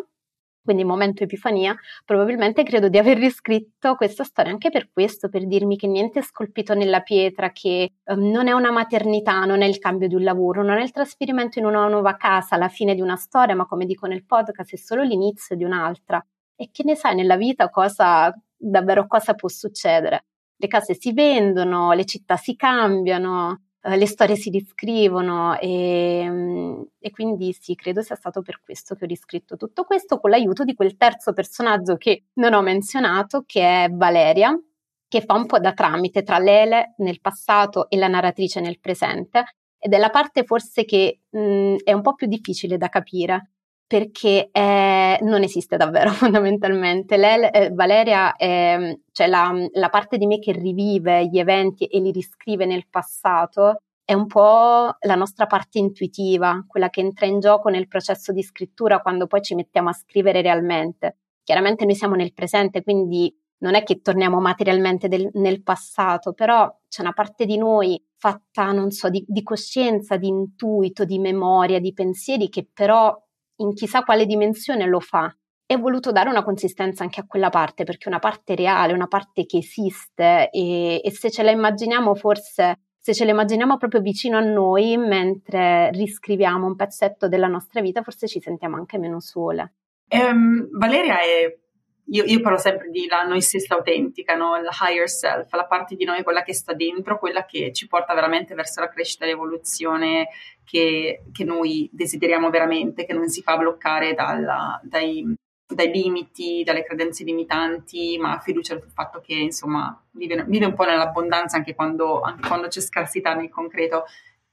quindi 0.62 0.84
momento 0.84 1.22
epifania, 1.22 1.74
probabilmente 2.04 2.62
credo 2.62 2.90
di 2.90 2.98
aver 2.98 3.16
riscritto 3.16 3.94
questa 3.94 4.22
storia 4.22 4.52
anche 4.52 4.68
per 4.68 4.90
questo, 4.92 5.30
per 5.30 5.46
dirmi 5.46 5.78
che 5.78 5.86
niente 5.86 6.18
è 6.18 6.22
scolpito 6.22 6.74
nella 6.74 7.00
pietra, 7.00 7.52
che 7.52 7.94
um, 8.04 8.28
non 8.28 8.48
è 8.48 8.52
una 8.52 8.70
maternità, 8.70 9.46
non 9.46 9.62
è 9.62 9.66
il 9.66 9.78
cambio 9.78 10.08
di 10.08 10.14
un 10.14 10.24
lavoro, 10.24 10.62
non 10.62 10.76
è 10.76 10.82
il 10.82 10.90
trasferimento 10.90 11.58
in 11.58 11.64
una 11.64 11.88
nuova 11.88 12.16
casa, 12.16 12.58
la 12.58 12.68
fine 12.68 12.94
di 12.94 13.00
una 13.00 13.16
storia, 13.16 13.54
ma 13.54 13.64
come 13.64 13.86
dico 13.86 14.06
nel 14.06 14.26
podcast 14.26 14.74
è 14.74 14.76
solo 14.76 15.02
l'inizio 15.02 15.56
di 15.56 15.64
un'altra. 15.64 16.22
E 16.54 16.68
che 16.70 16.82
ne 16.84 16.96
sai 16.96 17.14
nella 17.14 17.36
vita 17.36 17.70
cosa 17.70 18.30
davvero 18.58 19.06
cosa 19.06 19.32
può 19.32 19.48
succedere? 19.48 20.26
Le 20.64 20.66
case 20.66 20.94
si 20.94 21.12
vendono, 21.12 21.92
le 21.92 22.04
città 22.06 22.36
si 22.36 22.56
cambiano, 22.56 23.64
eh, 23.82 23.96
le 23.96 24.06
storie 24.06 24.36
si 24.36 24.48
riscrivono 24.48 25.58
e, 25.58 26.26
mm, 26.26 26.82
e, 26.98 27.10
quindi 27.10 27.52
sì, 27.52 27.74
credo 27.74 28.00
sia 28.00 28.16
stato 28.16 28.40
per 28.40 28.60
questo 28.60 28.94
che 28.94 29.04
ho 29.04 29.08
riscritto 29.08 29.56
tutto 29.56 29.84
questo 29.84 30.18
con 30.18 30.30
l'aiuto 30.30 30.64
di 30.64 30.74
quel 30.74 30.96
terzo 30.96 31.32
personaggio 31.34 31.96
che 31.96 32.24
non 32.34 32.54
ho 32.54 32.62
menzionato, 32.62 33.44
che 33.46 33.84
è 33.84 33.88
Valeria, 33.90 34.58
che 35.06 35.20
fa 35.20 35.34
un 35.34 35.46
po' 35.46 35.58
da 35.58 35.74
tramite 35.74 36.22
tra 36.22 36.38
Lele 36.38 36.94
nel 36.98 37.20
passato 37.20 37.88
e 37.90 37.98
la 37.98 38.08
narratrice 38.08 38.60
nel 38.60 38.80
presente 38.80 39.44
ed 39.78 39.92
è 39.92 39.98
la 39.98 40.10
parte 40.10 40.44
forse 40.44 40.84
che 40.86 41.20
mh, 41.28 41.38
mm, 41.38 41.76
è 41.84 41.92
un 41.92 42.00
po' 42.00 42.14
più 42.14 42.26
difficile 42.26 42.78
da 42.78 42.88
capire 42.88 43.50
perché 43.94 44.48
è, 44.50 45.18
non 45.20 45.44
esiste 45.44 45.76
davvero 45.76 46.10
fondamentalmente. 46.18 47.16
Lei, 47.16 47.48
eh, 47.48 47.70
Valeria 47.70 48.34
è 48.34 48.98
cioè 49.12 49.28
la, 49.28 49.54
la, 49.70 49.88
parte 49.88 50.18
di 50.18 50.26
me 50.26 50.40
che 50.40 50.50
rivive 50.50 51.28
gli 51.28 51.38
eventi 51.38 51.84
e 51.84 52.00
li 52.00 52.10
riscrive 52.10 52.66
nel 52.66 52.88
passato, 52.90 53.82
è 54.04 54.12
un 54.12 54.26
po' 54.26 54.96
la 54.98 55.14
nostra 55.14 55.46
parte 55.46 55.78
intuitiva, 55.78 56.64
quella 56.66 56.90
che 56.90 57.02
entra 57.02 57.26
in 57.26 57.38
gioco 57.38 57.68
nel 57.68 57.86
processo 57.86 58.32
di 58.32 58.42
scrittura 58.42 59.00
quando 59.00 59.28
poi 59.28 59.42
ci 59.42 59.54
mettiamo 59.54 59.90
a 59.90 59.92
scrivere 59.92 60.42
realmente. 60.42 61.18
Chiaramente 61.44 61.84
noi 61.84 61.94
siamo 61.94 62.16
nel 62.16 62.32
presente, 62.32 62.82
quindi 62.82 63.32
non 63.58 63.76
è 63.76 63.84
che 63.84 64.00
torniamo 64.00 64.40
materialmente 64.40 65.06
del, 65.06 65.30
nel 65.34 65.62
passato, 65.62 66.32
però 66.32 66.68
c'è 66.88 67.02
una 67.02 67.12
parte 67.12 67.46
di 67.46 67.56
noi 67.56 68.02
fatta, 68.16 68.72
non 68.72 68.90
so, 68.90 69.08
di, 69.08 69.24
di 69.24 69.44
coscienza, 69.44 70.16
di 70.16 70.26
intuito, 70.26 71.04
di 71.04 71.20
memoria, 71.20 71.78
di 71.78 71.92
pensieri 71.92 72.48
che 72.48 72.66
però 72.72 73.16
in 73.56 73.72
chissà 73.72 74.02
quale 74.02 74.26
dimensione 74.26 74.86
lo 74.86 75.00
fa 75.00 75.34
e 75.66 75.74
ho 75.74 75.78
voluto 75.78 76.12
dare 76.12 76.28
una 76.28 76.44
consistenza 76.44 77.02
anche 77.02 77.20
a 77.20 77.26
quella 77.26 77.48
parte, 77.48 77.84
perché 77.84 78.04
è 78.04 78.08
una 78.08 78.18
parte 78.18 78.54
reale, 78.54 78.92
una 78.92 79.06
parte 79.06 79.46
che 79.46 79.58
esiste 79.58 80.50
e, 80.50 81.00
e 81.02 81.10
se 81.10 81.30
ce 81.30 81.42
la 81.42 81.50
immaginiamo 81.50 82.14
forse, 82.14 82.80
se 82.98 83.14
ce 83.14 83.24
la 83.24 83.30
immaginiamo 83.30 83.76
proprio 83.76 84.00
vicino 84.00 84.36
a 84.36 84.42
noi 84.42 84.96
mentre 84.96 85.90
riscriviamo 85.90 86.66
un 86.66 86.76
pezzetto 86.76 87.28
della 87.28 87.48
nostra 87.48 87.80
vita, 87.80 88.02
forse 88.02 88.26
ci 88.26 88.40
sentiamo 88.40 88.76
anche 88.76 88.98
meno 88.98 89.20
sole. 89.20 89.74
Um, 90.10 90.68
Valeria 90.78 91.18
è 91.20 91.63
io, 92.06 92.24
io, 92.24 92.40
parlo 92.40 92.58
sempre 92.58 92.90
di 92.90 93.06
la 93.08 93.22
noi 93.22 93.40
stessa 93.40 93.74
autentica, 93.74 94.34
no? 94.34 94.60
la 94.60 94.70
higher 94.82 95.08
self, 95.08 95.50
la 95.52 95.66
parte 95.66 95.96
di 95.96 96.04
noi, 96.04 96.22
quella 96.22 96.42
che 96.42 96.52
sta 96.52 96.74
dentro, 96.74 97.18
quella 97.18 97.46
che 97.46 97.72
ci 97.72 97.86
porta 97.86 98.12
veramente 98.14 98.54
verso 98.54 98.80
la 98.80 98.88
crescita 98.88 99.24
e 99.24 99.28
l'evoluzione 99.28 100.28
che, 100.64 101.24
che 101.32 101.44
noi 101.44 101.88
desideriamo 101.92 102.50
veramente, 102.50 103.06
che 103.06 103.14
non 103.14 103.28
si 103.28 103.42
fa 103.42 103.56
bloccare 103.56 104.12
dalla, 104.12 104.78
dai, 104.82 105.34
dai, 105.66 105.90
limiti, 105.90 106.62
dalle 106.62 106.84
credenze 106.84 107.24
limitanti, 107.24 108.18
ma 108.18 108.38
fiducia 108.38 108.78
sul 108.78 108.90
fatto 108.90 109.20
che 109.20 109.34
insomma 109.34 109.98
vive, 110.12 110.44
vive 110.46 110.66
un 110.66 110.74
po' 110.74 110.84
nell'abbondanza 110.84 111.56
anche 111.56 111.74
quando, 111.74 112.20
anche 112.20 112.46
quando 112.46 112.68
c'è 112.68 112.80
scarsità 112.80 113.34
nel 113.34 113.50
concreto. 113.50 114.04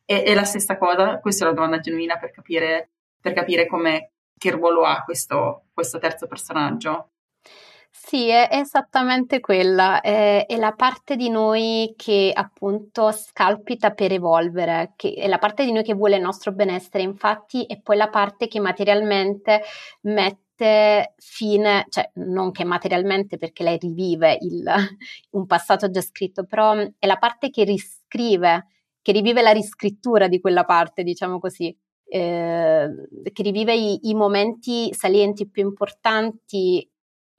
E, 0.05 0.23
è 0.23 0.33
la 0.33 0.45
stessa 0.45 0.77
cosa, 0.77 1.19
questa 1.19 1.43
è 1.43 1.47
la 1.47 1.53
domanda 1.53 1.79
genuina 1.79 2.17
per 2.17 2.31
capire, 2.31 2.91
per 3.19 3.33
capire 3.33 3.67
che 4.37 4.51
ruolo 4.51 4.83
ha 4.83 5.03
questo, 5.03 5.65
questo 5.73 5.99
terzo 5.99 6.27
personaggio. 6.27 7.09
Sì, 8.03 8.27
è 8.29 8.49
esattamente 8.51 9.39
quella, 9.39 10.01
è, 10.01 10.45
è 10.47 10.57
la 10.57 10.71
parte 10.73 11.15
di 11.15 11.29
noi 11.29 11.93
che 11.95 12.31
appunto 12.33 13.11
scalpita 13.11 13.91
per 13.91 14.11
evolvere, 14.11 14.93
che 14.95 15.13
è 15.13 15.27
la 15.27 15.37
parte 15.37 15.63
di 15.63 15.71
noi 15.71 15.83
che 15.83 15.93
vuole 15.93 16.15
il 16.17 16.21
nostro 16.23 16.51
benessere, 16.51 17.03
infatti 17.03 17.63
è 17.65 17.79
poi 17.79 17.97
la 17.97 18.09
parte 18.09 18.47
che 18.47 18.59
materialmente 18.59 19.61
mette 20.01 21.13
fine, 21.17 21.85
cioè 21.89 22.09
non 22.15 22.51
che 22.51 22.65
materialmente 22.65 23.37
perché 23.37 23.63
lei 23.63 23.77
rivive 23.77 24.35
il, 24.41 24.63
un 25.31 25.45
passato 25.45 25.89
già 25.91 26.01
scritto, 26.01 26.43
però 26.45 26.73
è 26.97 27.05
la 27.05 27.17
parte 27.17 27.49
che 27.51 27.63
riscrive, 27.63 28.65
che 29.01 29.11
rivive 29.11 29.41
la 29.43 29.51
riscrittura 29.51 30.27
di 30.27 30.39
quella 30.41 30.65
parte, 30.65 31.03
diciamo 31.03 31.39
così. 31.39 31.75
Eh, 32.13 32.89
che 33.31 33.41
rivive 33.41 33.73
i, 33.73 34.09
i 34.09 34.13
momenti 34.13 34.93
salienti 34.93 35.47
più 35.49 35.63
importanti 35.65 36.85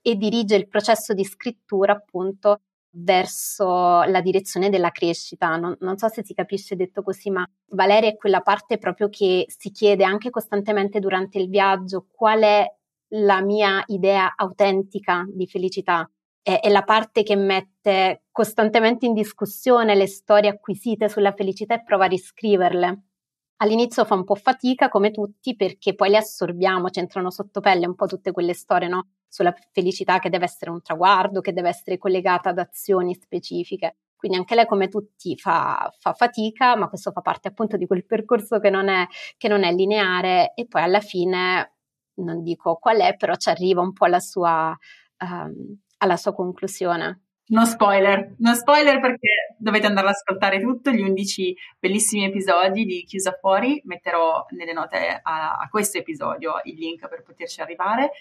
e 0.03 0.17
dirige 0.17 0.57
il 0.57 0.69
processo 0.69 1.15
di 1.15 1.25
scrittura 1.25 1.93
appunto 1.93 2.61
verso 2.95 4.03
la 4.03 4.21
direzione 4.21 4.69
della 4.69 4.91
crescita. 4.91 5.57
Non, 5.57 5.77
non, 5.81 5.97
so 5.97 6.09
se 6.09 6.25
si 6.25 6.35
capisce 6.35 6.77
detto 6.77 7.03
così, 7.03 7.31
ma 7.31 7.47
Valeria 7.71 8.11
è 8.11 8.17
quella 8.17 8.41
parte 8.41 8.79
proprio 8.79 9.09
che 9.09 9.47
si 9.49 9.71
chiede 9.71 10.05
anche 10.05 10.31
costantemente 10.31 10.99
durante 10.99 11.39
il 11.39 11.49
viaggio 11.49 12.07
qual 12.11 12.43
è 12.43 12.67
la 13.15 13.43
mia 13.43 13.83
idea 13.87 14.35
autentica 14.37 15.25
di 15.29 15.47
felicità. 15.47 16.09
È, 16.43 16.61
è 16.61 16.69
la 16.69 16.83
parte 16.83 17.23
che 17.23 17.37
mette 17.37 18.25
costantemente 18.31 19.07
in 19.07 19.15
discussione 19.15 19.95
le 19.95 20.07
storie 20.07 20.51
acquisite 20.51 21.09
sulla 21.09 21.33
felicità 21.33 21.75
e 21.75 21.83
prova 21.83 22.05
a 22.05 22.09
riscriverle. 22.09 23.03
All'inizio 23.63 24.05
fa 24.05 24.15
un 24.15 24.25
po' 24.25 24.35
fatica 24.35 24.89
come 24.89 25.13
tutti 25.13 25.55
perché 25.55 25.95
poi 25.95 26.11
le 26.11 26.17
assorbiamo, 26.17 26.89
c'entrano 26.89 27.31
sotto 27.31 27.61
pelle 27.61 27.87
un 27.87 27.95
po' 27.95 28.07
tutte 28.07 28.33
quelle 28.33 28.55
storie, 28.55 28.89
no? 28.89 29.11
sulla 29.29 29.55
felicità 29.71 30.19
che 30.19 30.29
deve 30.29 30.45
essere 30.45 30.73
un 30.73 30.83
traguardo, 30.83 31.41
che 31.41 31.53
deve 31.53 31.69
essere 31.69 31.97
collegata 31.97 32.51
ad 32.51 32.59
azioni 32.59 33.15
specifiche. 33.15 33.99
Quindi 34.17 34.37
anche 34.37 34.57
lei, 34.57 34.67
come 34.67 34.89
tutti, 34.89 35.39
fa, 35.39 35.91
fa 35.97 36.13
fatica, 36.13 36.77
ma 36.77 36.89
questo 36.89 37.13
fa 37.13 37.21
parte 37.21 37.49
appunto 37.49 37.77
di 37.77 37.87
quel 37.87 38.05
percorso 38.05 38.59
che 38.59 38.69
non, 38.69 38.89
è, 38.89 39.07
che 39.37 39.47
non 39.47 39.63
è 39.63 39.73
lineare 39.73 40.53
e 40.55 40.67
poi 40.67 40.83
alla 40.83 41.01
fine, 41.01 41.75
non 42.15 42.43
dico 42.43 42.77
qual 42.77 42.99
è, 42.99 43.17
però 43.17 43.35
ci 43.37 43.49
arriva 43.49 43.81
un 43.81 43.93
po' 43.93 44.07
alla 44.07 44.21
sua, 44.21 44.77
um, 45.21 45.79
alla 45.99 46.17
sua 46.17 46.35
conclusione. 46.35 47.22
No 47.49 47.65
spoiler, 47.67 48.35
no 48.39 48.55
spoiler 48.55 49.01
perché 49.01 49.55
dovete 49.59 49.87
andare 49.87 50.07
ad 50.07 50.15
ascoltare 50.15 50.61
tutto, 50.61 50.91
gli 50.91 51.03
11 51.03 51.55
bellissimi 51.79 52.25
episodi 52.25 52.85
di 52.85 53.05
Chiusa 53.05 53.33
Fuori, 53.33 53.83
metterò 53.85 54.47
nelle 54.51 54.73
note 54.73 55.21
a, 55.23 55.57
a 55.59 55.69
questo 55.69 55.99
episodio 55.99 56.61
il 56.65 56.77
link 56.77 57.07
per 57.09 57.23
poterci 57.23 57.61
arrivare. 57.61 58.13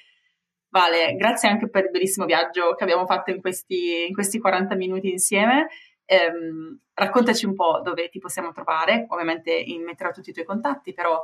Vale, 0.69 1.15
grazie 1.15 1.49
anche 1.49 1.69
per 1.69 1.85
il 1.85 1.91
bellissimo 1.91 2.25
viaggio 2.25 2.73
che 2.75 2.83
abbiamo 2.83 3.05
fatto 3.05 3.31
in 3.31 3.39
questi, 3.41 4.07
in 4.07 4.13
questi 4.13 4.39
40 4.39 4.75
minuti 4.75 5.09
insieme. 5.11 5.67
Ehm, 6.05 6.79
raccontaci 6.93 7.45
un 7.45 7.55
po' 7.55 7.79
dove 7.83 8.09
ti 8.09 8.19
possiamo 8.19 8.51
trovare, 8.51 9.05
ovviamente 9.09 9.63
metterò 9.85 10.11
tutti 10.11 10.31
i 10.31 10.33
tuoi 10.33 10.45
contatti, 10.45 10.93
però 10.93 11.21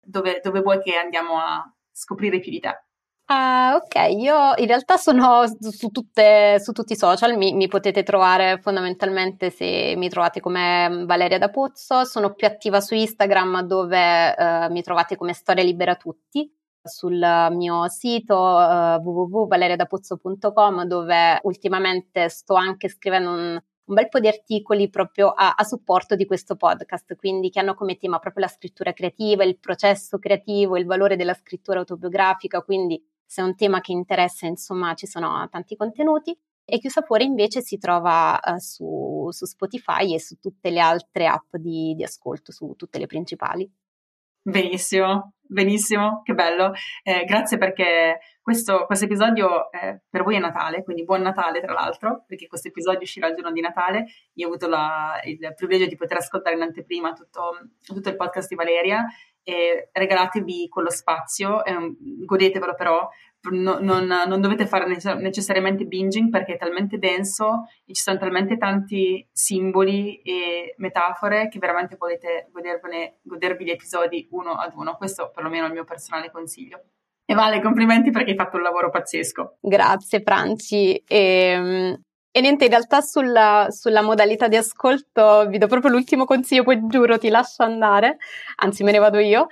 dove, 0.00 0.40
dove 0.42 0.60
vuoi 0.62 0.80
che 0.82 0.96
andiamo 0.96 1.38
a 1.38 1.62
scoprire 1.92 2.40
più 2.40 2.50
di 2.50 2.60
te? 2.60 2.85
Uh, 3.28 3.74
ok, 3.74 3.94
io 4.12 4.54
in 4.54 4.66
realtà 4.66 4.96
sono 4.96 5.42
su, 5.58 5.88
tutte, 5.90 6.60
su 6.60 6.70
tutti 6.70 6.92
i 6.92 6.96
social, 6.96 7.36
mi, 7.36 7.54
mi, 7.54 7.66
potete 7.66 8.04
trovare 8.04 8.60
fondamentalmente 8.60 9.50
se 9.50 9.94
mi 9.96 10.08
trovate 10.08 10.38
come 10.38 11.02
Valeria 11.06 11.36
da 11.36 11.50
Pozzo, 11.50 12.04
sono 12.04 12.34
più 12.34 12.46
attiva 12.46 12.80
su 12.80 12.94
Instagram 12.94 13.62
dove 13.62 14.32
uh, 14.32 14.70
mi 14.70 14.80
trovate 14.80 15.16
come 15.16 15.32
Storia 15.32 15.64
Libera 15.64 15.96
Tutti 15.96 16.48
sul 16.84 17.18
mio 17.50 17.88
sito 17.88 18.36
uh, 18.36 19.00
www.valeriadapozzo.com 19.02 20.84
dove 20.84 21.40
ultimamente 21.42 22.28
sto 22.28 22.54
anche 22.54 22.88
scrivendo 22.88 23.30
un, 23.30 23.60
un 23.86 23.94
bel 23.94 24.08
po' 24.08 24.20
di 24.20 24.28
articoli 24.28 24.88
proprio 24.88 25.30
a, 25.30 25.54
a, 25.56 25.64
supporto 25.64 26.14
di 26.14 26.26
questo 26.26 26.54
podcast, 26.54 27.16
quindi 27.16 27.50
che 27.50 27.58
hanno 27.58 27.74
come 27.74 27.96
tema 27.96 28.20
proprio 28.20 28.44
la 28.44 28.52
scrittura 28.52 28.92
creativa, 28.92 29.42
il 29.42 29.58
processo 29.58 30.20
creativo, 30.20 30.76
il 30.76 30.86
valore 30.86 31.16
della 31.16 31.34
scrittura 31.34 31.80
autobiografica, 31.80 32.62
quindi 32.62 33.02
se 33.26 33.42
è 33.42 33.44
un 33.44 33.56
tema 33.56 33.80
che 33.80 33.92
interessa, 33.92 34.46
insomma, 34.46 34.94
ci 34.94 35.06
sono 35.06 35.48
tanti 35.50 35.76
contenuti. 35.76 36.36
E 36.68 36.78
Chiusa 36.78 37.02
Fuori 37.02 37.24
invece 37.24 37.60
si 37.60 37.78
trova 37.78 38.40
uh, 38.42 38.58
su, 38.58 39.28
su, 39.30 39.44
Spotify 39.44 40.14
e 40.14 40.20
su 40.20 40.36
tutte 40.40 40.70
le 40.70 40.80
altre 40.80 41.26
app 41.26 41.54
di, 41.56 41.94
di 41.94 42.02
ascolto, 42.02 42.50
su 42.50 42.74
tutte 42.76 42.98
le 42.98 43.06
principali. 43.06 43.70
Benissimo, 44.42 45.34
benissimo, 45.40 46.22
che 46.22 46.32
bello. 46.34 46.72
Eh, 47.02 47.24
grazie 47.24 47.58
perché 47.58 48.18
questo, 48.40 48.88
episodio 48.88 49.70
eh, 49.72 50.02
per 50.08 50.22
voi 50.22 50.36
è 50.36 50.38
Natale, 50.38 50.84
quindi 50.84 51.02
buon 51.04 51.22
Natale 51.22 51.60
tra 51.60 51.72
l'altro, 51.72 52.24
perché 52.26 52.46
questo 52.46 52.68
episodio 52.68 53.00
uscirà 53.00 53.26
il 53.28 53.34
giorno 53.34 53.50
di 53.50 53.60
Natale. 53.60 54.06
Io 54.34 54.46
ho 54.46 54.48
avuto 54.50 54.68
la, 54.68 55.20
il 55.24 55.52
privilegio 55.54 55.88
di 55.88 55.96
poter 55.96 56.18
ascoltare 56.18 56.54
in 56.54 56.62
anteprima 56.62 57.12
tutto, 57.12 57.58
tutto 57.84 58.08
il 58.08 58.16
podcast 58.16 58.48
di 58.48 58.54
Valeria 58.54 59.04
e 59.48 59.90
regalatevi 59.92 60.68
quello 60.68 60.90
spazio, 60.90 61.64
eh, 61.64 61.94
godetevelo 62.00 62.74
però, 62.74 63.08
no, 63.52 63.78
non, 63.80 64.06
non, 64.06 64.40
dovete 64.40 64.66
fare 64.66 64.88
necessariamente 64.88 65.84
binging 65.84 66.30
perché 66.30 66.54
è 66.54 66.58
talmente 66.58 66.98
denso 66.98 67.66
e 67.84 67.94
ci 67.94 68.02
sono 68.02 68.18
talmente 68.18 68.56
tanti 68.56 69.24
simboli 69.30 70.16
e 70.22 70.74
metafore 70.78 71.48
che 71.48 71.60
veramente 71.60 71.96
potete 71.96 72.50
godervi 73.22 73.64
gli 73.64 73.70
episodi 73.70 74.26
uno 74.32 74.54
ad 74.54 74.72
uno. 74.74 74.96
Questo 74.96 75.30
perlomeno 75.32 75.66
è 75.66 75.68
il 75.68 75.74
mio 75.74 75.84
personale 75.84 76.32
consiglio. 76.32 76.82
E 77.24 77.34
Vale, 77.34 77.60
complimenti 77.60 78.10
perché 78.10 78.30
hai 78.30 78.36
fatto 78.36 78.56
un 78.56 78.62
lavoro 78.62 78.90
pazzesco. 78.90 79.58
Grazie 79.60 80.22
Franci. 80.22 80.96
E, 81.06 81.16
ehm, 81.16 82.00
e 82.36 82.42
niente, 82.42 82.64
in 82.64 82.70
realtà 82.70 83.00
sulla, 83.00 83.68
sulla, 83.70 84.02
modalità 84.02 84.46
di 84.46 84.56
ascolto 84.56 85.46
vi 85.48 85.56
do 85.56 85.68
proprio 85.68 85.90
l'ultimo 85.90 86.26
consiglio, 86.26 86.64
poi 86.64 86.86
giuro 86.86 87.16
ti 87.16 87.30
lascio 87.30 87.62
andare, 87.62 88.18
anzi 88.56 88.82
me 88.84 88.92
ne 88.92 88.98
vado 88.98 89.18
io. 89.18 89.46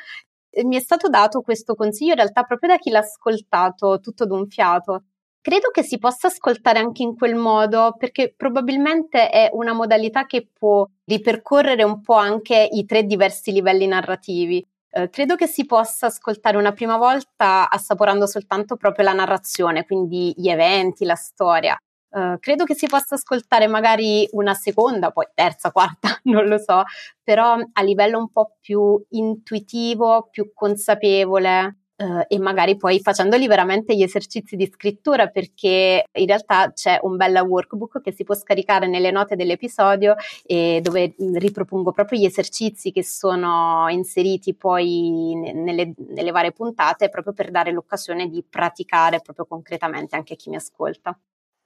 Mi 0.65 0.77
è 0.77 0.81
stato 0.81 1.09
dato 1.09 1.41
questo 1.41 1.75
consiglio 1.75 2.11
in 2.11 2.19
realtà 2.19 2.43
proprio 2.43 2.69
da 2.69 2.77
chi 2.77 2.91
l'ha 2.91 2.99
ascoltato 2.99 4.01
tutto 4.01 4.27
d'un 4.27 4.47
fiato. 4.49 5.05
Credo 5.41 5.71
che 5.71 5.83
si 5.83 5.97
possa 5.99 6.27
ascoltare 6.27 6.79
anche 6.79 7.03
in 7.03 7.17
quel 7.17 7.37
modo 7.37 7.95
perché 7.97 8.35
probabilmente 8.37 9.31
è 9.31 9.49
una 9.55 9.73
modalità 9.73 10.27
che 10.27 10.47
può 10.53 10.87
ripercorrere 11.07 11.85
un 11.85 12.03
po' 12.03 12.17
anche 12.17 12.69
i 12.71 12.85
tre 12.85 13.05
diversi 13.05 13.51
livelli 13.51 13.87
narrativi. 13.87 14.63
Eh, 14.91 15.09
credo 15.09 15.37
che 15.37 15.47
si 15.47 15.65
possa 15.65 16.09
ascoltare 16.09 16.59
una 16.59 16.73
prima 16.73 16.99
volta 16.99 17.71
assaporando 17.71 18.27
soltanto 18.27 18.77
proprio 18.77 19.07
la 19.07 19.15
narrazione, 19.15 19.87
quindi 19.87 20.35
gli 20.37 20.51
eventi, 20.51 21.07
la 21.07 21.15
storia. 21.15 21.79
Uh, 22.15 22.39
credo 22.39 22.63
che 22.63 22.77
si 22.77 22.87
possa 22.87 23.17
ascoltare 23.17 23.67
magari 23.67 24.29
una 24.33 24.55
seconda, 24.55 25.11
poi 25.11 25.27
terza, 25.35 25.73
quarta, 25.73 26.21
non 26.31 26.47
lo 26.47 26.59
so, 26.59 26.85
però 27.25 27.57
a 27.73 27.83
livello 27.83 28.19
un 28.19 28.31
po' 28.31 28.57
più 28.61 29.05
intuitivo, 29.11 30.29
più 30.31 30.53
consapevole. 30.55 31.79
Uh, 31.97 32.25
e 32.27 32.41
magari 32.41 32.77
poi 32.77 32.99
facendoli 33.01 33.47
veramente 33.47 33.95
gli 33.95 34.03
esercizi 34.03 34.57
di 34.57 34.67
scrittura 34.67 35.29
perché 35.29 36.05
in 36.11 36.27
realtà 36.27 36.73
c'è 36.73 36.99
un 37.03 37.17
bel 37.17 37.37
workbook 37.37 38.01
che 38.01 38.13
si 38.13 38.25
può 38.25 38.35
scaricare 38.35 38.89
nelle 38.89 39.13
note 39.13 39.37
dell'episodio 39.37 40.17
dove 40.45 41.15
ripropongo 41.17 41.93
proprio 41.93 42.19
gli 42.19 42.25
esercizi 42.25 42.91
che 42.91 43.05
sono 43.05 43.87
inseriti 43.91 44.57
poi 44.57 45.35
nelle, 45.37 45.95
nelle 46.09 46.31
varie 46.33 46.51
puntate 46.51 47.09
proprio 47.09 47.33
per 47.33 47.53
dare 47.53 47.71
l'occasione 47.71 48.29
di 48.29 48.43
praticare 48.43 49.21
proprio 49.21 49.47
concretamente 49.47 50.17
anche 50.17 50.33
a 50.33 50.37
chi 50.37 50.51
mi 50.51 50.57
ascolta. 50.57 51.17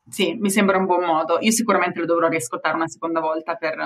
Sì, 0.09 0.35
mi 0.35 0.51
sembra 0.51 0.79
un 0.79 0.87
buon 0.87 1.05
modo. 1.05 1.39
Io 1.41 1.51
sicuramente 1.51 2.01
lo 2.01 2.07
dovrò 2.07 2.29
riascoltare 2.29 2.75
una 2.75 2.89
seconda 2.89 3.21
volta 3.21 3.55
per, 3.57 3.77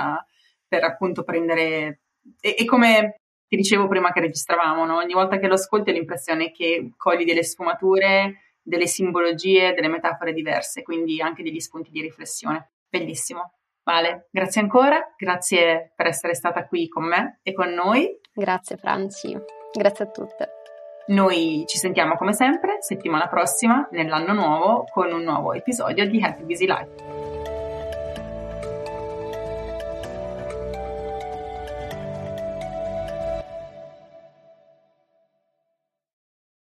per 0.67 0.85
appunto 0.85 1.23
prendere... 1.23 2.01
E, 2.41 2.55
e, 2.59 2.65
come 2.65 3.21
ti 3.49 3.57
dicevo 3.57 3.89
prima 3.89 4.13
che 4.13 4.21
registravamo, 4.21 4.85
no? 4.87 4.97
ogni 4.97 5.13
volta 5.13 5.39
che 5.39 5.47
lo 5.47 5.55
ascolti 5.55 5.91
ho 5.91 5.93
l'impressione 5.93 6.53
che 6.53 6.93
cogli 6.97 7.25
delle 7.25 7.43
sfumature, 7.43 8.55
delle 8.63 8.87
simbologie, 8.87 9.75
delle 9.75 9.89
metafore 9.89 10.33
diverse, 10.33 10.83
quindi 10.83 11.21
anche 11.21 11.43
degli 11.43 11.61
spunti 11.61 11.91
di 11.91 12.01
riflessione. 12.01 12.71
Bellissimo. 12.89 13.55
Vale, 13.85 14.29
grazie 14.31 14.61
ancora, 14.61 15.13
grazie 15.17 15.93
per 15.97 16.07
essere 16.07 16.35
stata 16.35 16.67
qui 16.67 16.89
con 16.89 17.05
me 17.05 17.41
e 17.43 17.53
con 17.53 17.71
noi. 17.71 18.21
Grazie 18.33 18.77
Franci, 18.77 19.37
grazie 19.73 20.05
a 20.05 20.09
tutte. 20.09 20.62
Noi 21.07 21.65
ci 21.67 21.79
sentiamo 21.79 22.17
come 22.17 22.33
sempre 22.33 22.77
settimana 22.81 23.27
prossima, 23.27 23.89
nell'anno 23.91 24.33
nuovo, 24.33 24.87
con 24.91 25.13
un 25.13 25.23
nuovo 25.23 25.53
episodio 25.53 26.09
di 26.09 26.23
Happy 26.23 26.45
Busy 26.45 26.67
Life. 26.67 27.12